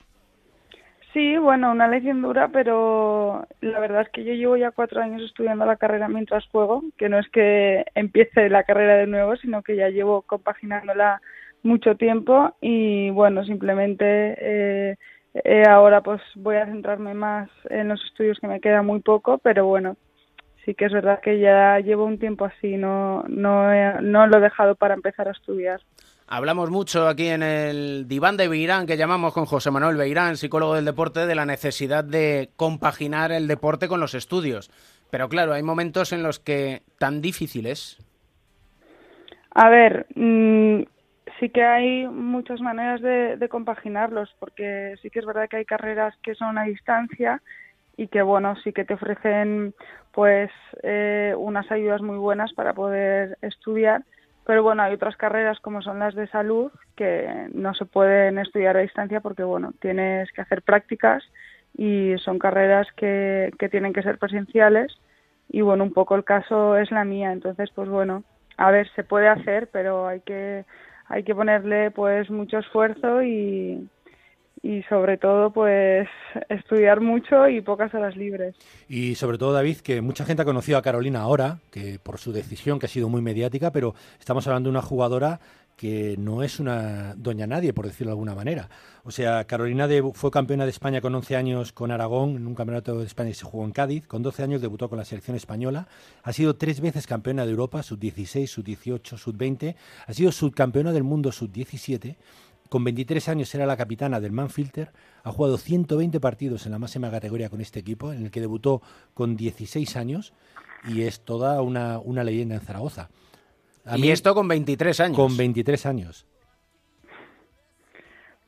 Sí, 1.13 1.37
bueno, 1.37 1.73
una 1.73 1.89
lección 1.89 2.23
dura, 2.23 2.49
pero 2.49 3.47
la 3.61 3.81
verdad 3.81 4.03
es 4.03 4.09
que 4.09 4.25
yo 4.25 4.33
llevo 4.33 4.57
ya 4.57 4.71
cuatro 4.71 5.03
años 5.03 5.21
estudiando 5.23 5.67
la 5.67 5.77
carrera 5.77 6.09
mientras 6.09 6.47
juego, 6.49 6.83
que 6.97 7.11
no 7.11 7.19
es 7.19 7.29
que 7.29 7.85
empiece 7.95 8.49
la 8.49 8.65
carrera 8.65 8.97
de 8.97 9.07
nuevo, 9.07 9.37
sino 9.37 9.63
que 9.63 9.77
ya 9.77 9.91
llevo 9.91 10.23
compaginándola 10.23 11.21
mucho 11.63 11.97
tiempo 11.97 12.57
y 12.63 13.11
bueno, 13.11 13.45
simplemente 13.45 14.05
eh, 14.41 14.97
eh, 15.45 15.65
ahora 15.69 16.01
pues 16.01 16.23
voy 16.35 16.57
a 16.57 16.65
centrarme 16.67 17.13
más 17.13 17.51
en 17.69 17.89
los 17.89 18.03
estudios 18.07 18.39
que 18.41 18.49
me 18.49 18.61
queda 18.63 18.81
muy 18.81 19.01
poco, 19.01 19.37
pero 19.37 19.67
bueno, 19.67 19.97
sí 20.65 20.75
que 20.75 20.87
es 20.87 20.93
verdad 20.93 21.21
que 21.21 21.39
ya 21.39 21.79
llevo 21.81 22.07
un 22.07 22.19
tiempo 22.19 22.47
así, 22.47 22.79
no, 22.79 23.23
no, 23.29 23.71
he- 23.71 24.01
no 24.01 24.27
lo 24.27 24.39
he 24.39 24.41
dejado 24.41 24.77
para 24.77 24.95
empezar 24.95 25.29
a 25.29 25.33
estudiar. 25.33 25.81
Hablamos 26.35 26.71
mucho 26.71 27.09
aquí 27.09 27.29
en 27.29 27.43
el 27.43 28.09
diván 28.09 28.39
de 28.39 28.49
Beirán, 28.49 28.87
que 28.87 28.97
llamamos 28.97 29.35
con 29.35 29.45
José 29.45 29.71
Manuel 29.71 29.99
Beirán, 29.99 30.39
psicólogo 30.39 30.77
del 30.77 30.87
deporte, 30.87 31.27
de 31.27 31.35
la 31.35 31.45
necesidad 31.45 32.05
de 32.05 32.49
compaginar 32.57 33.33
el 33.33 33.47
deporte 33.47 33.87
con 33.87 34.01
los 34.01 34.15
estudios. 34.15 34.71
Pero 35.11 35.29
claro, 35.29 35.53
hay 35.53 35.63
momentos 35.63 36.11
en 36.15 36.23
los 36.23 36.41
que 36.41 36.81
tan 36.99 37.21
difícil 37.21 37.67
es. 37.67 37.99
A 39.51 39.69
ver, 39.69 40.07
mm, 40.15 40.85
sí 41.39 41.51
que 41.51 41.65
hay 41.65 42.07
muchas 42.07 42.63
maneras 42.63 43.03
de, 43.03 43.37
de 43.37 43.49
compaginarlos, 43.51 44.35
porque 44.39 44.95
sí 45.03 45.11
que 45.11 45.19
es 45.19 45.27
verdad 45.27 45.51
que 45.51 45.59
hay 45.59 45.67
carreras 45.67 46.15
que 46.23 46.35
son 46.35 46.57
a 46.57 46.65
distancia 46.65 47.43
y 47.99 48.09
que, 48.09 48.23
bueno, 48.23 48.57
sí 48.65 48.73
que 48.73 48.87
te 48.87 48.95
ofrecen 48.95 49.75
pues 50.13 50.51
eh, 50.83 51.35
unas 51.37 51.71
ayudas 51.71 52.01
muy 52.01 52.17
buenas 52.17 52.55
para 52.55 52.73
poder 52.73 53.37
estudiar, 53.43 54.03
pero 54.45 54.63
bueno, 54.63 54.83
hay 54.83 54.95
otras 54.95 55.17
carreras 55.17 55.61
como 55.61 55.83
son 55.83 55.99
las 55.99 56.15
de 56.15 56.27
salud 56.29 56.73
que 56.97 57.49
no 57.53 57.75
se 57.75 57.85
pueden 57.85 58.39
estudiar 58.39 58.77
a 58.77 58.81
distancia 58.81 59.21
porque, 59.21 59.45
bueno, 59.45 59.73
tienes 59.81 60.31
que 60.33 60.41
hacer 60.41 60.63
prácticas 60.63 61.23
y 61.77 62.15
son 62.19 62.39
carreras 62.39 62.87
que, 62.97 63.53
que 63.59 63.69
tienen 63.69 63.93
que 63.93 64.03
ser 64.03 64.19
presenciales. 64.19 64.99
Y 65.49 65.61
bueno, 65.61 65.85
un 65.85 65.93
poco 65.93 66.15
el 66.17 66.25
caso 66.25 66.77
es 66.77 66.91
la 66.91 67.05
mía, 67.05 67.33
entonces 67.33 67.71
pues 67.75 67.89
bueno, 67.89 68.25
a 68.57 68.71
ver, 68.71 68.89
se 68.95 69.05
puede 69.05 69.29
hacer, 69.29 69.69
pero 69.73 70.07
hay 70.07 70.21
que 70.21 70.65
hay 71.09 71.25
que 71.25 71.35
ponerle 71.35 71.91
pues 71.91 72.31
mucho 72.31 72.59
esfuerzo 72.59 73.23
y 73.23 73.87
y 74.63 74.83
sobre 74.85 75.17
todo 75.19 75.53
pues 75.53 76.09
estudiar 76.49 77.01
mucho 77.01 77.49
y 77.49 77.61
pocas 77.61 77.93
horas 77.95 78.17
libres. 78.17 78.55
Y 78.89 79.17
sobre 79.17 79.37
todo, 79.39 79.53
David, 79.53 79.79
que 79.79 80.01
mucha 80.01 80.25
gente 80.25 80.43
ha 80.43 80.47
conocido 80.47 80.79
a 80.79 80.83
Carolina 80.83 81.21
ahora, 81.21 81.59
que 81.71 81.99
por 82.03 82.19
su 82.19 82.33
decisión, 82.33 82.79
que 82.79 82.87
ha 82.87 82.89
sido 82.89 83.09
muy 83.09 83.23
mediática, 83.23 83.73
pero 83.73 83.95
estamos 84.21 84.47
hablando 84.47 84.69
de 84.69 84.73
una 84.73 84.83
jugadora 84.83 85.41
que 85.77 86.15
no 86.17 86.45
es 86.45 86.61
una 86.61 87.15
doña 87.17 87.47
nadie, 87.49 87.73
por 87.73 87.87
decirlo 87.87 88.11
de 88.11 88.13
alguna 88.13 88.37
manera. 88.37 88.69
O 89.03 89.11
sea, 89.11 89.45
Carolina 89.47 89.89
de- 89.89 90.13
fue 90.15 90.31
campeona 90.31 90.63
de 90.65 90.71
España 90.71 91.01
con 91.01 91.13
11 91.13 91.35
años 91.35 91.73
con 91.73 91.91
Aragón, 91.91 92.37
en 92.37 92.47
un 92.47 92.55
campeonato 92.55 93.01
de 93.01 93.07
España 93.07 93.31
que 93.31 93.35
se 93.35 93.47
jugó 93.47 93.65
en 93.65 93.73
Cádiz. 93.73 94.07
Con 94.07 94.23
12 94.23 94.45
años 94.45 94.61
debutó 94.61 94.89
con 94.89 94.99
la 94.99 95.05
selección 95.05 95.37
española. 95.37 95.89
Ha 96.23 96.33
sido 96.33 96.55
tres 96.55 96.81
veces 96.81 97.09
campeona 97.09 97.45
de 97.47 97.51
Europa, 97.51 97.83
sub-16, 97.83 98.47
sub-18, 98.47 99.17
sub-20. 99.17 99.75
Ha 100.07 100.13
sido 100.13 100.31
subcampeona 100.31 100.93
del 100.93 101.03
mundo 101.03 101.33
sub-17. 101.33 102.15
Con 102.73 102.85
23 102.85 103.29
años 103.29 103.55
era 103.55 103.67
la 103.67 103.77
capitana 103.77 104.19
del 104.19 104.33
Manfilter, 104.33 104.93
ha 105.25 105.31
jugado 105.31 105.59
120 105.59 106.19
partidos 106.21 106.65
en 106.65 106.73
la 106.73 106.79
máxima 106.79 107.11
categoría 107.11 107.51
con 107.51 107.61
este 107.61 107.81
equipo, 107.81 108.15
en 108.15 108.25
el 108.25 108.31
que 108.31 108.41
debutó 108.41 108.81
con 109.13 109.37
16 109.37 109.95
años 109.99 110.33
y 110.89 111.03
es 111.03 111.21
toda 111.21 111.61
una, 111.61 111.99
una 111.99 112.25
leyenda 112.25 112.55
en 112.55 112.63
Zaragoza. 112.63 113.11
A 113.85 113.99
y 113.99 114.01
mí- 114.01 114.11
esto 114.11 114.35
con 114.35 114.49
23 114.49 115.01
años. 115.01 115.17
Con 115.19 115.37
23 115.37 115.85
años. 115.85 116.27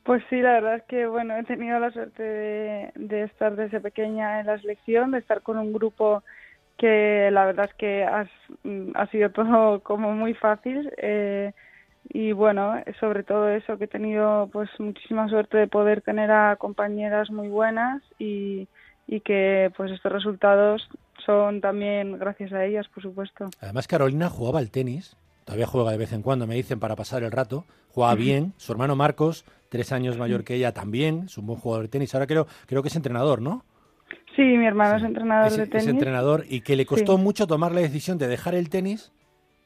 Pues 0.04 0.22
sí, 0.30 0.36
la 0.40 0.52
verdad 0.52 0.76
es 0.76 0.82
que 0.84 1.06
bueno, 1.06 1.36
he 1.36 1.44
tenido 1.44 1.78
la 1.78 1.90
suerte 1.90 2.22
de, 2.22 2.92
de 2.94 3.24
estar 3.24 3.56
desde 3.56 3.78
pequeña 3.82 4.40
en 4.40 4.46
la 4.46 4.58
selección, 4.58 5.10
de 5.10 5.18
estar 5.18 5.42
con 5.42 5.58
un 5.58 5.70
grupo 5.74 6.22
que 6.78 7.28
la 7.30 7.44
verdad 7.44 7.66
es 7.68 7.74
que 7.74 8.04
has- 8.04 8.30
mm, 8.62 8.92
ha 8.94 9.06
sido 9.08 9.30
todo 9.32 9.80
como 9.80 10.12
muy 10.12 10.32
fácil 10.32 10.90
eh, 10.96 11.52
y 12.08 12.32
bueno, 12.32 12.74
sobre 13.00 13.22
todo 13.22 13.48
eso 13.48 13.78
que 13.78 13.84
he 13.84 13.88
tenido 13.88 14.48
pues 14.52 14.68
muchísima 14.78 15.28
suerte 15.28 15.56
de 15.56 15.66
poder 15.66 16.02
tener 16.02 16.30
a 16.30 16.56
compañeras 16.56 17.30
muy 17.30 17.48
buenas 17.48 18.02
y, 18.18 18.68
y 19.06 19.20
que 19.20 19.72
pues 19.76 19.90
estos 19.90 20.12
resultados 20.12 20.88
son 21.24 21.60
también 21.60 22.18
gracias 22.18 22.52
a 22.52 22.64
ellas, 22.64 22.86
por 22.88 23.02
supuesto. 23.02 23.48
Además, 23.60 23.86
Carolina 23.88 24.28
jugaba 24.28 24.58
al 24.58 24.70
tenis, 24.70 25.16
todavía 25.44 25.66
juega 25.66 25.90
de 25.92 25.98
vez 25.98 26.12
en 26.12 26.22
cuando, 26.22 26.46
me 26.46 26.54
dicen, 26.54 26.78
para 26.80 26.96
pasar 26.96 27.22
el 27.22 27.32
rato. 27.32 27.64
Juega 27.90 28.14
bien. 28.16 28.52
Su 28.56 28.72
hermano 28.72 28.96
Marcos, 28.96 29.44
tres 29.68 29.92
años 29.92 30.18
mayor 30.18 30.42
que 30.44 30.54
ella, 30.56 30.72
también 30.72 31.22
es 31.26 31.38
un 31.38 31.46
buen 31.46 31.60
jugador 31.60 31.84
de 31.84 31.88
tenis. 31.90 32.12
Ahora 32.14 32.26
creo, 32.26 32.46
creo 32.66 32.82
que 32.82 32.88
es 32.88 32.96
entrenador, 32.96 33.40
¿no? 33.40 33.64
Sí, 34.36 34.42
mi 34.42 34.66
hermano 34.66 34.96
es 34.96 35.04
entrenador 35.04 35.46
es, 35.46 35.56
de 35.56 35.62
es 35.62 35.70
tenis. 35.70 35.86
entrenador 35.86 36.44
y 36.48 36.60
que 36.62 36.74
le 36.74 36.86
costó 36.86 37.16
Sí. 37.16 37.22
mucho 37.22 37.46
tomar 37.46 37.70
la 37.72 37.80
decisión 37.80 38.18
de 38.18 38.26
dejar 38.26 38.54
el 38.56 38.68
tenis 38.68 39.12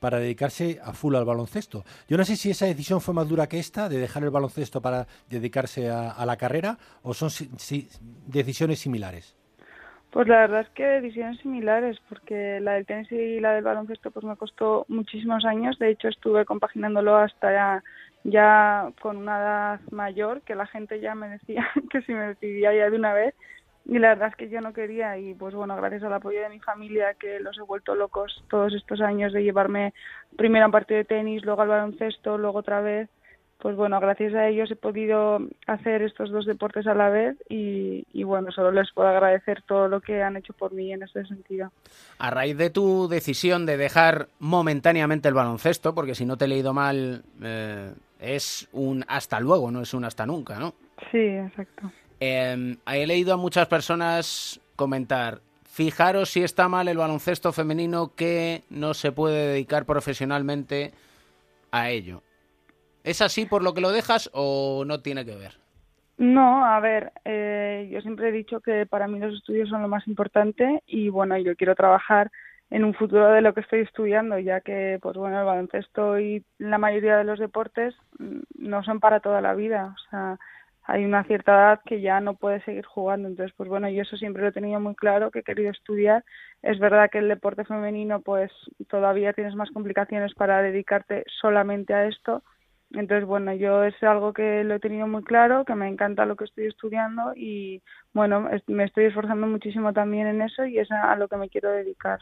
para 0.01 0.19
dedicarse 0.19 0.79
a 0.83 0.93
full 0.93 1.15
al 1.17 1.25
baloncesto. 1.25 1.85
Yo 2.09 2.17
no 2.17 2.25
sé 2.25 2.37
si 2.37 2.51
esa 2.51 2.67
decisión 2.67 3.01
fue 3.01 3.15
más 3.15 3.29
dura 3.29 3.49
que 3.49 3.59
esta, 3.59 3.89
de 3.89 3.99
dejar 3.99 4.23
el 4.25 4.31
baloncesto 4.31 4.81
para 4.81 5.07
dedicarse 5.29 5.91
a, 5.91 6.25
la 6.27 6.37
carrera, 6.37 6.79
o 7.03 7.15
son 7.15 7.31
si- 7.31 7.51
si- 7.57 7.89
decisiones 8.27 8.79
similares. 8.81 9.35
Pues 10.11 10.27
la 10.27 10.39
verdad 10.39 10.63
es 10.63 10.69
que 10.71 10.85
decisiones 10.85 11.39
similares, 11.41 11.99
porque 12.09 12.61
la 12.61 12.73
del 12.75 12.87
tenis 12.87 13.13
y 13.13 13.41
la 13.41 13.53
del 13.53 13.65
baloncesto 13.65 14.11
pues 14.11 14.25
me 14.25 14.37
costó 14.37 14.87
muchísimos 14.89 15.45
años. 15.45 15.79
De 15.79 15.91
hecho, 15.91 16.09
estuve 16.09 16.47
compaginándolo 16.47 17.17
hasta 17.17 17.53
ya, 17.53 17.85
ya 18.25 18.91
con 19.03 19.19
una 19.19 19.39
edad 19.39 19.81
mayor, 19.91 20.41
que 20.43 20.55
la 20.55 20.67
gente 20.67 21.01
ya 21.01 21.15
me 21.15 21.29
decía 21.29 21.69
que 21.91 22.01
si 22.03 22.13
me 22.13 22.29
decidía 22.29 22.75
ya 22.75 22.89
de 22.89 22.97
una 22.97 23.13
vez. 23.13 23.35
Y 23.85 23.99
la 23.99 24.09
verdad 24.09 24.29
es 24.29 24.37
que 24.37 24.49
yo 24.49 24.61
no 24.61 24.73
quería 24.73 25.17
y 25.19 25.35
pues 25.35 25.55
bueno, 25.55 25.75
gracias 25.77 26.03
al 26.03 26.13
apoyo 26.13 26.41
de 26.41 26.51
mi 26.51 26.61
familia 26.61 27.15
que 27.15 27.41
los 27.41 27.57
he 27.59 27.63
vuelto 27.63 27.95
locos 27.95 28.45
todos 28.51 28.75
estos 28.75 29.01
años 29.01 29.33
de 29.33 29.43
llevarme 29.43 29.95
primero 30.37 30.65
a 30.65 30.69
un 30.69 30.73
partido 30.73 30.99
de 30.99 31.05
tenis, 31.05 31.45
luego 31.45 31.63
al 31.63 31.69
baloncesto, 31.69 32.37
luego 32.37 32.59
otra 32.59 32.81
vez, 32.81 33.09
pues 33.59 33.75
bueno, 33.75 33.99
gracias 33.99 34.35
a 34.35 34.47
ellos 34.47 34.71
he 34.71 34.77
podido 34.77 35.41
hacer 35.67 36.03
estos 36.03 36.31
dos 36.31 36.47
deportes 36.47 36.87
a 36.87 36.95
la 36.95 37.09
vez 37.09 37.37
y, 37.49 38.07
y 38.13 38.23
bueno, 38.23 38.53
solo 38.53 38.71
les 38.71 38.93
puedo 38.93 39.09
agradecer 39.09 39.63
todo 39.63 39.89
lo 39.89 40.01
que 40.01 40.23
han 40.23 40.37
hecho 40.37 40.53
por 40.53 40.73
mí 40.73 40.93
en 40.93 41.03
este 41.03 41.25
sentido. 41.27 41.73
A 42.19 42.31
raíz 42.31 42.57
de 42.57 42.71
tu 42.71 43.09
decisión 43.09 43.67
de 43.67 43.77
dejar 43.77 44.29
momentáneamente 44.39 45.29
el 45.29 45.35
baloncesto, 45.35 45.95
porque 45.95 46.15
si 46.15 46.25
no 46.25 46.37
te 46.37 46.45
he 46.45 46.49
leído 46.49 46.73
mal, 46.73 47.23
eh, 47.43 47.93
es 48.21 48.69
un 48.73 49.05
hasta 49.09 49.41
luego, 49.41 49.71
no 49.73 49.81
es 49.81 49.93
un 49.93 50.05
hasta 50.05 50.25
nunca, 50.25 50.59
¿no? 50.59 50.75
Sí, 51.11 51.19
exacto. 51.19 51.91
Eh, 52.21 52.77
he 52.87 53.07
leído 53.07 53.35
a 53.35 53.37
muchas 53.37 53.69
personas 53.69 54.61
comentar, 54.77 55.41
fijaros 55.65 56.31
si 56.31 56.43
está 56.43 56.69
mal 56.69 56.89
el 56.89 56.99
baloncesto 56.99 57.53
femenino 57.53 58.13
que 58.17 58.63
no 58.71 58.95
se 58.95 59.13
puede 59.13 59.49
dedicar 59.49 59.85
profesionalmente 59.85 60.93
a 61.71 61.91
ello. 61.91 62.23
¿Es 63.05 63.23
así 63.23 63.47
por 63.47 63.63
lo 63.63 63.75
que 63.75 63.81
lo 63.81 63.91
dejas 63.91 64.31
o 64.33 64.85
no 64.87 65.01
tiene 65.01 65.25
que 65.25 65.37
ver? 65.37 65.59
No, 66.19 66.65
a 66.65 66.81
ver, 66.81 67.13
eh, 67.25 67.89
yo 67.93 68.01
siempre 68.01 68.29
he 68.29 68.33
dicho 68.33 68.61
que 68.61 68.87
para 68.87 69.07
mí 69.07 69.21
los 69.21 69.35
estudios 69.35 69.69
son 69.69 69.83
lo 69.83 69.89
más 69.89 70.07
importante 70.09 70.83
y 70.85 71.11
bueno, 71.11 71.39
yo 71.39 71.55
quiero 71.55 71.77
trabajar 71.77 72.33
en 72.71 72.85
un 72.85 72.93
futuro 72.93 73.31
de 73.31 73.41
lo 73.41 73.55
que 73.55 73.61
estoy 73.61 73.81
estudiando, 73.81 74.39
ya 74.39 74.61
que 74.61 74.99
pues 75.01 75.17
bueno, 75.17 75.39
el 75.39 75.47
baloncesto 75.47 76.19
y 76.19 76.45
la 76.59 76.77
mayoría 76.79 77.17
de 77.17 77.25
los 77.25 77.39
deportes 77.39 77.95
mm, 78.19 78.41
no 78.59 78.83
son 78.83 78.99
para 78.99 79.21
toda 79.21 79.41
la 79.41 79.55
vida, 79.55 79.95
o 79.97 80.11
sea, 80.11 80.39
hay 80.89 81.05
una 81.05 81.23
cierta 81.25 81.53
edad 81.53 81.81
que 81.85 82.01
ya 82.01 82.19
no 82.21 82.35
puede 82.35 82.65
seguir 82.65 82.87
jugando. 82.87 83.29
Entonces, 83.29 83.55
pues 83.59 83.69
bueno, 83.69 83.91
yo 83.91 84.01
eso 84.01 84.17
siempre 84.17 84.43
lo 84.43 84.49
he 84.49 84.53
tenido 84.53 84.81
muy 84.81 84.95
claro, 84.95 85.31
que 85.31 85.41
he 85.41 85.43
querido 85.43 85.71
estudiar. 85.71 86.25
Es 86.63 86.79
verdad 86.79 87.11
que 87.13 87.19
el 87.19 87.29
deporte 87.29 87.67
femenino, 87.67 88.23
pues 88.23 88.51
todavía 88.89 89.35
tienes 89.35 89.55
más 89.55 89.71
complicaciones 89.71 90.33
para 90.35 90.63
dedicarte 90.63 91.25
solamente 91.43 91.93
a 91.93 92.07
esto. 92.07 92.43
Entonces, 92.93 93.27
bueno, 93.27 93.53
yo 93.53 93.85
es 93.85 94.03
algo 94.03 94.33
que 94.33 94.65
lo 94.65 94.77
he 94.77 94.81
tenido 94.81 95.07
muy 95.07 95.23
claro, 95.25 95.67
que 95.67 95.75
me 95.75 95.89
encanta 95.89 96.25
lo 96.25 96.37
que 96.37 96.45
estoy 96.45 96.69
estudiando 96.69 97.35
y, 97.37 97.83
bueno, 98.15 98.49
me 98.67 98.85
estoy 98.85 99.05
esforzando 99.05 99.47
muchísimo 99.47 99.93
también 99.93 100.27
en 100.27 100.41
eso 100.41 100.65
y 100.65 100.79
es 100.79 100.91
a 100.91 101.15
lo 101.17 101.29
que 101.29 101.37
me 101.37 101.51
quiero 101.51 101.71
dedicar. 101.71 102.21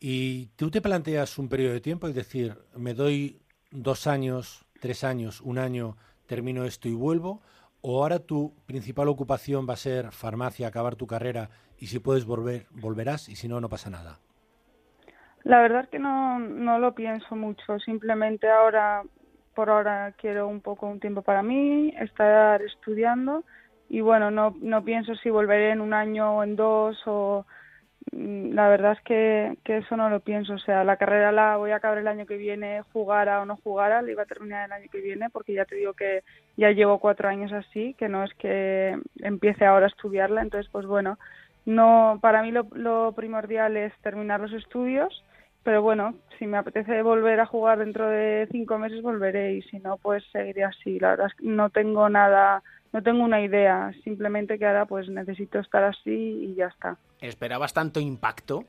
¿Y 0.00 0.46
tú 0.56 0.72
te 0.72 0.80
planteas 0.80 1.38
un 1.38 1.48
periodo 1.48 1.74
de 1.74 1.80
tiempo? 1.80 2.08
Es 2.08 2.16
decir, 2.16 2.56
¿me 2.74 2.94
doy 2.94 3.42
dos 3.70 4.08
años, 4.08 4.66
tres 4.80 5.04
años, 5.04 5.40
un 5.40 5.58
año, 5.58 5.96
termino 6.26 6.64
esto 6.64 6.88
y 6.88 6.94
vuelvo? 6.94 7.42
¿O 7.82 8.00
ahora 8.00 8.20
tu 8.20 8.54
principal 8.66 9.08
ocupación 9.08 9.66
va 9.68 9.74
a 9.74 9.76
ser 9.76 10.12
farmacia, 10.12 10.68
acabar 10.68 10.94
tu 10.94 11.06
carrera 11.06 11.50
y 11.78 11.86
si 11.86 11.98
puedes 11.98 12.24
volver, 12.24 12.66
volverás 12.70 13.28
y 13.28 13.34
si 13.34 13.48
no, 13.48 13.60
no 13.60 13.68
pasa 13.68 13.90
nada? 13.90 14.20
La 15.42 15.60
verdad 15.60 15.82
es 15.82 15.88
que 15.88 15.98
no, 15.98 16.38
no 16.38 16.78
lo 16.78 16.94
pienso 16.94 17.34
mucho. 17.34 17.80
Simplemente 17.80 18.48
ahora, 18.48 19.02
por 19.56 19.68
ahora, 19.68 20.14
quiero 20.16 20.46
un 20.46 20.60
poco 20.60 20.86
un 20.86 21.00
tiempo 21.00 21.22
para 21.22 21.42
mí, 21.42 21.92
estar 21.98 22.62
estudiando 22.62 23.42
y 23.88 24.00
bueno, 24.00 24.30
no, 24.30 24.54
no 24.60 24.84
pienso 24.84 25.16
si 25.16 25.30
volveré 25.30 25.72
en 25.72 25.80
un 25.80 25.92
año 25.92 26.36
o 26.36 26.44
en 26.44 26.54
dos 26.54 26.96
o 27.06 27.44
la 28.10 28.68
verdad 28.68 28.92
es 28.92 29.00
que, 29.02 29.56
que, 29.64 29.78
eso 29.78 29.96
no 29.96 30.10
lo 30.10 30.20
pienso. 30.20 30.54
O 30.54 30.58
sea, 30.58 30.84
la 30.84 30.96
carrera 30.96 31.32
la 31.32 31.56
voy 31.56 31.70
a 31.70 31.76
acabar 31.76 31.98
el 31.98 32.08
año 32.08 32.26
que 32.26 32.36
viene, 32.36 32.82
jugara 32.92 33.40
o 33.40 33.46
no 33.46 33.56
jugara, 33.56 34.02
la 34.02 34.10
iba 34.10 34.22
a 34.22 34.26
terminar 34.26 34.66
el 34.66 34.72
año 34.72 34.88
que 34.90 35.00
viene, 35.00 35.30
porque 35.30 35.54
ya 35.54 35.64
te 35.64 35.76
digo 35.76 35.92
que 35.94 36.22
ya 36.56 36.70
llevo 36.70 36.98
cuatro 36.98 37.28
años 37.28 37.52
así, 37.52 37.94
que 37.94 38.08
no 38.08 38.24
es 38.24 38.32
que 38.34 38.98
empiece 39.20 39.64
ahora 39.64 39.86
a 39.86 39.88
estudiarla. 39.88 40.42
Entonces, 40.42 40.70
pues 40.72 40.86
bueno, 40.86 41.18
no 41.64 42.18
para 42.20 42.42
mí 42.42 42.50
lo, 42.50 42.66
lo 42.72 43.12
primordial 43.12 43.76
es 43.76 43.92
terminar 44.02 44.40
los 44.40 44.52
estudios, 44.52 45.24
pero 45.62 45.80
bueno, 45.80 46.14
si 46.38 46.46
me 46.46 46.58
apetece 46.58 47.02
volver 47.02 47.38
a 47.40 47.46
jugar 47.46 47.78
dentro 47.78 48.08
de 48.08 48.48
cinco 48.50 48.78
meses, 48.78 49.00
volveré 49.02 49.54
y 49.54 49.62
si 49.62 49.78
no, 49.78 49.96
pues 49.96 50.24
seguiré 50.32 50.64
así. 50.64 50.98
La 50.98 51.10
verdad 51.10 51.28
es 51.28 51.34
que 51.34 51.46
no 51.46 51.70
tengo 51.70 52.08
nada 52.08 52.62
no 52.92 53.02
tengo 53.02 53.24
una 53.24 53.40
idea, 53.40 53.92
simplemente 54.04 54.58
que 54.58 54.66
ahora 54.66 54.84
pues 54.86 55.08
necesito 55.08 55.58
estar 55.58 55.82
así 55.84 56.10
y 56.10 56.54
ya 56.54 56.66
está. 56.66 56.96
¿Esperabas 57.20 57.72
tanto 57.72 58.00
impacto? 58.00 58.64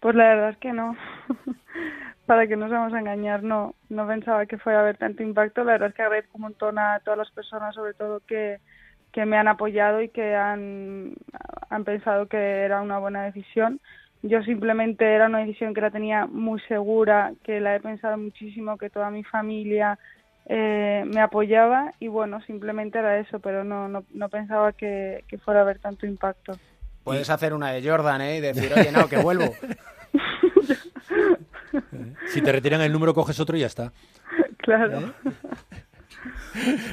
Pues 0.00 0.14
la 0.14 0.24
verdad 0.24 0.50
es 0.50 0.58
que 0.58 0.72
no. 0.72 0.96
Para 2.26 2.46
que 2.46 2.56
no 2.56 2.66
nos 2.66 2.72
vamos 2.72 2.92
a 2.92 2.98
engañar, 2.98 3.42
no. 3.42 3.74
No 3.88 4.06
pensaba 4.06 4.46
que 4.46 4.58
fuera 4.58 4.80
a 4.80 4.82
haber 4.82 4.98
tanto 4.98 5.22
impacto. 5.22 5.64
La 5.64 5.72
verdad 5.72 5.88
es 5.88 5.94
que 5.94 6.02
agradezco 6.02 6.32
un 6.34 6.42
montón 6.42 6.78
a 6.78 7.00
todas 7.00 7.18
las 7.18 7.30
personas, 7.30 7.74
sobre 7.74 7.94
todo 7.94 8.20
que, 8.26 8.58
que 9.12 9.24
me 9.24 9.38
han 9.38 9.48
apoyado 9.48 10.02
y 10.02 10.08
que 10.08 10.34
han, 10.34 11.14
han 11.70 11.84
pensado 11.84 12.26
que 12.26 12.36
era 12.36 12.82
una 12.82 12.98
buena 12.98 13.24
decisión. 13.24 13.80
Yo 14.22 14.42
simplemente 14.42 15.04
era 15.04 15.26
una 15.26 15.38
decisión 15.38 15.72
que 15.72 15.80
la 15.80 15.90
tenía 15.90 16.26
muy 16.26 16.60
segura, 16.62 17.32
que 17.44 17.60
la 17.60 17.76
he 17.76 17.80
pensado 17.80 18.18
muchísimo, 18.18 18.76
que 18.76 18.90
toda 18.90 19.10
mi 19.10 19.22
familia, 19.22 19.98
eh, 20.48 21.02
me 21.06 21.20
apoyaba 21.20 21.92
y 21.98 22.06
bueno, 22.06 22.40
simplemente 22.42 22.98
era 22.98 23.18
eso, 23.18 23.40
pero 23.40 23.64
no, 23.64 23.88
no, 23.88 24.04
no 24.12 24.28
pensaba 24.28 24.72
que, 24.72 25.24
fuera 25.44 25.60
a 25.60 25.62
haber 25.64 25.80
tanto 25.80 26.06
impacto. 26.06 26.52
Puedes 27.02 27.28
hacer 27.30 27.52
una 27.52 27.72
de 27.72 27.88
Jordan, 27.88 28.20
¿eh? 28.20 28.38
Y 28.38 28.40
decir, 28.40 28.72
oye, 28.72 28.92
no, 28.92 29.08
que 29.08 29.18
vuelvo. 29.18 29.44
si 32.28 32.42
te 32.42 32.52
retiran 32.52 32.80
el 32.80 32.92
número, 32.92 33.14
coges 33.14 33.40
otro 33.40 33.56
y 33.56 33.60
ya 33.60 33.66
está. 33.66 33.92
Claro. 34.58 34.98
¿Eh? 34.98 35.12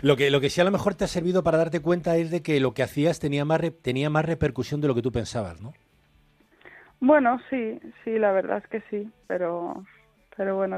Lo 0.04 0.16
que, 0.16 0.30
lo 0.30 0.39
que 0.39 0.51
sí 0.51 0.62
a 0.62 0.64
lo 0.64 0.70
mejor 0.70 0.93
te 0.93 1.06
ha 1.06 1.08
servido 1.08 1.43
para 1.43 1.58
darte 1.58 1.82
cuenta 1.82 2.16
es 2.18 2.30
de 2.30 2.43
que 2.43 2.60
lo 2.60 2.76
que 2.76 2.84
hacías 2.84 3.20
tenía 3.20 3.45
más, 3.45 3.62
tenía 3.82 4.12
más 4.12 4.26
repercusión 4.26 4.80
de 4.80 4.88
lo 4.88 4.93
que 4.93 5.01
tú 5.01 5.12
pensabas, 5.12 5.60
¿no? 5.60 5.74
Bueno, 6.99 7.41
sí, 7.49 7.80
sí, 8.04 8.20
la 8.20 8.32
verdad 8.32 8.60
es 8.60 8.68
que 8.68 8.82
sí, 8.91 9.12
pero, 9.26 9.84
pero 10.38 10.56
bueno, 10.56 10.78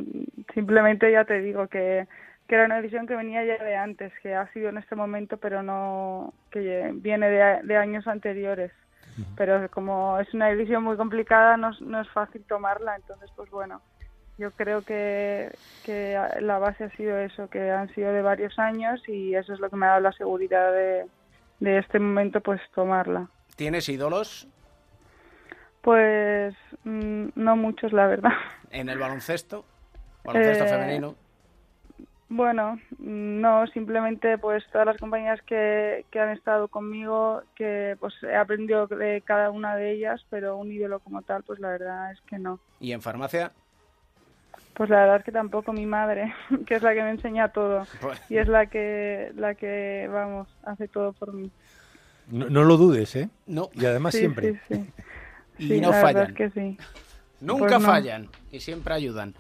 simplemente 0.53 1.11
ya 1.11 1.25
te 1.25 1.41
digo 1.41 1.67
que 1.67 2.07
que 2.47 2.55
era 2.55 2.65
una 2.65 2.77
decisión 2.77 3.07
que 3.07 3.15
venía 3.15 3.43
ya 3.43 3.63
de 3.63 3.75
antes, 3.75 4.13
que 4.21 4.35
ha 4.35 4.51
sido 4.53 4.69
en 4.69 4.77
este 4.77 4.95
momento, 4.95 5.37
pero 5.37 5.63
no 5.63 6.33
que 6.51 6.91
viene 6.95 7.29
de, 7.29 7.77
años 7.77 8.07
anteriores. 8.07 8.71
Pero 9.37 9.69
como 9.71 10.19
es 10.19 10.33
una 10.33 10.47
decisión 10.47 10.83
muy 10.83 10.97
complicada, 10.97 11.55
no, 11.55 11.71
no, 11.79 12.01
es 12.01 12.09
fácil 12.09 12.43
tomarla, 12.43 12.97
entonces 12.97 13.31
pues 13.37 13.49
bueno, 13.49 13.81
yo 14.37 14.51
creo 14.51 14.81
que, 14.81 15.55
que 15.85 16.19
la 16.41 16.59
base 16.59 16.83
ha 16.83 16.89
sido 16.97 17.17
eso, 17.17 17.49
que 17.49 17.71
han 17.71 17.87
sido 17.95 18.11
de 18.11 18.21
varios 18.21 18.59
años 18.59 19.01
y 19.07 19.33
eso 19.33 19.53
es 19.53 19.61
lo 19.61 19.69
que 19.69 19.77
me 19.77 19.85
ha 19.85 19.89
dado 19.91 20.01
la 20.01 20.11
seguridad 20.11 20.69
de, 20.73 21.05
de 21.61 21.77
este 21.77 21.97
momento, 21.97 22.41
pues 22.41 22.59
tomarla. 22.73 23.27
¿Tienes 23.55 23.87
ídolos? 23.87 24.49
Pues 25.81 26.53
mm, 26.83 27.27
no 27.35 27.55
muchos, 27.55 27.93
la 27.93 28.07
verdad. 28.07 28.33
¿En 28.71 28.89
el 28.89 28.99
baloncesto? 28.99 29.63
¿Baloncesto 30.25 30.65
Eh, 30.65 30.67
femenino? 30.67 31.15
Bueno, 32.27 32.79
no, 32.97 33.67
simplemente 33.67 34.37
pues 34.39 34.63
todas 34.71 34.87
las 34.87 34.97
compañías 34.97 35.39
que, 35.43 36.05
que 36.09 36.19
han 36.19 36.31
estado 36.31 36.67
conmigo, 36.67 37.43
que 37.55 37.95
pues 37.99 38.15
he 38.23 38.35
aprendido 38.35 38.87
de 38.87 39.21
cada 39.23 39.51
una 39.51 39.75
de 39.75 39.91
ellas, 39.91 40.25
pero 40.31 40.57
un 40.57 40.71
ídolo 40.71 40.99
como 40.99 41.21
tal, 41.21 41.43
pues 41.43 41.59
la 41.59 41.69
verdad 41.69 42.11
es 42.11 42.19
que 42.21 42.39
no. 42.39 42.59
¿Y 42.79 42.93
en 42.93 43.01
farmacia? 43.01 43.51
Pues 44.73 44.89
la 44.89 45.01
verdad 45.01 45.17
es 45.17 45.23
que 45.23 45.31
tampoco 45.31 45.71
mi 45.71 45.85
madre, 45.85 46.33
que 46.65 46.75
es 46.75 46.81
la 46.81 46.93
que 46.95 47.03
me 47.03 47.11
enseña 47.11 47.49
todo 47.49 47.85
y 48.27 48.37
es 48.37 48.47
la 48.47 48.65
que, 48.65 49.31
la 49.35 49.53
que, 49.53 50.09
vamos, 50.11 50.47
hace 50.63 50.87
todo 50.87 51.13
por 51.13 51.31
mí. 51.31 51.51
No, 52.31 52.49
no 52.49 52.63
lo 52.63 52.75
dudes, 52.77 53.15
¿eh? 53.15 53.29
No. 53.45 53.69
Y 53.73 53.85
además 53.85 54.13
Sí, 54.15 54.21
siempre. 54.21 54.53
sí, 54.67 54.75
sí. 54.75 54.89
Y 55.57 55.67
Sí, 55.69 55.79
no 55.79 55.91
la 55.91 56.01
fallan. 56.01 56.27
es 56.27 56.33
que 56.33 56.49
sí. 56.49 56.77
Nunca 57.39 57.67
Pues 57.67 57.81
no. 57.81 57.87
fallan 57.87 58.27
y 58.51 58.59
siempre 58.59 58.93
ayudan. 58.95 59.33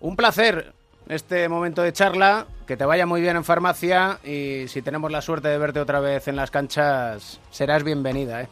Un 0.00 0.14
placer 0.14 0.74
este 1.12 1.48
momento 1.48 1.82
de 1.82 1.92
charla, 1.92 2.46
que 2.66 2.76
te 2.76 2.84
vaya 2.84 3.06
muy 3.06 3.20
bien 3.20 3.36
en 3.36 3.44
farmacia 3.44 4.18
y 4.24 4.68
si 4.68 4.82
tenemos 4.82 5.10
la 5.10 5.22
suerte 5.22 5.48
de 5.48 5.58
verte 5.58 5.80
otra 5.80 6.00
vez 6.00 6.28
en 6.28 6.36
las 6.36 6.50
canchas, 6.50 7.40
serás 7.50 7.82
bienvenida. 7.82 8.42
¿eh? 8.42 8.48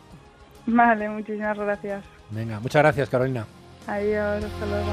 Vale, 0.66 1.08
muchísimas 1.08 1.56
gracias. 1.56 2.04
Venga, 2.30 2.60
muchas 2.60 2.82
gracias, 2.82 3.08
Carolina. 3.08 3.46
Adiós, 3.86 4.44
hasta 4.44 4.66
luego. 4.66 4.88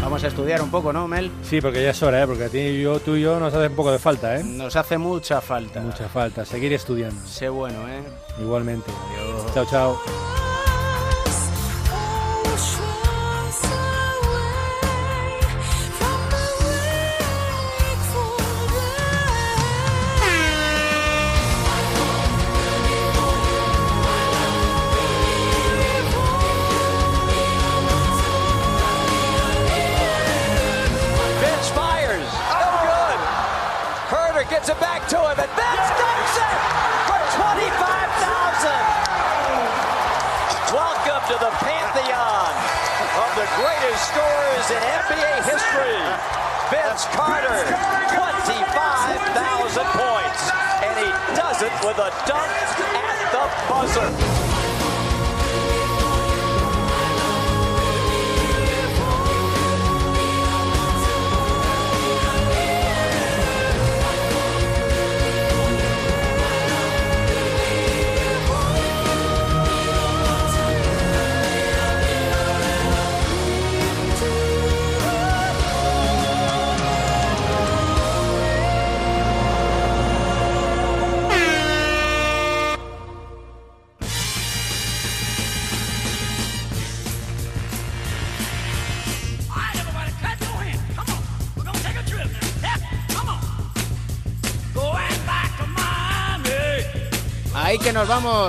Vamos 0.00 0.24
a 0.24 0.28
estudiar 0.28 0.62
un 0.62 0.70
poco, 0.70 0.92
¿no, 0.92 1.06
Mel? 1.06 1.30
Sí, 1.42 1.60
porque 1.60 1.82
ya 1.82 1.90
es 1.90 2.02
hora, 2.02 2.22
¿eh? 2.22 2.26
Porque 2.26 2.44
a 2.44 2.48
ti 2.48 2.58
y 2.58 2.82
yo, 2.82 2.98
tú 3.00 3.16
y 3.16 3.22
yo 3.22 3.38
nos 3.38 3.52
hace 3.54 3.68
un 3.68 3.76
poco 3.76 3.92
de 3.92 3.98
falta, 3.98 4.36
¿eh? 4.36 4.42
Nos 4.42 4.74
hace 4.74 4.98
mucha 4.98 5.40
falta. 5.40 5.80
Mucha 5.80 6.08
falta. 6.08 6.44
Seguir 6.44 6.72
estudiando. 6.72 7.20
Sé 7.26 7.48
bueno, 7.48 7.88
¿eh? 7.88 8.02
Igualmente. 8.40 8.90
Chao, 9.54 9.66
chao. 9.66 10.39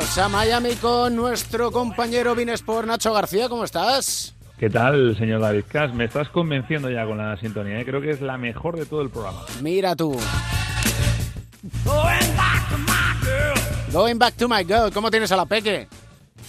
Nos 0.01 0.15
vamos 0.15 0.17
a 0.17 0.29
Miami 0.29 0.75
con 0.77 1.15
nuestro 1.15 1.71
compañero 1.71 2.33
Vinesport 2.33 2.87
Nacho 2.87 3.13
García. 3.13 3.47
¿Cómo 3.47 3.63
estás? 3.63 4.33
¿Qué 4.57 4.67
tal, 4.69 5.15
señor 5.15 5.41
David 5.41 5.65
Cas? 5.67 5.93
Me 5.93 6.05
estás 6.05 6.27
convenciendo 6.29 6.89
ya 6.89 7.05
con 7.05 7.19
la 7.19 7.37
sintonía. 7.37 7.79
¿eh? 7.79 7.85
Creo 7.85 8.01
que 8.01 8.09
es 8.09 8.19
la 8.19 8.37
mejor 8.37 8.77
de 8.77 8.87
todo 8.87 9.03
el 9.03 9.09
programa. 9.11 9.45
Mira 9.61 9.95
tú. 9.95 10.19
Going 13.91 14.17
back 14.17 14.35
to 14.37 14.47
my 14.47 14.63
girl. 14.63 14.91
¿Cómo 14.91 15.11
tienes 15.11 15.31
a 15.31 15.37
la 15.37 15.45
peque? 15.45 15.87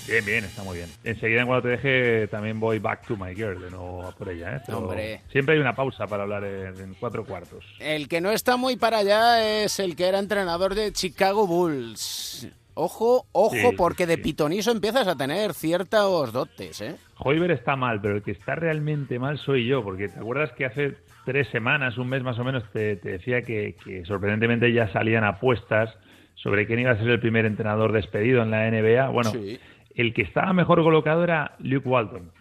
Bien, 0.09 0.25
bien, 0.25 0.45
está 0.45 0.63
muy 0.63 0.79
bien. 0.79 0.89
Enseguida, 1.05 1.45
cuando 1.45 1.63
te 1.63 1.69
deje, 1.69 2.29
también 2.29 2.59
voy 2.59 2.79
back 2.79 3.07
to 3.07 3.17
my 3.17 3.35
girl, 3.35 3.61
de 3.61 3.71
nuevo 3.71 4.15
por 4.17 4.31
ella. 4.31 4.57
¿eh? 4.57 4.63
Pero 4.65 4.79
Hombre. 4.79 5.21
Siempre 5.31 5.57
hay 5.57 5.61
una 5.61 5.75
pausa 5.75 6.07
para 6.07 6.23
hablar 6.23 6.45
en, 6.45 6.81
en 6.81 6.95
cuatro 6.95 7.25
cuartos. 7.27 7.65
El 7.81 8.09
que 8.09 8.23
no 8.23 8.31
está 8.31 8.57
muy 8.57 8.77
para 8.77 8.99
allá 8.99 9.63
es 9.63 9.79
el 9.79 9.95
que 9.95 10.07
era 10.07 10.19
entrenador 10.19 10.75
de 10.75 10.91
Chicago 10.93 11.47
Bulls. 11.47 12.49
Ojo, 12.75 13.27
ojo, 13.33 13.55
Sí, 13.55 13.75
porque 13.77 14.07
de 14.07 14.19
pitoniso 14.19 14.71
empiezas 14.71 15.07
a 15.07 15.17
tener 15.17 15.53
ciertos 15.55 16.33
dotes, 16.33 16.81
¿eh? 16.81 16.97
Hoiber 17.19 17.51
está 17.51 17.77
mal, 17.77 18.01
pero 18.01 18.17
el 18.17 18.23
que 18.23 18.31
está 18.33 18.55
realmente 18.55 19.19
mal 19.19 19.39
soy 19.39 19.67
yo, 19.67 19.83
porque 19.85 20.09
te 20.09 20.19
acuerdas 20.19 20.53
que 20.53 20.65
hace 20.65 20.97
tres 21.25 21.49
semanas, 21.49 21.99
un 21.99 22.09
mes 22.09 22.23
más 22.23 22.39
o 22.39 22.45
menos, 22.45 22.65
te, 22.73 22.97
te 22.97 23.11
decía 23.11 23.43
que, 23.43 23.77
que 23.85 24.05
sorprendentemente 24.07 24.73
ya 24.73 24.91
salían 24.93 25.25
apuestas 25.25 25.95
sobre 26.35 26.67
quién 26.67 26.81
iba 26.81 26.91
a 26.93 26.97
ser 26.99 27.09
el 27.09 27.21
primer 27.21 27.45
entrenador 27.45 27.93
despedido 27.93 28.43
en 28.43 28.51
la 28.51 28.69
NBA. 28.71 29.09
Bueno, 29.11 29.31
Sí. 29.31 29.61
el 29.95 30.15
que 30.15 30.23
estaba 30.23 30.53
mejor 30.53 30.83
colocado 30.83 31.23
era 31.23 31.55
Luke 31.59 31.89
Walton. 31.89 32.33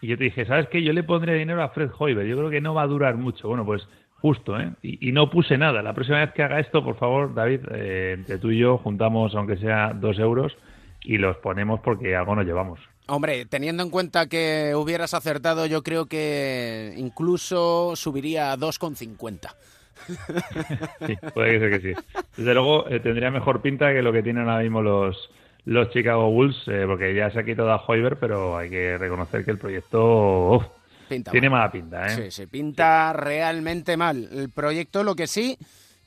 Y 0.00 0.08
yo 0.08 0.18
te 0.18 0.24
dije, 0.24 0.44
¿sabes 0.44 0.68
qué? 0.68 0.82
Yo 0.82 0.92
le 0.92 1.02
pondré 1.02 1.34
dinero 1.34 1.62
a 1.62 1.70
Fred 1.70 1.90
Hoiber. 1.98 2.26
Yo 2.26 2.36
creo 2.36 2.50
que 2.50 2.60
no 2.60 2.74
va 2.74 2.82
a 2.82 2.86
durar 2.86 3.16
mucho. 3.16 3.48
Bueno, 3.48 3.64
pues 3.64 3.86
justo, 4.20 4.58
¿eh? 4.58 4.70
Y, 4.82 5.08
y 5.08 5.12
no 5.12 5.30
puse 5.30 5.56
nada. 5.58 5.82
La 5.82 5.94
próxima 5.94 6.20
vez 6.20 6.32
que 6.32 6.42
haga 6.42 6.60
esto, 6.60 6.84
por 6.84 6.96
favor, 6.96 7.34
David, 7.34 7.60
eh, 7.72 8.14
entre 8.18 8.38
tú 8.38 8.50
y 8.50 8.58
yo 8.58 8.78
juntamos, 8.78 9.34
aunque 9.34 9.56
sea 9.56 9.92
dos 9.94 10.18
euros, 10.18 10.56
y 11.02 11.18
los 11.18 11.36
ponemos 11.38 11.80
porque 11.80 12.16
algo 12.16 12.34
nos 12.34 12.44
llevamos. 12.44 12.80
Hombre, 13.06 13.46
teniendo 13.46 13.82
en 13.82 13.90
cuenta 13.90 14.26
que 14.26 14.74
hubieras 14.76 15.14
acertado, 15.14 15.64
yo 15.64 15.82
creo 15.82 16.06
que 16.06 16.92
incluso 16.96 17.96
subiría 17.96 18.52
a 18.52 18.58
2,50. 18.58 19.54
Sí, 21.06 21.16
puede 21.34 21.58
ser 21.58 21.80
que 21.80 21.94
sí. 21.94 22.00
Desde 22.36 22.54
luego 22.54 22.88
eh, 22.88 23.00
tendría 23.00 23.30
mejor 23.30 23.60
pinta 23.62 23.92
que 23.92 24.00
lo 24.00 24.12
que 24.12 24.22
tienen 24.22 24.48
ahora 24.48 24.62
mismo 24.62 24.80
los, 24.80 25.30
los 25.64 25.90
Chicago 25.90 26.30
Bulls, 26.30 26.56
eh, 26.68 26.84
porque 26.86 27.14
ya 27.14 27.30
se 27.30 27.40
ha 27.40 27.44
quitado 27.44 27.72
a 27.72 27.82
Hoiber, 27.84 28.16
pero 28.16 28.56
hay 28.56 28.70
que 28.70 28.96
reconocer 28.96 29.44
que 29.44 29.50
el 29.50 29.58
proyecto 29.58 30.70
Pinta 31.08 31.30
tiene 31.30 31.48
mal. 31.48 31.60
mala 31.60 31.72
pinta. 31.72 32.06
¿eh? 32.06 32.10
Sí, 32.10 32.30
sí, 32.30 32.46
pinta 32.46 33.12
realmente 33.12 33.96
mal. 33.96 34.28
El 34.32 34.50
proyecto, 34.50 35.02
lo 35.02 35.14
que 35.14 35.26
sí, 35.26 35.56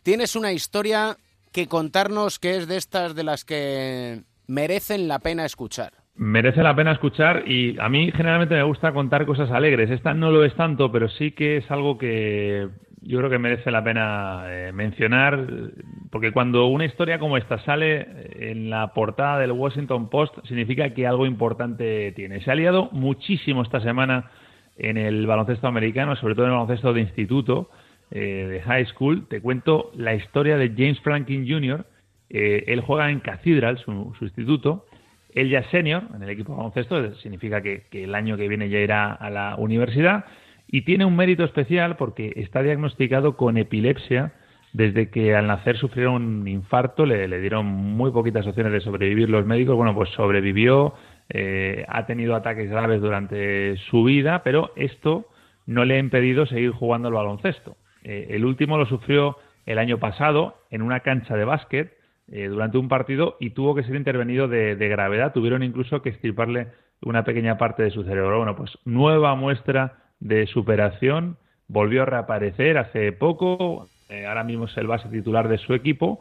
tienes 0.04 0.36
una 0.36 0.52
historia 0.52 1.18
que 1.52 1.68
contarnos 1.68 2.40
que 2.40 2.58
es 2.58 2.68
de 2.68 2.78
estas 2.78 3.16
de 3.16 3.24
las 3.24 3.44
que 3.44 4.22
merecen 4.48 5.08
la 5.08 5.20
pena 5.20 5.46
escuchar. 5.46 5.94
Merece 6.16 6.62
la 6.62 6.76
pena 6.76 6.92
escuchar 6.92 7.48
y 7.48 7.80
a 7.80 7.90
mí 7.90 8.12
generalmente 8.12 8.56
me 8.56 8.64
gusta 8.64 8.94
contar 8.94 9.26
cosas 9.26 9.50
alegres. 9.50 9.90
Esta 9.90 10.14
no 10.14 10.30
lo 10.30 10.44
es 10.44 10.56
tanto, 10.56 10.92
pero 10.92 11.10
sí 11.10 11.32
que 11.32 11.58
es 11.58 11.72
algo 11.72 11.98
que 11.98 12.68
yo 13.02 13.18
creo 13.18 13.30
que 13.30 13.40
merece 13.40 13.72
la 13.72 13.84
pena 13.84 14.44
eh, 14.48 14.72
mencionar, 14.72 15.48
porque 16.12 16.32
cuando 16.32 16.68
una 16.68 16.86
historia 16.86 17.18
como 17.18 17.38
esta 17.38 17.58
sale 17.66 18.08
en 18.52 18.70
la 18.70 18.94
portada 18.94 19.40
del 19.40 19.52
Washington 19.52 20.10
Post, 20.10 20.36
significa 20.48 20.94
que 20.94 21.08
algo 21.08 21.26
importante 21.26 22.12
tiene. 22.12 22.44
Se 22.44 22.52
ha 22.52 22.56
liado 22.56 22.90
muchísimo 22.92 23.64
esta 23.64 23.82
semana 23.82 24.30
en 24.82 24.98
el 24.98 25.28
baloncesto 25.28 25.68
americano, 25.68 26.16
sobre 26.16 26.34
todo 26.34 26.46
en 26.46 26.52
el 26.52 26.58
baloncesto 26.58 26.92
de 26.94 27.02
instituto, 27.02 27.70
eh, 28.10 28.48
de 28.50 28.62
high 28.62 28.86
school. 28.88 29.28
Te 29.28 29.40
cuento 29.40 29.92
la 29.96 30.16
historia 30.16 30.58
de 30.58 30.70
James 30.76 31.00
Franklin 31.02 31.48
Jr. 31.48 31.86
Eh, 32.30 32.64
él 32.68 32.82
juega 32.82 33.12
en 33.12 33.20
Cathedral, 33.20 33.78
su, 33.78 34.14
su 34.18 34.26
instituto. 34.26 34.86
Él 35.34 35.50
ya 35.50 35.60
es 35.60 35.68
senior 35.68 36.04
en 36.16 36.24
el 36.24 36.30
equipo 36.30 36.54
de 36.54 36.58
baloncesto, 36.58 37.16
significa 37.16 37.62
que, 37.62 37.84
el 37.92 38.16
año 38.16 38.38
que 38.38 38.48
viene 38.48 38.70
ya 38.70 38.80
irá 38.80 39.14
a 39.14 39.30
la 39.30 39.56
universidad 39.58 40.26
y 40.68 40.82
tiene 40.82 41.06
un 41.06 41.16
mérito 41.16 41.44
especial 41.44 41.96
porque 41.96 42.34
está 42.36 42.64
diagnosticado 42.64 43.38
con 43.38 43.58
epilepsia 43.58 44.34
desde 44.74 45.10
que 45.10 45.36
al 45.36 45.48
nacer 45.48 45.78
sufrieron 45.78 46.16
un 46.16 46.48
infarto, 46.48 47.06
le, 47.06 47.28
le 47.28 47.40
dieron 47.40 47.66
muy 47.66 48.12
poquitas 48.12 48.48
opciones 48.48 48.74
de 48.74 48.82
sobrevivir 48.82 49.30
los 49.30 49.46
médicos. 49.46 49.76
Bueno, 49.76 49.94
pues 49.94 50.10
sobrevivió, 50.12 50.96
eh, 51.34 51.86
ha 51.88 52.06
tenido 52.06 52.36
ataques 52.36 52.70
graves 52.70 53.00
durante 53.00 53.78
su 53.90 54.04
vida, 54.04 54.44
pero 54.44 54.74
esto 54.76 55.28
no 55.66 55.86
le 55.86 55.96
ha 55.96 56.00
impedido 56.00 56.46
seguir 56.46 56.72
jugando 56.72 57.08
al 57.08 57.14
baloncesto. 57.14 57.78
Eh, 58.04 58.28
el 58.32 58.44
último 58.44 58.78
lo 58.78 58.86
sufrió 58.86 59.38
el 59.66 59.80
año 59.80 59.98
pasado 59.98 60.58
en 60.72 60.82
una 60.82 61.00
cancha 61.00 61.38
de 61.38 61.46
básquet 61.46 61.94
eh, 62.30 62.48
durante 62.48 62.78
un 62.78 62.90
partido 62.90 63.38
y 63.40 63.52
tuvo 63.52 63.76
que 63.76 63.84
ser 63.84 63.96
intervenido 63.96 64.50
de, 64.50 64.76
gravedad. 64.76 65.32
Tuvieron 65.32 65.64
incluso 65.64 66.02
que 66.02 66.10
extirparle 66.10 66.68
una 67.02 67.24
pequeña 67.24 67.58
parte 67.58 67.84
de 67.84 67.92
su 67.92 68.04
cerebro. 68.04 68.36
Bueno, 68.36 68.58
pues 68.58 68.78
nueva 68.84 69.34
muestra 69.36 70.00
de 70.20 70.48
superación. 70.48 71.38
Volvió 71.70 72.02
a 72.02 72.08
reaparecer 72.08 72.78
hace 72.78 73.14
poco. 73.14 73.88
ahora 74.28 74.44
mismo 74.44 74.66
es 74.66 74.76
el 74.76 74.88
base 74.88 75.08
titular 75.08 75.48
de 75.48 75.60
su 75.60 75.74
equipo. 75.74 76.20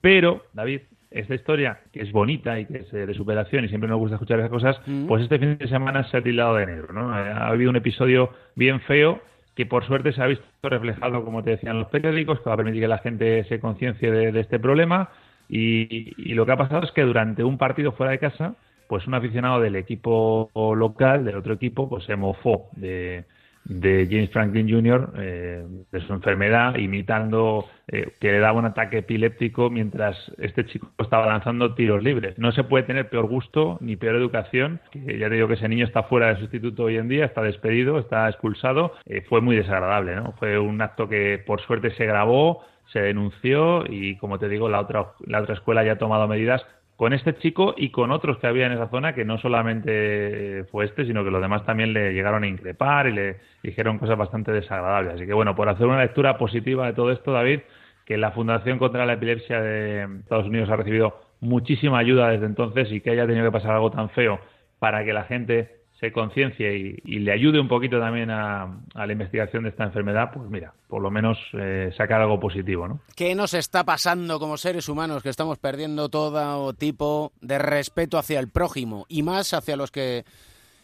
Pero, 0.00 0.44
David, 0.52 0.82
esta 1.14 1.34
historia, 1.34 1.80
que 1.92 2.02
es 2.02 2.12
bonita 2.12 2.58
y 2.58 2.66
que 2.66 2.78
es 2.78 2.92
eh, 2.92 3.06
de 3.06 3.14
superación 3.14 3.64
y 3.64 3.68
siempre 3.68 3.88
nos 3.88 3.98
gusta 3.98 4.16
escuchar 4.16 4.38
esas 4.38 4.50
cosas, 4.50 4.80
pues 5.08 5.22
este 5.22 5.38
fin 5.38 5.58
de 5.58 5.68
semana 5.68 6.04
se 6.10 6.16
ha 6.16 6.22
tildado 6.22 6.56
de 6.56 6.66
negro. 6.66 6.92
¿no? 6.92 7.12
Ha 7.12 7.48
habido 7.48 7.70
un 7.70 7.76
episodio 7.76 8.30
bien 8.54 8.80
feo 8.80 9.20
que 9.54 9.66
por 9.66 9.86
suerte 9.86 10.12
se 10.12 10.22
ha 10.22 10.26
visto 10.26 10.44
reflejado, 10.62 11.24
como 11.24 11.42
te 11.42 11.50
decían 11.50 11.78
los 11.78 11.88
periódicos, 11.88 12.40
que 12.40 12.48
va 12.48 12.54
a 12.54 12.56
permitir 12.56 12.82
que 12.82 12.88
la 12.88 12.98
gente 12.98 13.44
se 13.44 13.60
conciencie 13.60 14.10
de, 14.10 14.32
de 14.32 14.40
este 14.40 14.58
problema. 14.58 15.10
Y, 15.48 16.14
y 16.16 16.34
lo 16.34 16.46
que 16.46 16.52
ha 16.52 16.56
pasado 16.56 16.84
es 16.84 16.92
que 16.92 17.02
durante 17.02 17.44
un 17.44 17.58
partido 17.58 17.92
fuera 17.92 18.12
de 18.12 18.18
casa, 18.18 18.54
pues 18.88 19.06
un 19.06 19.14
aficionado 19.14 19.60
del 19.60 19.76
equipo 19.76 20.50
local, 20.54 21.24
del 21.24 21.36
otro 21.36 21.54
equipo, 21.54 21.88
pues 21.88 22.04
se 22.04 22.16
mofó 22.16 22.68
de, 22.76 23.24
de 23.64 24.08
James 24.10 24.30
Franklin 24.30 24.68
Jr., 24.68 25.12
eh, 25.16 25.64
de 25.90 26.00
su 26.00 26.12
enfermedad, 26.12 26.76
imitando 26.76 27.66
eh, 27.88 28.12
que 28.20 28.32
le 28.32 28.38
daba 28.40 28.58
un 28.58 28.64
ataque 28.64 28.98
epiléptico 28.98 29.70
mientras 29.70 30.16
este 30.38 30.66
chico 30.66 30.90
estaba 30.98 31.26
lanzando 31.26 31.74
tiros 31.74 32.02
libres. 32.02 32.38
No 32.38 32.52
se 32.52 32.64
puede 32.64 32.84
tener 32.84 33.08
peor 33.08 33.26
gusto 33.26 33.78
ni 33.80 33.96
peor 33.96 34.16
educación. 34.16 34.80
ya 34.92 35.28
te 35.28 35.34
digo 35.34 35.48
que 35.48 35.54
ese 35.54 35.68
niño 35.68 35.86
está 35.86 36.02
fuera 36.04 36.28
de 36.28 36.40
sustituto 36.40 36.84
hoy 36.84 36.96
en 36.96 37.08
día, 37.08 37.24
está 37.24 37.42
despedido, 37.42 37.98
está 37.98 38.28
expulsado. 38.28 38.92
Eh, 39.06 39.22
fue 39.28 39.40
muy 39.40 39.56
desagradable, 39.56 40.16
¿no? 40.16 40.32
Fue 40.38 40.58
un 40.58 40.80
acto 40.80 41.08
que 41.08 41.42
por 41.46 41.60
suerte 41.60 41.90
se 41.92 42.06
grabó, 42.06 42.64
se 42.92 43.00
denunció 43.00 43.84
y, 43.88 44.16
como 44.18 44.38
te 44.38 44.48
digo, 44.48 44.68
la 44.68 44.80
otra, 44.80 45.12
la 45.26 45.40
otra 45.40 45.54
escuela 45.54 45.84
ya 45.84 45.92
ha 45.92 45.98
tomado 45.98 46.28
medidas 46.28 46.64
con 47.02 47.12
este 47.12 47.34
chico 47.38 47.74
y 47.76 47.90
con 47.90 48.12
otros 48.12 48.38
que 48.38 48.46
había 48.46 48.66
en 48.66 48.74
esa 48.74 48.88
zona, 48.88 49.12
que 49.12 49.24
no 49.24 49.36
solamente 49.36 50.62
fue 50.70 50.84
este, 50.84 51.04
sino 51.04 51.24
que 51.24 51.32
los 51.32 51.42
demás 51.42 51.66
también 51.66 51.92
le 51.92 52.14
llegaron 52.14 52.44
a 52.44 52.46
increpar 52.46 53.08
y 53.08 53.12
le 53.12 53.40
dijeron 53.60 53.98
cosas 53.98 54.16
bastante 54.16 54.52
desagradables. 54.52 55.14
Así 55.14 55.26
que 55.26 55.32
bueno, 55.32 55.56
por 55.56 55.68
hacer 55.68 55.84
una 55.88 56.00
lectura 56.00 56.38
positiva 56.38 56.86
de 56.86 56.92
todo 56.92 57.10
esto, 57.10 57.32
David, 57.32 57.62
que 58.06 58.16
la 58.16 58.30
Fundación 58.30 58.78
contra 58.78 59.04
la 59.04 59.14
Epilepsia 59.14 59.60
de 59.60 60.20
Estados 60.20 60.46
Unidos 60.46 60.70
ha 60.70 60.76
recibido 60.76 61.20
muchísima 61.40 61.98
ayuda 61.98 62.28
desde 62.28 62.46
entonces 62.46 62.92
y 62.92 63.00
que 63.00 63.10
haya 63.10 63.26
tenido 63.26 63.46
que 63.46 63.50
pasar 63.50 63.72
algo 63.72 63.90
tan 63.90 64.08
feo 64.10 64.38
para 64.78 65.04
que 65.04 65.12
la 65.12 65.24
gente 65.24 65.81
se 66.02 66.10
conciencie 66.10 67.00
y, 67.04 67.20
le 67.20 67.32
ayude 67.32 67.60
un 67.60 67.68
poquito 67.68 68.00
también 68.00 68.28
a, 68.28 68.64
a 68.92 69.06
la 69.06 69.12
investigación 69.12 69.62
de 69.62 69.68
esta 69.68 69.84
enfermedad, 69.84 70.32
pues 70.34 70.50
mira, 70.50 70.74
por 70.88 71.00
lo 71.00 71.12
menos 71.12 71.38
eh, 71.52 71.92
sacar 71.96 72.20
algo 72.20 72.40
positivo, 72.40 72.88
¿no? 72.88 72.98
¿Qué 73.14 73.36
nos 73.36 73.54
está 73.54 73.84
pasando 73.84 74.40
como 74.40 74.56
seres 74.56 74.88
humanos 74.88 75.22
que 75.22 75.28
estamos 75.28 75.58
perdiendo 75.58 76.08
todo 76.08 76.72
tipo 76.72 77.30
de 77.40 77.56
respeto 77.60 78.18
hacia 78.18 78.40
el 78.40 78.48
prójimo 78.48 79.06
y 79.08 79.22
más 79.22 79.54
hacia 79.54 79.76
los 79.76 79.92
que 79.92 80.24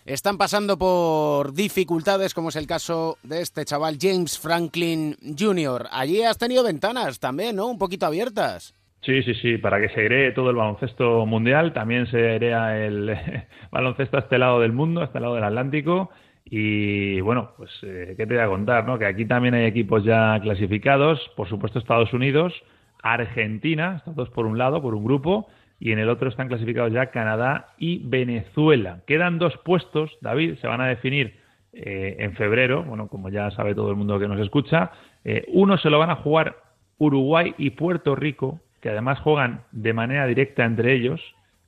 están 0.06 0.38
pasando 0.38 0.78
por 0.78 1.52
dificultades, 1.52 2.32
como 2.32 2.50
es 2.50 2.56
el 2.56 2.68
caso 2.68 3.18
de 3.24 3.42
este 3.42 3.64
chaval 3.64 3.98
James 4.00 4.38
Franklin 4.38 5.16
Jr. 5.36 5.88
Allí 5.90 6.22
has 6.22 6.38
tenido 6.38 6.62
ventanas 6.62 7.18
también, 7.18 7.56
¿no? 7.56 7.66
Un 7.66 7.78
poquito 7.78 8.06
abiertas. 8.06 8.72
Sí, 9.02 9.22
sí, 9.22 9.34
sí, 9.34 9.58
para 9.58 9.80
que 9.80 9.88
se 9.90 10.00
airee 10.00 10.32
todo 10.32 10.50
el 10.50 10.56
baloncesto 10.56 11.24
mundial, 11.24 11.72
también 11.72 12.06
se 12.08 12.30
airea 12.32 12.84
el 12.84 13.16
baloncesto 13.70 14.16
a 14.16 14.20
este 14.20 14.38
lado 14.38 14.60
del 14.60 14.72
mundo, 14.72 15.00
a 15.00 15.04
este 15.04 15.20
lado 15.20 15.34
del 15.34 15.44
Atlántico. 15.44 16.10
Y 16.44 17.20
bueno, 17.20 17.52
pues, 17.56 17.70
eh, 17.82 18.14
¿qué 18.16 18.26
te 18.26 18.34
voy 18.34 18.42
a 18.42 18.48
contar? 18.48 18.86
No? 18.86 18.98
Que 18.98 19.06
aquí 19.06 19.26
también 19.26 19.54
hay 19.54 19.66
equipos 19.66 20.02
ya 20.04 20.38
clasificados, 20.40 21.20
por 21.36 21.48
supuesto 21.48 21.78
Estados 21.78 22.12
Unidos, 22.12 22.54
Argentina, 23.02 24.02
estos 24.06 24.30
por 24.30 24.46
un 24.46 24.58
lado, 24.58 24.82
por 24.82 24.94
un 24.94 25.04
grupo, 25.04 25.48
y 25.78 25.92
en 25.92 25.98
el 25.98 26.08
otro 26.08 26.28
están 26.28 26.48
clasificados 26.48 26.92
ya 26.92 27.10
Canadá 27.10 27.74
y 27.78 28.00
Venezuela. 28.08 29.02
Quedan 29.06 29.38
dos 29.38 29.56
puestos, 29.64 30.16
David, 30.20 30.56
se 30.60 30.66
van 30.66 30.80
a 30.80 30.88
definir 30.88 31.38
eh, 31.72 32.16
en 32.18 32.34
febrero, 32.34 32.82
bueno, 32.82 33.08
como 33.08 33.28
ya 33.28 33.50
sabe 33.52 33.74
todo 33.74 33.90
el 33.90 33.96
mundo 33.96 34.18
que 34.18 34.26
nos 34.26 34.40
escucha. 34.40 34.90
Eh, 35.24 35.44
uno 35.48 35.76
se 35.78 35.90
lo 35.90 35.98
van 35.98 36.10
a 36.10 36.16
jugar 36.16 36.56
Uruguay 36.98 37.54
y 37.58 37.70
Puerto 37.70 38.16
Rico, 38.16 38.60
que 38.80 38.90
además 38.90 39.18
juegan 39.20 39.62
de 39.72 39.92
manera 39.92 40.26
directa 40.26 40.64
entre 40.64 40.94
ellos. 40.94 41.20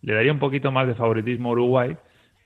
Le 0.03 0.15
daría 0.15 0.33
un 0.33 0.39
poquito 0.39 0.73
más 0.73 0.87
de 0.87 0.95
favoritismo 0.95 1.51
a 1.51 1.53
Uruguay 1.53 1.97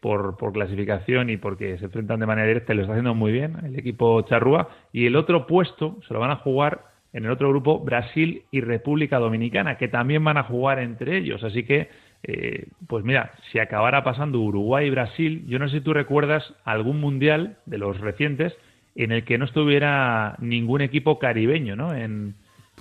por, 0.00 0.36
por 0.36 0.52
clasificación 0.52 1.30
y 1.30 1.36
porque 1.36 1.78
se 1.78 1.86
enfrentan 1.86 2.20
de 2.20 2.26
manera 2.26 2.46
directa 2.46 2.72
y 2.72 2.76
lo 2.76 2.82
está 2.82 2.92
haciendo 2.94 3.14
muy 3.14 3.32
bien 3.32 3.56
el 3.64 3.78
equipo 3.78 4.20
charrúa. 4.22 4.68
Y 4.92 5.06
el 5.06 5.16
otro 5.16 5.46
puesto 5.46 5.98
se 6.06 6.14
lo 6.14 6.20
van 6.20 6.30
a 6.30 6.36
jugar 6.36 6.94
en 7.14 7.24
el 7.24 7.30
otro 7.30 7.48
grupo 7.48 7.78
Brasil 7.78 8.42
y 8.50 8.60
República 8.60 9.18
Dominicana, 9.18 9.78
que 9.78 9.88
también 9.88 10.22
van 10.24 10.36
a 10.36 10.42
jugar 10.42 10.80
entre 10.80 11.16
ellos. 11.16 11.44
Así 11.44 11.62
que, 11.62 11.88
eh, 12.24 12.66
pues 12.88 13.04
mira, 13.04 13.30
si 13.52 13.60
acabara 13.60 14.02
pasando 14.02 14.40
Uruguay 14.40 14.88
y 14.88 14.90
Brasil, 14.90 15.44
yo 15.46 15.60
no 15.60 15.68
sé 15.68 15.78
si 15.78 15.84
tú 15.84 15.94
recuerdas 15.94 16.54
algún 16.64 17.00
mundial 17.00 17.56
de 17.66 17.78
los 17.78 18.00
recientes 18.00 18.52
en 18.96 19.12
el 19.12 19.24
que 19.24 19.38
no 19.38 19.44
estuviera 19.44 20.36
ningún 20.40 20.80
equipo 20.80 21.20
caribeño, 21.20 21.76
¿no? 21.76 21.94
En, 21.94 22.34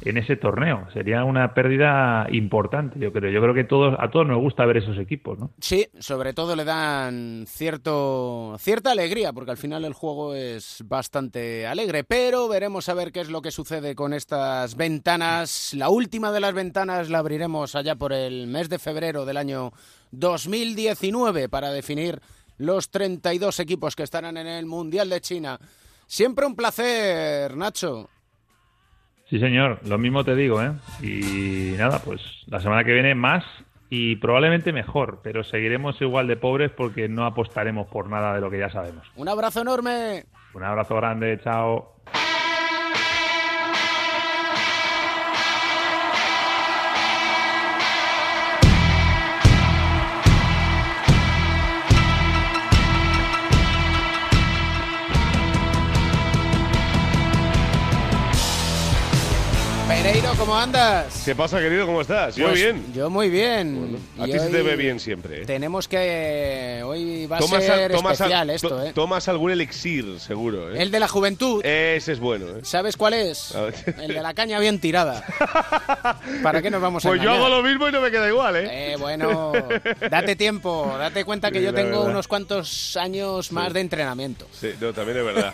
en 0.06 0.18
ese 0.18 0.36
torneo. 0.36 0.88
Sería 0.94 1.24
una 1.24 1.54
pérdida 1.54 2.28
importante, 2.32 3.00
yo 3.00 3.12
creo. 3.12 3.32
Yo 3.32 3.42
creo 3.42 3.54
que 3.54 3.64
todos, 3.64 3.96
a 4.00 4.10
todos 4.10 4.28
nos 4.28 4.40
gusta 4.40 4.66
ver 4.66 4.78
esos 4.78 4.98
equipos, 4.98 5.40
¿no? 5.40 5.52
Sí, 5.60 5.88
sobre 6.00 6.34
todo 6.34 6.56
le 6.56 6.66
dan 6.66 7.46
cierto, 7.48 8.56
cierta 8.60 8.92
alegría, 8.92 9.34
porque 9.34 9.52
al 9.52 9.58
final 9.58 9.86
el 9.86 9.94
juego 9.94 10.36
es 10.36 10.84
bastante 10.86 11.66
alegre. 11.68 12.04
Pero 12.04 12.48
veremos 12.48 12.90
a 12.90 12.94
ver 12.94 13.12
qué 13.12 13.22
es 13.22 13.30
lo 13.30 13.42
que 13.42 13.52
sucede 13.52 13.96
con 13.96 14.14
estas 14.14 14.76
ventanas. 14.76 15.74
La 15.74 15.90
última 15.90 16.32
de 16.32 16.40
las 16.40 16.54
ventanas 16.54 17.10
la 17.10 17.20
abriremos 17.20 17.76
allá 17.76 17.96
por 17.96 18.14
el 18.14 18.48
mes 18.48 18.70
de 18.70 18.80
febrero 18.80 19.26
del 19.26 19.38
año 19.38 19.72
2019 20.12 21.50
para 21.50 21.72
definir 21.72 22.20
los 22.58 22.90
32 22.90 23.60
equipos 23.60 23.96
que 23.96 24.04
estarán 24.04 24.38
en 24.38 24.48
el 24.48 24.66
Mundial 24.66 25.10
de 25.10 25.22
China. 25.22 25.60
Siempre 26.06 26.46
un 26.46 26.56
placer, 26.56 27.56
Nacho. 27.56 28.10
Sí, 29.34 29.40
señor, 29.40 29.80
lo 29.88 29.98
mismo 29.98 30.24
te 30.24 30.36
digo, 30.36 30.62
¿eh? 30.62 30.74
Y 31.02 31.76
nada, 31.76 31.98
pues 32.06 32.22
la 32.46 32.60
semana 32.60 32.84
que 32.84 32.94
viene 32.94 33.16
más 33.16 33.44
y 33.90 34.18
probablemente 34.18 34.72
mejor, 34.72 35.22
pero 35.24 35.44
seguiremos 35.44 36.00
igual 36.02 36.28
de 36.28 36.36
pobres 36.36 36.70
porque 36.70 37.10
no 37.10 37.26
apostaremos 37.26 37.88
por 37.88 38.08
nada 38.12 38.36
de 38.36 38.42
lo 38.42 38.52
que 38.52 38.60
ya 38.60 38.70
sabemos. 38.70 39.12
Un 39.16 39.28
abrazo 39.28 39.62
enorme. 39.62 40.26
Un 40.54 40.64
abrazo 40.64 40.98
grande, 40.98 41.40
chao. 41.44 41.96
¿Cómo 60.46 60.58
andas? 60.58 61.22
¿Qué 61.24 61.34
pasa, 61.36 61.60
querido? 61.60 61.86
¿Cómo 61.86 62.02
estás? 62.02 62.36
Yo 62.36 62.48
Pues, 62.48 62.60
bien. 62.60 62.94
Yo 62.94 63.10
muy 63.10 63.30
bien. 63.30 63.98
a 64.20 64.26
ti 64.26 64.34
se 64.34 64.50
te 64.50 64.62
ve 64.62 64.76
bien 64.76 65.00
siempre. 65.00 65.44
¿eh? 65.44 65.46
Tenemos 65.46 65.88
que... 65.88 66.82
Hoy 66.86 67.28
va 67.28 67.38
a 67.38 67.42
ser 67.42 67.72
al- 67.72 67.92
tomas 67.92 68.20
al- 68.20 68.28
especial 68.28 68.48
to- 68.48 68.54
esto, 68.54 68.84
¿eh? 68.84 68.92
Tomas 68.94 69.28
algún 69.30 69.52
elixir, 69.52 70.20
seguro. 70.20 70.74
¿eh? 70.76 70.82
El 70.82 70.92
de 70.92 71.00
la 71.00 71.08
juventud. 71.08 71.66
Ese 71.66 72.12
es 72.12 72.20
bueno. 72.20 72.46
¿eh? 72.58 72.60
¿Sabes 72.64 72.98
cuál 72.98 73.14
es? 73.14 73.54
El 74.02 74.14
de 74.14 74.22
la 74.22 74.34
caña 74.34 74.60
bien 74.60 74.80
tirada. 74.80 75.24
¿Para 76.44 76.62
qué 76.62 76.70
nos 76.70 76.82
vamos 76.82 77.06
a 77.06 77.10
Pues 77.10 77.22
yo 77.22 77.32
hago 77.32 77.48
lo 77.48 77.64
mismo 77.64 77.88
y 77.88 77.92
no 77.94 78.02
me 78.02 78.12
queda 78.12 78.28
igual, 78.28 78.58
¿eh? 78.58 78.94
Eh, 78.94 78.96
bueno, 78.98 79.54
date 80.12 80.36
tiempo, 80.36 80.94
date 80.98 81.24
cuenta 81.24 81.52
que 81.52 81.60
Sí, 81.60 81.66
yo 81.66 81.74
tengo 81.74 82.00
verdad. 82.00 82.10
unos 82.12 82.28
cuantos 82.28 82.98
años 82.98 83.52
más 83.54 83.72
de 83.72 83.80
entrenamiento. 83.80 84.46
Sí, 84.52 84.72
no, 84.82 84.92
también 84.92 85.20
es 85.20 85.26
verdad. 85.26 85.54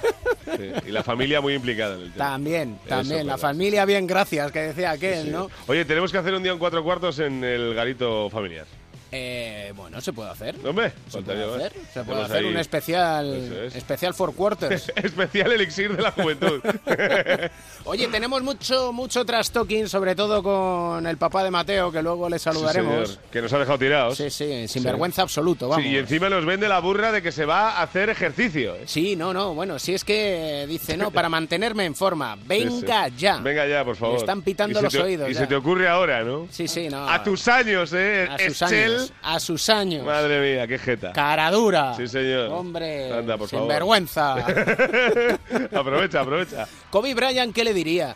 Sí, 0.58 0.72
Y 0.88 0.92
la 0.92 1.04
familia 1.04 1.42
muy 1.42 1.54
implicada 1.54 1.94
en 1.96 2.02
el 2.02 2.12
tema. 2.14 2.26
También, 2.32 2.80
también. 2.88 3.28
La 3.28 3.34
verdad. 3.34 3.48
familia 3.50 3.86
bien, 3.86 4.08
gracias, 4.08 4.52
que 4.52 4.74
decía 4.80 4.92
aquel, 4.92 5.26
Sí. 5.26 5.30
¿no? 5.32 5.50
Oye, 5.68 5.86
tenemos 5.86 6.12
que 6.12 6.18
hacer 6.18 6.34
un 6.34 6.44
día 6.44 6.52
en 6.52 6.60
cuatro 6.60 6.84
cuartos 6.84 7.20
en 7.20 7.44
el 7.44 7.74
garito 7.74 8.30
familiar. 8.30 8.66
Eh, 9.12 9.74
bueno, 9.76 10.00
se 10.02 10.14
puede 10.14 10.30
hacer. 10.30 10.56
Hombre, 10.64 10.92
Se 11.08 11.22
puede 11.22 11.44
hacer, 11.44 11.74
se 11.94 12.04
puede 12.04 12.22
hacer 12.22 12.38
ahí- 12.38 12.46
un 12.46 12.58
especial, 12.58 13.34
es. 13.66 13.76
especial 13.76 14.14
for 14.14 14.36
quarters. 14.36 14.92
Especial 14.96 15.52
elixir 15.52 15.96
de 15.96 16.02
la 16.04 16.12
juventud. 16.12 16.62
Oye, 17.86 18.08
tenemos 18.08 18.42
mucho, 18.44 18.94
mucho 18.94 19.26
trash 19.26 19.50
talking, 19.50 19.88
sobre 19.90 20.16
todo 20.16 20.44
con 20.44 21.08
el 21.08 21.18
papá 21.18 21.44
de 21.44 21.52
Mateo, 21.52 21.92
que 21.92 22.02
luego 22.04 22.30
le 22.30 22.38
saludaremos. 22.38 23.10
Sí, 23.14 23.18
que 23.32 23.42
nos 23.42 23.52
ha 23.54 23.60
dejado 23.60 23.80
tirados. 23.80 24.18
Sí, 24.18 24.30
sí, 24.30 24.68
sin 24.68 24.84
vergüenza 24.84 25.22
absoluto, 25.24 25.66
Sí, 25.66 25.70
vamos. 25.72 25.86
y 25.86 25.98
encima 25.98 26.30
nos 26.30 26.46
vende 26.46 26.68
la 26.68 26.80
burra 26.80 27.12
de 27.12 27.22
que 27.22 27.32
se 27.32 27.46
va 27.46 27.72
a 27.72 27.82
hacer 27.84 28.10
ejercicio. 28.10 28.76
¿eh? 28.76 28.84
Sí, 28.86 29.16
no, 29.16 29.34
no, 29.34 29.54
bueno, 29.56 29.80
si 29.80 29.94
es 29.96 30.04
que 30.04 30.66
dice, 30.68 30.98
no, 30.98 31.10
para 31.12 31.30
mantenerme 31.30 31.86
en 31.86 31.96
forma, 31.96 32.38
venga 32.46 33.08
ya. 33.08 33.38
Venga 33.38 33.66
ya, 33.68 33.84
por 33.84 33.96
favor. 33.96 34.16
Me 34.16 34.20
están 34.20 34.42
pitando 34.42 34.82
los 34.82 34.94
te- 34.94 35.02
oídos 35.02 35.30
Y 35.30 35.34
ya. 35.34 35.40
se 35.42 35.48
te 35.48 35.56
ocurre 35.56 35.88
ahora, 35.88 36.24
¿no? 36.24 36.48
Sí, 36.52 36.68
sí, 36.68 36.90
no. 36.90 37.10
A 37.10 37.24
tus 37.24 37.48
años, 37.48 37.92
¿eh? 37.94 38.28
A 38.30 38.38
sus 38.38 38.62
años. 38.62 38.99
A 39.22 39.40
sus 39.40 39.70
años. 39.70 40.06
Madre 40.06 40.40
mía, 40.42 40.68
qué 40.68 40.78
jeta. 40.78 41.14
Cara 41.14 41.50
dura. 41.52 41.94
Sí, 41.96 42.08
señor. 42.08 42.50
Hombre, 42.50 43.12
Anda, 43.14 43.38
por 43.38 43.48
sin 43.50 43.60
favor. 43.60 43.74
vergüenza. 43.74 44.36
aprovecha, 45.76 46.22
aprovecha. 46.22 46.68
Kobe 46.90 47.14
Bryant, 47.14 47.54
¿qué 47.54 47.64
le 47.64 47.74
diría? 47.74 48.16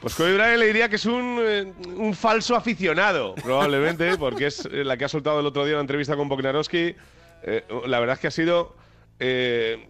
Pues 0.00 0.14
Kobe 0.14 0.34
Bryant 0.34 0.58
le 0.58 0.66
diría 0.66 0.88
que 0.88 0.96
es 0.96 1.06
un, 1.06 1.38
eh, 1.40 1.72
un 1.96 2.14
falso 2.14 2.56
aficionado, 2.56 3.34
probablemente, 3.36 4.16
porque 4.18 4.46
es 4.46 4.66
eh, 4.66 4.84
la 4.84 4.96
que 4.96 5.06
ha 5.06 5.08
soltado 5.08 5.40
el 5.40 5.46
otro 5.46 5.64
día 5.64 5.72
en 5.72 5.76
una 5.76 5.82
entrevista 5.82 6.16
con 6.16 6.28
Bognarowski. 6.28 6.94
Eh, 7.42 7.64
la 7.86 8.00
verdad 8.00 8.14
es 8.14 8.20
que 8.20 8.26
ha 8.26 8.30
sido 8.30 8.76
eh, 9.18 9.88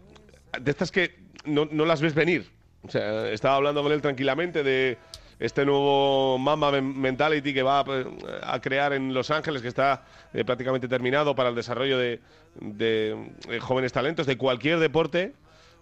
de 0.60 0.70
estas 0.70 0.90
que 0.90 1.16
no, 1.44 1.68
no 1.70 1.84
las 1.84 2.00
ves 2.00 2.14
venir. 2.14 2.50
O 2.86 2.90
sea, 2.90 3.30
estaba 3.30 3.56
hablando 3.56 3.82
con 3.82 3.92
él 3.92 4.02
tranquilamente 4.02 4.62
de 4.62 4.98
este 5.38 5.64
nuevo 5.64 6.38
Mamba 6.38 6.70
Men- 6.70 6.98
Mentality 7.00 7.52
que 7.52 7.62
va 7.62 7.84
eh, 7.88 8.04
a 8.42 8.60
crear 8.60 8.92
en 8.92 9.12
Los 9.12 9.30
Ángeles, 9.30 9.62
que 9.62 9.68
está 9.68 10.04
eh, 10.32 10.44
prácticamente 10.44 10.88
terminado 10.88 11.34
para 11.34 11.48
el 11.48 11.54
desarrollo 11.54 11.98
de, 11.98 12.20
eh, 12.80 13.58
jóvenes 13.60 13.92
talentos 13.92 14.26
de 14.26 14.36
cualquier 14.38 14.78
deporte, 14.78 15.32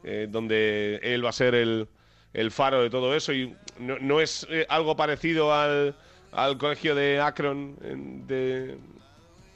eh, 0.05 0.26
donde 0.30 1.00
él 1.03 1.24
va 1.24 1.30
a 1.30 1.32
ser 1.32 1.55
el, 1.55 1.86
faro 2.50 2.82
de 2.82 2.90
todo 2.90 3.14
eso 3.14 3.32
y 3.32 3.55
no, 3.78 4.20
es 4.20 4.46
algo 4.68 4.96
parecido 4.96 5.53
al, 5.55 5.94
colegio 6.59 6.94
de 6.94 7.20
Akron 7.20 7.76
de, 8.26 8.78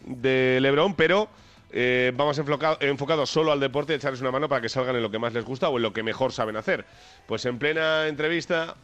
de 0.05 0.59
LeBron, 0.61 0.95
pero 0.95 1.29
eh, 1.73 2.13
vamos 2.15 2.39
enfocado- 2.39 2.77
enfocados 2.81 3.31
solo 3.31 3.51
al 3.51 3.61
deporte 3.61 3.95
echarles 3.95 4.21
una 4.21 4.31
mano 4.31 4.49
para 4.49 4.61
que 4.61 4.69
salgan 4.69 4.97
en 4.97 5.03
lo 5.03 5.11
que 5.11 5.19
más 5.19 5.33
les 5.33 5.45
gusta 5.45 5.69
o 5.69 5.79
en 5.79 5.83
lo 5.83 5.93
que 5.93 6.03
mejor 6.03 6.33
saben 6.33 6.57
hacer. 6.57 6.85
Pues 7.27 7.45
en 7.47 7.59
plena 7.59 8.07
entrevista 8.09 8.77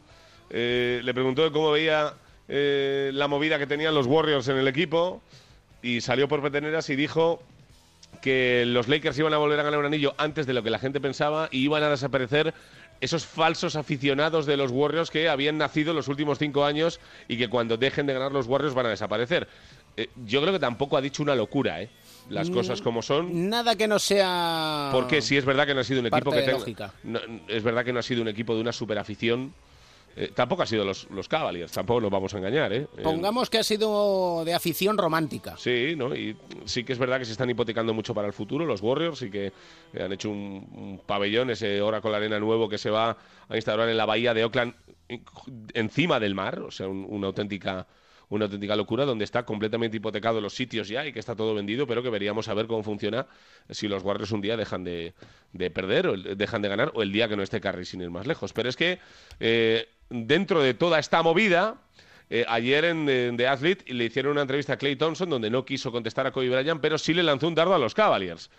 eh, 0.52 1.00
le 1.02 1.14
preguntó 1.14 1.50
cómo 1.50 1.70
veía 1.72 2.14
eh, 2.48 3.10
la 3.14 3.26
movida 3.26 3.58
que 3.58 3.66
tenían 3.66 3.94
los 3.94 4.06
Warriors 4.06 4.46
en 4.48 4.58
el 4.58 4.68
equipo 4.68 5.22
y 5.82 6.00
salió 6.00 6.28
por 6.28 6.42
peteneras 6.42 6.88
y 6.90 6.96
dijo 6.96 7.42
que 8.20 8.64
los 8.66 8.86
Lakers 8.88 9.18
iban 9.18 9.34
a 9.34 9.38
volver 9.38 9.58
a 9.58 9.62
ganar 9.64 9.80
un 9.80 9.86
anillo 9.86 10.14
antes 10.18 10.46
de 10.46 10.52
lo 10.52 10.62
que 10.62 10.70
la 10.70 10.78
gente 10.78 11.00
pensaba 11.00 11.48
y 11.50 11.58
iban 11.64 11.82
a 11.82 11.88
desaparecer 11.88 12.54
esos 13.00 13.26
falsos 13.26 13.74
aficionados 13.74 14.46
de 14.46 14.56
los 14.56 14.70
Warriors 14.70 15.10
que 15.10 15.28
habían 15.28 15.58
nacido 15.58 15.90
en 15.90 15.96
los 15.96 16.06
últimos 16.06 16.38
cinco 16.38 16.64
años 16.64 17.00
y 17.26 17.36
que 17.36 17.48
cuando 17.48 17.76
dejen 17.76 18.06
de 18.06 18.12
ganar 18.12 18.30
los 18.30 18.46
Warriors 18.46 18.74
van 18.74 18.86
a 18.86 18.90
desaparecer. 18.90 19.48
Eh, 19.96 20.08
yo 20.24 20.40
creo 20.40 20.52
que 20.52 20.60
tampoco 20.60 20.96
ha 20.96 21.00
dicho 21.00 21.22
una 21.22 21.34
locura, 21.34 21.82
¿eh? 21.82 21.90
Las 22.30 22.48
Mm, 22.48 22.54
cosas 22.54 22.80
como 22.80 23.02
son. 23.02 23.48
Nada 23.50 23.74
que 23.74 23.88
no 23.88 23.98
sea. 23.98 24.90
Porque 24.92 25.20
sí 25.20 25.36
es 25.36 25.44
verdad 25.44 25.66
que 25.66 25.74
no 25.74 25.80
ha 25.80 25.84
sido 25.84 26.00
un 26.00 26.06
equipo 26.06 26.30
que 26.30 26.42
tenga. 26.42 26.92
no, 27.02 27.20
es 27.48 27.62
verdad 27.64 27.84
que 27.84 27.92
no 27.92 27.98
ha 27.98 28.02
sido 28.02 28.22
un 28.22 28.28
equipo 28.28 28.54
de 28.54 28.60
una 28.60 28.72
superafición. 28.72 29.52
Eh, 30.16 30.30
tampoco 30.34 30.62
ha 30.62 30.66
sido 30.66 30.84
los, 30.84 31.08
los 31.10 31.26
Cavaliers, 31.28 31.72
tampoco 31.72 32.00
nos 32.00 32.10
vamos 32.10 32.34
a 32.34 32.38
engañar, 32.38 32.72
¿eh? 32.72 32.86
Eh, 32.98 33.02
Pongamos 33.02 33.48
que 33.48 33.58
ha 33.58 33.62
sido 33.62 34.44
de 34.44 34.52
afición 34.54 34.98
romántica. 34.98 35.56
Sí, 35.56 35.94
¿no? 35.96 36.14
Y 36.14 36.36
sí 36.66 36.84
que 36.84 36.92
es 36.92 36.98
verdad 36.98 37.18
que 37.18 37.24
se 37.24 37.32
están 37.32 37.48
hipotecando 37.48 37.94
mucho 37.94 38.14
para 38.14 38.26
el 38.26 38.32
futuro 38.34 38.66
los 38.66 38.82
Warriors 38.82 39.22
y 39.22 39.30
que 39.30 39.52
eh, 39.92 40.02
han 40.02 40.12
hecho 40.12 40.28
un, 40.30 40.68
un 40.74 41.00
pabellón, 41.06 41.50
ese 41.50 41.80
Oracle 41.80 42.14
Arena 42.14 42.38
nuevo 42.38 42.68
que 42.68 42.78
se 42.78 42.90
va 42.90 43.16
a 43.48 43.56
instaurar 43.56 43.88
en 43.88 43.96
la 43.96 44.04
bahía 44.06 44.34
de 44.34 44.44
Oakland, 44.44 44.74
en- 45.08 45.24
encima 45.74 46.20
del 46.20 46.34
mar, 46.34 46.60
o 46.60 46.70
sea, 46.70 46.88
un- 46.88 47.06
una 47.08 47.28
auténtica 47.28 47.86
una 48.28 48.46
auténtica 48.46 48.74
locura, 48.76 49.04
donde 49.04 49.24
está 49.26 49.44
completamente 49.44 49.98
hipotecado 49.98 50.40
los 50.40 50.54
sitios 50.54 50.88
ya 50.88 51.06
y 51.06 51.12
que 51.12 51.18
está 51.18 51.36
todo 51.36 51.52
vendido, 51.54 51.86
pero 51.86 52.02
que 52.02 52.08
veríamos 52.08 52.48
a 52.48 52.54
ver 52.54 52.66
cómo 52.66 52.82
funciona 52.82 53.26
si 53.68 53.88
los 53.88 54.02
Warriors 54.02 54.32
un 54.32 54.40
día 54.40 54.56
dejan 54.56 54.84
de, 54.84 55.12
de 55.52 55.70
perder 55.70 56.06
o 56.06 56.16
dejan 56.16 56.62
de 56.62 56.68
ganar 56.70 56.92
o 56.94 57.02
el 57.02 57.12
día 57.12 57.28
que 57.28 57.36
no 57.36 57.42
esté 57.42 57.60
Curry 57.60 57.84
sin 57.84 58.00
ir 58.00 58.08
más 58.08 58.26
lejos. 58.26 58.54
Pero 58.54 58.70
es 58.70 58.76
que 58.76 59.00
eh, 59.38 59.86
dentro 60.12 60.62
de 60.62 60.74
toda 60.74 60.98
esta 60.98 61.22
movida, 61.22 61.76
eh, 62.30 62.44
ayer 62.48 62.84
en, 62.84 63.08
en 63.08 63.36
The 63.36 63.48
Athlete 63.48 63.92
le 63.92 64.04
hicieron 64.04 64.32
una 64.32 64.42
entrevista 64.42 64.74
a 64.74 64.76
Clay 64.76 64.96
Thompson 64.96 65.28
donde 65.28 65.50
no 65.50 65.64
quiso 65.64 65.90
contestar 65.90 66.26
a 66.26 66.30
Kobe 66.30 66.48
Bryant, 66.48 66.80
pero 66.80 66.98
sí 66.98 67.14
le 67.14 67.22
lanzó 67.22 67.48
un 67.48 67.54
dardo 67.54 67.74
a 67.74 67.78
los 67.78 67.94
Cavaliers, 67.94 68.50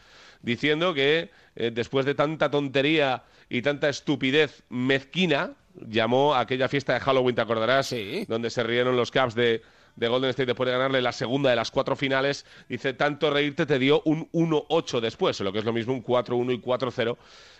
diciendo 0.41 0.93
que 0.93 1.29
eh, 1.55 1.71
después 1.73 2.05
de 2.05 2.15
tanta 2.15 2.51
tontería 2.51 3.23
y 3.49 3.61
tanta 3.61 3.89
estupidez 3.89 4.63
mezquina, 4.69 5.51
llamó 5.87 6.35
a 6.35 6.41
aquella 6.41 6.67
fiesta 6.67 6.93
de 6.93 6.99
Halloween, 6.99 7.35
¿te 7.35 7.41
acordarás? 7.41 7.95
Donde 8.27 8.49
se 8.49 8.63
rieron 8.63 8.95
los 8.95 9.11
Cavs 9.11 9.35
de, 9.35 9.61
de 9.95 10.07
Golden 10.07 10.29
State 10.31 10.47
después 10.47 10.67
de 10.67 10.73
ganarle 10.73 11.01
la 11.01 11.11
segunda 11.11 11.49
de 11.49 11.55
las 11.55 11.71
cuatro 11.71 11.95
finales. 11.95 12.45
Dice, 12.69 12.93
tanto 12.93 13.31
reírte 13.31 13.65
te 13.65 13.79
dio 13.79 14.01
un 14.05 14.29
1-8 14.31 14.99
después, 14.99 15.39
lo 15.39 15.51
que 15.51 15.59
es 15.59 15.65
lo 15.65 15.73
mismo 15.73 15.93
un 15.93 16.03
4-1 16.03 16.53
y 16.53 16.61
4-0 16.61 17.17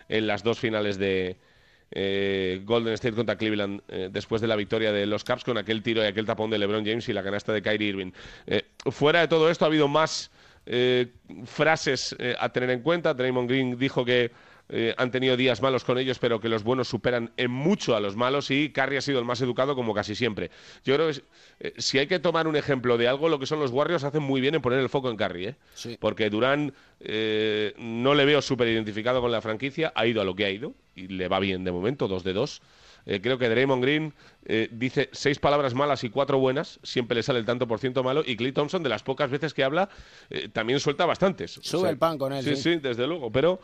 en 0.10 0.28
las 0.28 0.44
dos 0.44 0.60
finales 0.60 0.98
de, 0.98 1.38
eh, 1.96 2.62
Golden 2.64 2.94
State 2.94 3.16
contra 3.16 3.38
Cleveland 3.38 3.82
eh, 3.88 4.10
después 4.12 4.42
de 4.42 4.48
la 4.48 4.56
victoria 4.56 4.92
de 4.92 5.06
los 5.06 5.24
Caps 5.24 5.44
con 5.44 5.58
aquel 5.58 5.82
tiro 5.84 6.04
y 6.04 6.08
aquel 6.08 6.26
tapón 6.26 6.50
de 6.50 6.58
LeBron 6.58 6.86
James 6.86 7.08
y 7.08 7.14
la 7.14 7.24
canasta 7.24 7.54
de 7.54 7.62
Kyrie 7.62 7.90
Irving. 7.90 8.12
Eh, 8.48 8.64
fuera 8.92 9.22
de 9.22 9.28
todo 9.28 9.50
esto 9.50 9.66
ha 9.66 9.68
habido 9.68 9.88
más 9.88 10.32
eh, 10.66 11.08
frases 11.46 12.16
a 12.40 12.50
tener 12.50 12.70
en 12.70 12.82
cuenta. 12.82 13.14
Draymond 13.14 13.50
Green 13.50 13.78
dijo 13.78 14.04
que 14.04 14.32
eh, 14.70 14.94
han 14.98 15.12
tenido 15.12 15.38
días 15.38 15.62
malos 15.62 15.84
con 15.84 15.98
ellos, 15.98 16.20
pero 16.20 16.40
que 16.40 16.50
los 16.50 16.64
buenos 16.64 16.88
superan 16.88 17.32
en 17.38 17.52
mucho 17.52 17.96
a 17.96 18.00
los 18.00 18.16
malos 18.16 18.50
y 18.52 18.70
Curry 18.70 18.98
ha 18.98 19.02
sido 19.02 19.20
el 19.20 19.26
más 19.26 19.42
educado 19.42 19.76
como 19.76 19.94
casi 19.94 20.16
siempre. 20.16 20.52
Yo 20.84 20.96
creo 20.96 21.12
que 21.12 21.22
eh, 21.60 21.74
si 21.78 22.00
hay 22.00 22.08
que 22.08 22.20
tomar 22.20 22.48
un 22.48 22.56
ejemplo 22.56 22.98
de 22.98 23.08
algo, 23.08 23.30
lo 23.30 23.40
que 23.40 23.46
son 23.46 23.60
los 23.60 23.72
Warriors 23.72 24.04
hacen 24.04 24.24
muy 24.24 24.42
bien 24.42 24.56
en 24.56 24.62
poner 24.62 24.80
el 24.80 24.90
foco 24.90 25.10
en 25.10 25.18
Curry, 25.18 25.48
¿eh? 25.48 25.56
porque 26.00 26.30
Durán 26.30 26.74
eh, 27.00 27.74
no 27.78 28.16
le 28.16 28.26
veo 28.26 28.42
súper 28.42 28.68
identificado 28.68 29.22
con 29.22 29.32
la 29.32 29.42
franquicia, 29.42 29.92
ha 29.96 30.08
ido 30.08 30.22
a 30.22 30.26
lo 30.26 30.36
que 30.36 30.46
ha 30.46 30.50
ido 30.50 30.74
y 30.96 31.08
le 31.08 31.28
va 31.28 31.40
bien 31.40 31.64
de 31.64 31.72
momento, 31.72 32.08
dos 32.08 32.24
de 32.24 32.34
dos. 32.34 32.62
Eh, 33.06 33.20
creo 33.22 33.38
que 33.38 33.50
Draymond 33.50 33.82
Green 33.84 34.14
eh, 34.46 34.70
dice 34.72 35.10
seis 35.12 35.40
palabras 35.40 35.74
malas 35.74 36.04
y 36.04 36.10
cuatro 36.10 36.38
buenas, 36.40 36.80
siempre 36.84 37.16
le 37.16 37.24
sale 37.24 37.40
el 37.40 37.46
tanto 37.46 37.68
por 37.68 37.80
ciento 37.80 38.04
malo, 38.04 38.24
y 38.26 38.36
Clay 38.36 38.52
Thompson, 38.52 38.82
de 38.84 38.90
las 38.90 39.04
pocas 39.04 39.30
veces 39.30 39.54
que 39.54 39.64
habla, 39.64 39.90
eh, 40.30 40.50
también 40.52 40.80
suelta 40.80 41.06
bastantes. 41.06 41.58
O 41.58 41.64
Sube 41.64 41.82
sea, 41.82 41.90
el 41.90 41.98
pan 41.98 42.18
con 42.18 42.32
él. 42.34 42.44
Sí, 42.44 42.56
sí. 42.56 42.74
sí, 42.74 42.76
desde 42.80 43.06
luego. 43.08 43.32
Pero 43.32 43.60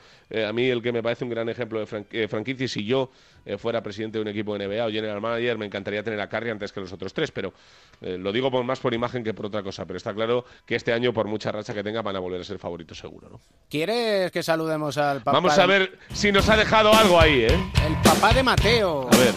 a 0.47 0.51
mí 0.53 0.65
el 0.69 0.81
que 0.81 0.91
me 0.91 1.01
parece 1.03 1.23
un 1.23 1.29
gran 1.29 1.47
ejemplo 1.49 1.79
de 1.79 1.85
fran- 1.87 2.05
eh, 2.11 2.27
franquicia, 2.27 2.67
si 2.67 2.85
yo 2.85 3.11
eh, 3.53 3.57
fuera 3.57 3.81
presidente 3.81 4.17
de 4.17 4.21
un 4.21 4.27
equipo 4.27 4.57
de 4.57 4.67
NBA 4.67 4.85
o 4.85 4.91
general 4.91 5.19
manager, 5.21 5.57
me 5.57 5.65
encantaría 5.65 6.03
tener 6.03 6.19
a 6.21 6.29
Curry 6.29 6.49
antes 6.51 6.71
que 6.71 6.79
los 6.79 6.91
otros 6.93 7.13
tres. 7.13 7.31
Pero 7.31 7.53
eh, 8.01 8.17
lo 8.17 8.31
digo 8.31 8.49
por, 8.51 8.63
más 8.63 8.79
por 8.79 8.93
imagen 8.93 9.23
que 9.23 9.33
por 9.33 9.47
otra 9.47 9.63
cosa. 9.63 9.85
Pero 9.85 9.97
está 9.97 10.13
claro 10.13 10.45
que 10.65 10.75
este 10.75 10.93
año, 10.93 11.13
por 11.13 11.27
mucha 11.27 11.51
racha 11.51 11.73
que 11.73 11.83
tenga, 11.83 12.01
van 12.01 12.15
a 12.15 12.19
volver 12.19 12.41
a 12.41 12.43
ser 12.43 12.59
favoritos 12.59 12.97
seguro. 12.97 13.29
¿no? 13.29 13.39
¿Quieres 13.69 14.31
que 14.31 14.43
saludemos 14.43 14.97
al 14.97 15.19
papá? 15.19 15.31
Vamos 15.31 15.57
a 15.57 15.61
de- 15.61 15.67
ver 15.67 15.99
si 16.13 16.31
nos 16.31 16.47
ha 16.49 16.55
dejado 16.57 16.93
algo 16.93 17.19
ahí, 17.19 17.41
¿eh? 17.43 17.59
El 17.87 17.95
papá 18.03 18.33
de 18.33 18.43
Mateo. 18.43 19.07
A 19.11 19.17
ver. 19.17 19.33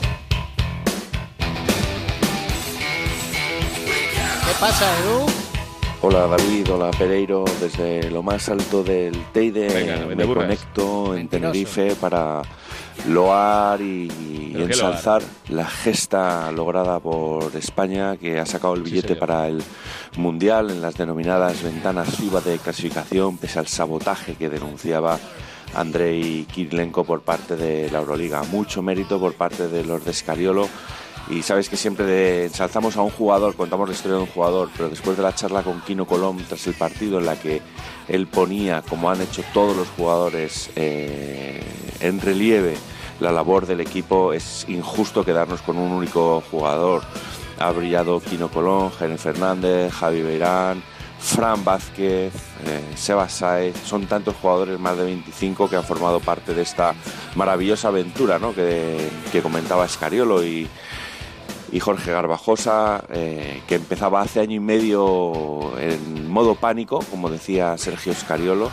¿Qué 4.47 4.53
pasa, 4.61 4.99
Edu? 5.01 5.27
Hola 6.05 6.27
David, 6.27 6.69
hola 6.73 6.91
Pereiro, 6.91 7.45
desde 7.61 8.11
lo 8.11 8.25
más 8.25 8.49
alto 8.49 8.83
del 8.83 9.15
Teide 9.33 9.69
Venga, 9.69 10.05
me 10.15 10.27
conecto 10.27 11.15
en. 11.17 11.29
Tenerife 11.29 11.95
para 11.95 12.43
loar 13.09 13.80
y, 13.80 14.05
y 14.11 14.51
¿Pero 14.53 14.66
qué 14.66 14.72
ensalzar 14.72 15.22
la 15.49 15.66
gesta 15.66 16.51
lograda 16.53 17.01
por 17.01 17.55
España 17.57 18.16
que 18.16 18.38
ha 18.38 18.47
sacado 18.47 18.74
el 18.74 18.82
billete 18.82 19.16
para 19.16 19.49
el 19.49 19.62
Mundial 20.16 20.70
en 20.70 20.82
las 20.82 20.97
denominadas 20.97 21.62
ventanas 21.62 22.16
FIBA 22.16 22.40
de 22.43 22.59
clasificación 22.59 23.38
pese 23.38 23.59
al 23.59 23.66
sabotaje 23.66 24.34
que 24.34 24.49
denunciaba 24.51 25.18
Andrei 25.74 26.45
Kirilenko 26.53 27.03
por 27.05 27.22
parte 27.22 27.57
de 27.57 27.90
la 27.90 27.99
Euroliga. 28.01 28.43
Mucho 28.45 28.82
mérito 28.82 29.18
por 29.18 29.34
parte 29.34 29.68
de 29.68 29.84
los 29.84 30.05
de 30.05 30.11
Escariolo 30.11 30.68
y 31.30 31.40
sabes 31.43 31.68
que 31.70 31.76
siempre 31.78 32.05
de- 32.05 32.45
ensalzamos 32.47 32.97
a 32.97 33.03
un 33.03 33.11
jugador, 33.11 33.55
contamos 33.57 33.88
la 33.88 33.95
historia 33.95 34.16
de 34.16 34.22
un 34.24 34.28
jugador, 34.28 34.68
pero 34.76 34.90
después 34.90 35.16
de 35.16 35.22
la 35.22 35.34
charla 35.34 35.62
con 35.62 35.80
Kino 35.80 36.05
Colom 36.05 36.36
tras 36.47 36.66
el 36.66 36.74
partido 36.74 37.18
en 37.20 37.26
la 37.26 37.36
que 37.40 37.62
él 38.09 38.26
ponía, 38.26 38.82
como 38.82 39.09
han 39.09 39.22
hecho 39.22 39.43
todos 39.55 39.74
los 39.76 39.88
jugadores, 39.97 40.68
eh, 40.76 41.62
en 42.03 42.21
relieve 42.21 42.77
la 43.21 43.33
labor 43.33 43.67
del 43.67 43.81
equipo, 43.81 44.33
es 44.33 44.67
injusto 44.69 45.25
quedarnos 45.25 45.63
con 45.63 45.79
un 45.79 45.93
único 45.93 46.43
jugador. 46.51 47.03
Ha 47.59 47.71
brillado 47.71 48.21
Kino 48.21 48.49
Colón, 48.49 48.91
Jaime 48.91 49.17
Fernández, 49.17 49.93
Javi 49.93 50.23
Beirán, 50.23 50.83
Fran 51.21 51.65
Vázquez, 51.65 52.35
eh, 52.67 52.81
Seba 52.97 53.29
son 53.29 54.07
tantos 54.07 54.35
jugadores, 54.37 54.79
más 54.81 54.97
de 54.97 55.05
25, 55.05 55.71
que 55.71 55.77
han 55.77 55.85
formado 55.85 56.19
parte 56.19 56.53
de 56.53 56.63
esta 56.63 56.95
maravillosa 57.37 57.89
aventura 57.89 58.41
¿no? 58.41 58.53
que, 58.53 59.09
comentaba 59.41 59.87
Escariolo 59.87 60.45
y, 60.45 60.69
Jorge 61.81 62.13
Garbajosa, 62.13 63.05
eh, 63.09 63.63
que 63.67 63.77
empezaba 63.77 64.21
hace 64.21 64.41
año 64.41 64.57
y 64.57 64.61
medio 64.61 65.79
en 65.79 66.29
modo 66.29 66.55
pánico, 66.55 66.99
como 67.11 67.31
decía 67.31 67.79
Sergio 67.79 68.13
Scariolo, 68.13 68.71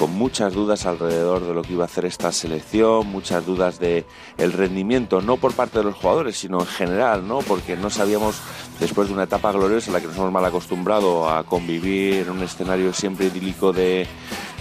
con 0.00 0.16
muchas 0.16 0.54
dudas 0.54 0.86
alrededor 0.86 1.46
de 1.46 1.52
lo 1.52 1.60
que 1.60 1.74
iba 1.74 1.84
a 1.84 1.84
hacer 1.84 2.06
esta 2.06 2.32
selección, 2.32 3.06
muchas 3.08 3.44
dudas 3.44 3.78
de 3.78 4.06
el 4.38 4.54
rendimiento, 4.54 5.20
no 5.20 5.36
por 5.36 5.52
parte 5.52 5.76
de 5.76 5.84
los 5.84 5.94
jugadores, 5.94 6.38
sino 6.38 6.60
en 6.60 6.66
general, 6.66 7.28
¿no? 7.28 7.40
Porque 7.40 7.76
no 7.76 7.90
sabíamos, 7.90 8.40
después 8.80 9.08
de 9.08 9.14
una 9.14 9.24
etapa 9.24 9.52
gloriosa 9.52 9.88
en 9.88 9.92
la 9.92 10.00
que 10.00 10.06
nos 10.06 10.16
hemos 10.16 10.32
mal 10.32 10.46
acostumbrado 10.46 11.28
a 11.28 11.44
convivir 11.44 12.22
en 12.22 12.30
un 12.30 12.42
escenario 12.42 12.94
siempre 12.94 13.26
idílico 13.26 13.74
de, 13.74 14.06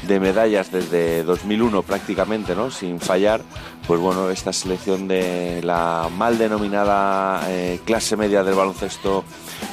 de 0.08 0.20
medallas 0.20 0.72
desde 0.72 1.24
2001 1.24 1.84
prácticamente, 1.84 2.56
¿no? 2.56 2.72
Sin 2.72 3.00
fallar, 3.00 3.42
pues 3.88 4.00
bueno, 4.00 4.30
esta 4.30 4.54
selección 4.54 5.08
de 5.08 5.62
la 5.64 6.10
mal 6.16 6.38
denominada 6.38 7.44
eh, 7.50 7.80
clase 7.86 8.16
media 8.18 8.44
del 8.44 8.56
baloncesto 8.56 9.24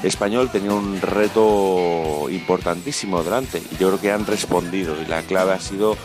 español 0.03 0.51
tenía 0.51 0.73
un 0.73 1.01
reto 1.01 2.27
importantísimo 2.31 3.23
delante 3.23 3.59
y 3.59 3.77
yo 3.77 3.89
creo 3.89 4.01
que 4.01 4.13
han 4.13 4.27
respondido 4.27 4.95
y 5.01 5.07
la 5.07 5.23
clave 5.23 5.53
ha 5.53 5.61
sido 5.61 5.97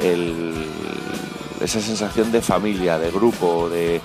el- 0.00 0.66
esa 1.60 1.80
sensación 1.80 2.30
de 2.30 2.40
familia, 2.40 2.98
de 2.98 3.10
grupo, 3.10 3.68
de, 3.68 4.00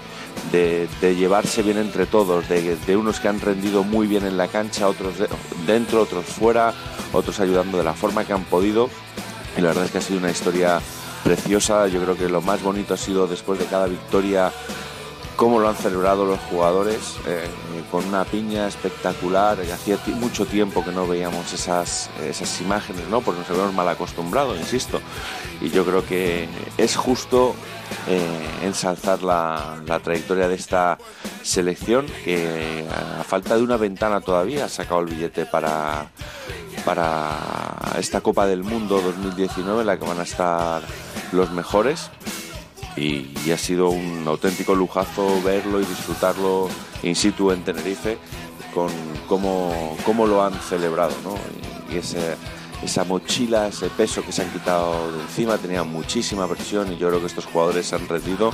llevarse 1.02 1.62
bien 1.64 1.78
entre 1.78 2.06
todos, 2.06 2.48
de, 2.50 2.78
unos 2.98 3.20
que 3.20 3.28
han 3.28 3.40
rendido 3.40 3.84
muy 3.84 4.08
bien 4.08 4.26
en 4.26 4.38
la 4.38 4.48
cancha, 4.48 4.88
otros 4.88 5.18
de- 5.20 5.28
dentro, 5.68 6.02
otros 6.02 6.26
fuera, 6.26 6.74
otros 7.12 7.40
ayudando 7.40 7.78
de 7.78 7.84
la 7.84 7.94
forma 7.94 8.24
que 8.26 8.34
han 8.34 8.44
podido 8.44 8.90
y 9.58 9.62
la 9.62 9.70
verdad 9.70 9.86
es 9.86 9.92
que 9.92 9.98
ha 10.00 10.02
sido 10.02 10.20
una 10.20 10.32
historia 10.32 10.82
preciosa. 11.24 11.88
Yo 11.88 12.02
creo 12.02 12.18
que 12.18 12.30
lo 12.30 12.42
más 12.42 12.62
bonito 12.62 12.94
ha 12.94 12.98
sido 12.98 13.28
después 13.28 13.60
de 13.60 13.66
cada 13.66 13.88
victoria 13.88 14.52
cómo 15.36 15.60
lo 15.60 15.68
han 15.68 15.76
celebrado 15.76 16.26
los 16.26 16.40
jugadores, 16.42 17.16
eh, 17.26 17.48
con 17.92 18.06
una 18.06 18.24
piña 18.26 18.68
espectacular. 18.68 19.60
Hacía 19.62 19.98
mucho 20.16 20.46
tiempo 20.46 20.84
que 20.84 20.92
no 20.92 21.08
veíamos 21.08 21.54
esas, 21.54 22.10
esas 22.22 22.62
imágenes, 22.62 23.08
¿no? 23.10 23.22
Porque 23.22 23.42
nos 23.42 23.50
habíamos 23.50 23.74
mal 23.74 23.88
acostumbrado, 23.90 24.56
insisto. 24.56 25.02
Y 25.62 25.70
yo 25.70 25.86
creo 25.86 26.06
que 26.06 26.48
es 26.78 26.96
justo 26.96 27.56
eh, 28.08 28.50
ensalzar 28.64 29.24
la, 29.24 29.82
la 29.86 30.00
trayectoria 30.00 30.48
de 30.48 30.56
esta 30.56 30.98
selección 31.42 32.06
que 32.24 32.86
a 33.20 33.24
falta 33.24 33.56
de 33.56 33.64
una 33.64 33.78
ventana 33.78 34.22
todavía 34.22 34.66
ha 34.66 34.70
sacado 34.70 35.02
el 35.02 35.08
billete 35.08 35.46
para, 35.46 36.08
para 36.86 37.32
esta 37.98 38.22
Copa 38.22 38.46
del 38.46 38.64
Mundo 38.64 39.02
2019 39.02 39.82
en 39.82 39.88
la 39.88 39.98
que 40.00 40.06
van 40.06 40.20
a 40.20 40.24
estar 40.24 40.82
los 41.32 41.52
mejores 41.52 42.10
y, 42.96 43.34
ha 43.52 43.58
sido 43.58 43.90
un 43.90 44.24
auténtico 44.28 44.76
lujazo 44.76 45.42
verlo 45.42 45.82
y 45.82 45.86
disfrutarlo 45.86 46.70
in 47.04 47.16
situ 47.16 47.52
en 47.52 47.64
Tenerife 47.64 48.18
con 48.74 48.90
cómo, 49.28 49.98
cómo 50.06 50.26
lo 50.28 50.44
han 50.44 50.54
celebrado, 50.62 51.14
¿no? 51.24 51.36
Y 51.94 51.98
ese- 52.00 52.36
esa 52.84 53.04
mochila, 53.04 53.68
ese 53.68 53.90
peso 53.90 54.24
que 54.24 54.32
se 54.32 54.42
han 54.42 54.52
quitado 54.52 55.12
de 55.12 55.22
encima, 55.22 55.58
tenían 55.58 55.90
muchísima 55.90 56.48
presión 56.48 56.92
y 56.92 56.98
yo 56.98 57.10
creo 57.10 57.20
que 57.20 57.28
estos 57.28 57.46
jugadores 57.46 57.88
se 57.88 57.96
han 57.96 58.08
rendido 58.08 58.52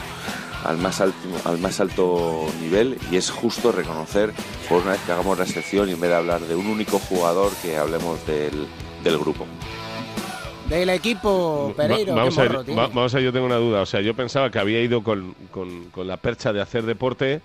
al 0.63 0.77
más 0.77 0.99
alto, 1.01 2.47
nivel 2.61 2.97
y 3.11 3.17
es 3.17 3.31
justo 3.31 3.71
reconocer 3.71 4.33
por 4.67 4.81
una 4.81 4.91
vez 4.91 5.01
que 5.01 5.11
hagamos 5.11 5.37
la 5.37 5.45
excepción 5.45 5.89
y 5.89 5.93
en 5.93 5.99
vez 5.99 6.09
de 6.09 6.15
hablar 6.17 6.41
de 6.41 6.55
un 6.55 6.67
único 6.67 6.99
jugador 6.99 7.51
que 7.61 7.77
hablemos 7.77 8.19
del 8.25 9.17
grupo. 9.19 9.45
Del 10.69 10.89
equipo 10.91 11.73
Pereiro, 11.75 12.13
Va- 12.13 12.19
vamos, 12.19 12.35
qué 12.35 12.41
a 12.41 12.43
ver, 12.43 12.63
tiene. 12.63 12.79
va- 12.79 12.87
vamos 12.87 13.13
a 13.13 13.17
ver, 13.17 13.25
yo 13.25 13.33
tengo 13.33 13.45
una 13.47 13.55
duda. 13.55 13.81
O 13.81 13.85
sea, 13.87 14.01
yo 14.01 14.13
pensaba 14.13 14.51
que 14.51 14.59
había 14.59 14.79
ido 14.81 15.03
con, 15.03 15.33
con- 15.51 15.85
con 15.89 16.07
la 16.07 16.17
percha 16.17 16.53
de 16.53 16.61
hacer 16.61 16.83
deporte 16.83 17.41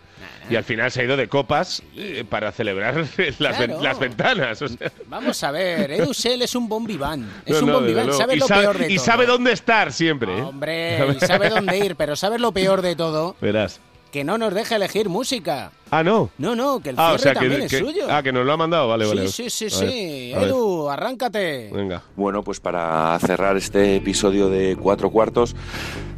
y 0.51 0.57
al 0.57 0.65
final 0.65 0.91
se 0.91 1.01
ha 1.01 1.05
ido 1.05 1.17
de 1.17 1.27
copas 1.27 1.83
eh, 1.97 2.25
para 2.29 2.53
celebrar 2.53 2.97
las, 3.39 3.57
Claro. 3.57 3.83
las 3.83 3.99
ventanas. 3.99 4.61
o 4.61 4.69
sea. 4.69 4.93
Vamos 5.07 5.43
a 5.43 5.51
ver, 5.51 5.91
Edusel 5.93 6.43
es 6.43 6.55
un 6.55 6.69
bon 6.69 6.85
vivant. 6.85 7.27
Es 7.47 7.55
No, 7.63 7.79
un 7.79 7.85
no, 7.87 7.93
luego. 7.93 8.13
sabe 8.13 8.37
y 8.37 8.39
lo 8.41 8.47
sabe, 8.47 8.63
peor 8.63 8.79
de 8.79 8.93
y 8.93 8.97
todo. 8.97 9.05
sabe 9.07 9.27
dónde 9.27 9.53
estar 9.53 9.91
siempre. 9.93 10.39
¿eh? 10.39 10.43
Hombre, 10.43 10.99
y 11.17 11.21
sabe 11.21 11.49
dónde 11.49 11.79
ir, 11.79 11.97
pero 11.97 12.17
¿sabes 12.17 12.41
lo 12.43 12.53
peor 12.53 12.83
de 12.83 12.95
todo? 12.95 13.37
Verás. 13.41 13.81
Que 14.15 14.23
no 14.23 14.39
nos 14.39 14.55
deja 14.55 14.77
elegir 14.77 15.09
música. 15.09 15.73
Ah, 15.91 16.05
no. 16.05 16.31
No, 16.39 16.55
no, 16.55 16.79
que 16.79 16.91
el 16.91 16.97
Ah, 16.97 17.07
cierre 17.09 17.15
o 17.17 17.19
sea, 17.19 17.33
que, 17.33 17.39
también 17.41 17.63
es 17.63 17.71
que- 17.73 17.79
suyo. 17.81 18.07
ah, 18.09 18.23
que 18.23 18.31
nos 18.33 18.47
lo 18.47 18.53
ha 18.53 18.57
mandado, 18.57 18.87
vale, 18.87 19.07
vale. 19.09 19.27
sí, 19.27 19.51
sí, 19.51 19.69
sí, 19.69 19.71
sí. 19.71 20.33
ver. 20.37 20.45
Edu, 20.45 20.89
arráncate. 20.89 21.69
Venga. 21.73 22.01
Bueno, 22.15 22.45
pues 22.45 22.61
para 22.61 23.19
cerrar 23.19 23.57
este 23.57 23.97
episodio 23.97 24.49
de 24.49 24.77
Cuatro 24.81 25.11
Cuartos, 25.11 25.57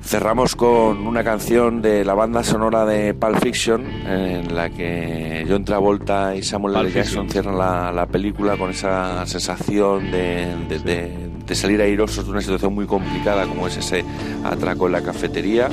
cerramos 0.04 0.54
con 0.56 1.06
una 1.06 1.24
canción 1.24 1.80
de 1.80 2.04
la 2.04 2.12
banda 2.12 2.44
sonora 2.44 2.84
de 2.84 3.14
Pulp 3.14 3.38
Fiction, 3.42 3.86
en 4.06 4.54
la 4.54 4.68
que 4.68 5.46
John 5.48 5.64
Travolta 5.64 6.36
y 6.36 6.42
Samuel 6.42 6.76
L. 6.76 6.92
Jackson 6.92 7.30
cierran 7.30 7.56
la, 7.56 7.92
la 7.92 8.04
película 8.04 8.58
con 8.58 8.72
esa 8.72 9.24
sensación 9.24 10.10
de, 10.10 10.54
de- 10.68 10.78
de- 10.80 11.30
de 11.46 11.54
salir 11.54 11.80
airosos 11.80 12.24
de 12.24 12.30
una 12.30 12.40
situación 12.40 12.74
muy 12.74 12.86
complicada 12.86 13.46
como 13.46 13.68
es 13.68 13.76
ese 13.76 14.04
atraco 14.44 14.86
en 14.86 14.92
la 14.92 15.02
cafetería. 15.02 15.68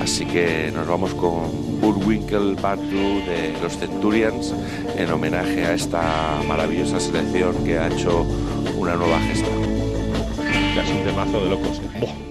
Así 0.00 0.24
que 0.26 0.70
nos 0.74 0.86
vamos 0.86 1.14
con 1.14 1.80
Bullwinkle 1.80 2.54
Part 2.56 2.80
2 2.80 2.92
de 2.92 3.56
los 3.62 3.76
Centurions 3.76 4.54
en 4.96 5.10
homenaje 5.10 5.64
a 5.64 5.74
esta 5.74 6.40
maravillosa 6.46 7.00
selección 7.00 7.64
que 7.64 7.78
ha 7.78 7.88
hecho 7.88 8.26
una 8.76 8.94
nueva 8.94 9.18
gesta. 9.20 9.48
Ya 10.74 10.82
es 10.82 10.90
un 10.90 11.04
temazo 11.04 11.44
de 11.44 11.50
locos. 11.50 11.80
¿eh? 11.94 12.25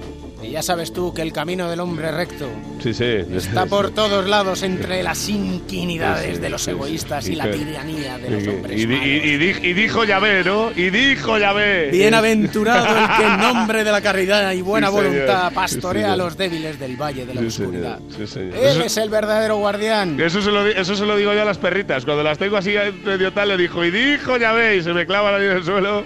Ya 0.56 0.62
sabes 0.62 0.94
tú 0.94 1.14
que 1.14 1.22
el 1.22 1.34
camino 1.34 1.70
del 1.70 1.82
hombre 1.82 2.14
recto 2.14 2.48
Sí, 2.82 2.94
sí. 2.94 3.04
está 3.36 3.66
por 3.70 3.90
todos 3.92 4.26
lados 4.26 4.64
entre 4.64 5.04
las 5.04 5.28
inquinidades 5.28 6.28
Sí, 6.30 6.36
sí, 6.36 6.42
de 6.42 6.50
los 6.50 6.62
sí, 6.62 6.66
sí. 6.66 6.72
egoístas 6.72 7.28
y, 7.28 7.36
la 7.36 7.52
tiranía 7.52 8.18
de 8.18 8.30
los 8.30 8.48
hombres. 8.48 8.80
y 8.80 8.86
y- 8.86 9.36
y 9.36 9.68
y 9.70 9.74
dijo 9.74 10.06
Yahvé, 10.06 10.46
¿no? 10.46 10.72
Y 10.74 10.90
dijo 10.92 11.38
Yahvé. 11.38 11.90
Bienaventurado 11.92 12.88
el 12.88 13.18
que 13.18 13.26
en 13.26 13.38
nombre 13.42 13.84
de 13.84 13.92
la 13.92 14.00
caridad 14.00 14.54
y 14.54 14.62
buena 14.62 14.88
Sí, 14.88 14.94
voluntad 14.94 15.50
Sí, 15.50 15.56
pastorea 15.56 16.14
a 16.14 16.16
los 16.16 16.38
débiles 16.38 16.80
del 16.80 16.96
valle 16.96 17.26
de 17.26 17.34
la 17.34 17.42
Sí, 17.42 17.48
oscuridad. 17.48 18.00
Sí. 18.26 18.40
Él 18.40 18.82
es 18.82 18.96
el 18.96 19.10
verdadero 19.10 19.58
guardián. 19.58 20.18
Eso 20.22 20.42
se, 20.42 20.52
lo, 20.52 20.66
eso 20.66 20.96
se 20.96 21.06
lo 21.06 21.18
digo 21.18 21.34
yo 21.34 21.42
a 21.42 21.46
las 21.46 21.58
perritas. 21.58 22.06
Cuando 22.06 22.24
las 22.24 22.38
tengo 22.38 22.56
así 22.56 22.74
medio 23.04 23.34
tal, 23.34 23.50
le 23.50 23.58
dijo, 23.58 23.84
y 23.84 23.92
dijo 23.92 24.38
Yahvé, 24.38 24.78
y 24.78 24.84
se 24.84 24.94
me 24.94 25.06
clava 25.06 25.36
ahí 25.36 25.44
en 25.48 25.52
el 25.52 25.66
suelo. 25.66 26.06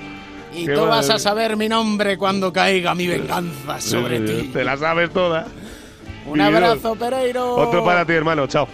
Y 0.54 0.66
Qué 0.66 0.74
tú 0.74 0.86
vas 0.86 1.10
a 1.10 1.20
saber 1.20 1.56
mi 1.56 1.70
nombre 1.70 2.18
cuando 2.18 2.52
caiga 2.52 2.96
mi 2.96 3.08
venganza 3.08 3.80
sobre 3.80 4.20
sí, 4.20 4.26
ti. 4.26 4.48
Te 4.50 4.64
la 4.64 4.78
sabes 4.78 5.12
toda. 5.12 5.46
Un 6.26 6.42
abrazo, 6.42 6.96
Pereiro. 6.96 7.56
Otro 7.56 7.84
para 7.84 8.06
ti, 8.06 8.14
hermano. 8.14 8.48
Chao. 8.48 8.68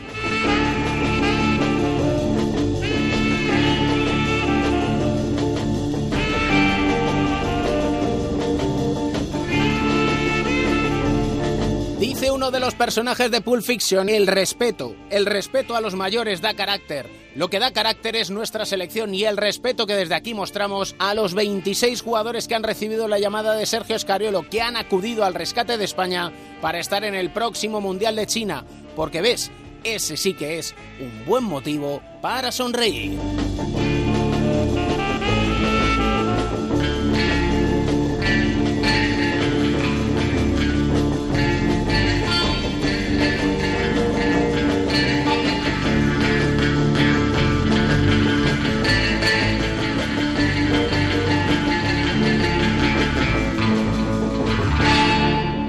Uno 12.36 12.51
de 12.51 12.59
los 12.59 12.75
personajes 12.75 13.31
de 13.31 13.39
Pulp 13.39 13.63
Fiction, 13.63 14.09
el 14.09 14.27
respeto. 14.27 14.93
El 15.09 15.25
respeto 15.25 15.73
a 15.73 15.79
los 15.79 15.95
mayores 15.95 16.41
da 16.41 16.53
carácter. 16.53 17.09
Lo 17.33 17.49
que 17.49 17.59
da 17.59 17.71
carácter 17.71 18.17
es 18.17 18.29
nuestra 18.29 18.65
selección 18.65 19.15
y 19.15 19.23
el 19.23 19.38
respeto 19.38 19.88
que 19.88 19.95
desde 19.95 20.15
aquí 20.15 20.33
mostramos 20.33 20.97
a 20.99 21.13
los 21.13 21.33
26 21.33 22.01
jugadores 22.01 22.49
que 22.49 22.55
han 22.55 22.63
recibido 22.63 23.07
la 23.07 23.19
llamada 23.19 23.55
de 23.55 23.65
Sergio 23.65 23.95
Escariolo, 23.95 24.49
que 24.49 24.61
han 24.61 24.75
acudido 24.75 25.23
al 25.23 25.33
rescate 25.33 25.77
de 25.77 25.86
España 25.86 26.33
para 26.61 26.79
estar 26.79 27.05
en 27.05 27.15
el 27.15 27.31
próximo 27.31 27.79
Mundial 27.79 28.17
de 28.17 28.27
China. 28.27 28.65
Porque 28.97 29.21
ves, 29.21 29.49
ese 29.86 30.17
sí 30.17 30.33
que 30.33 30.59
es 30.59 30.75
un 30.99 31.25
buen 31.25 31.45
motivo 31.45 32.01
para 32.21 32.51
sonreír. 32.51 33.17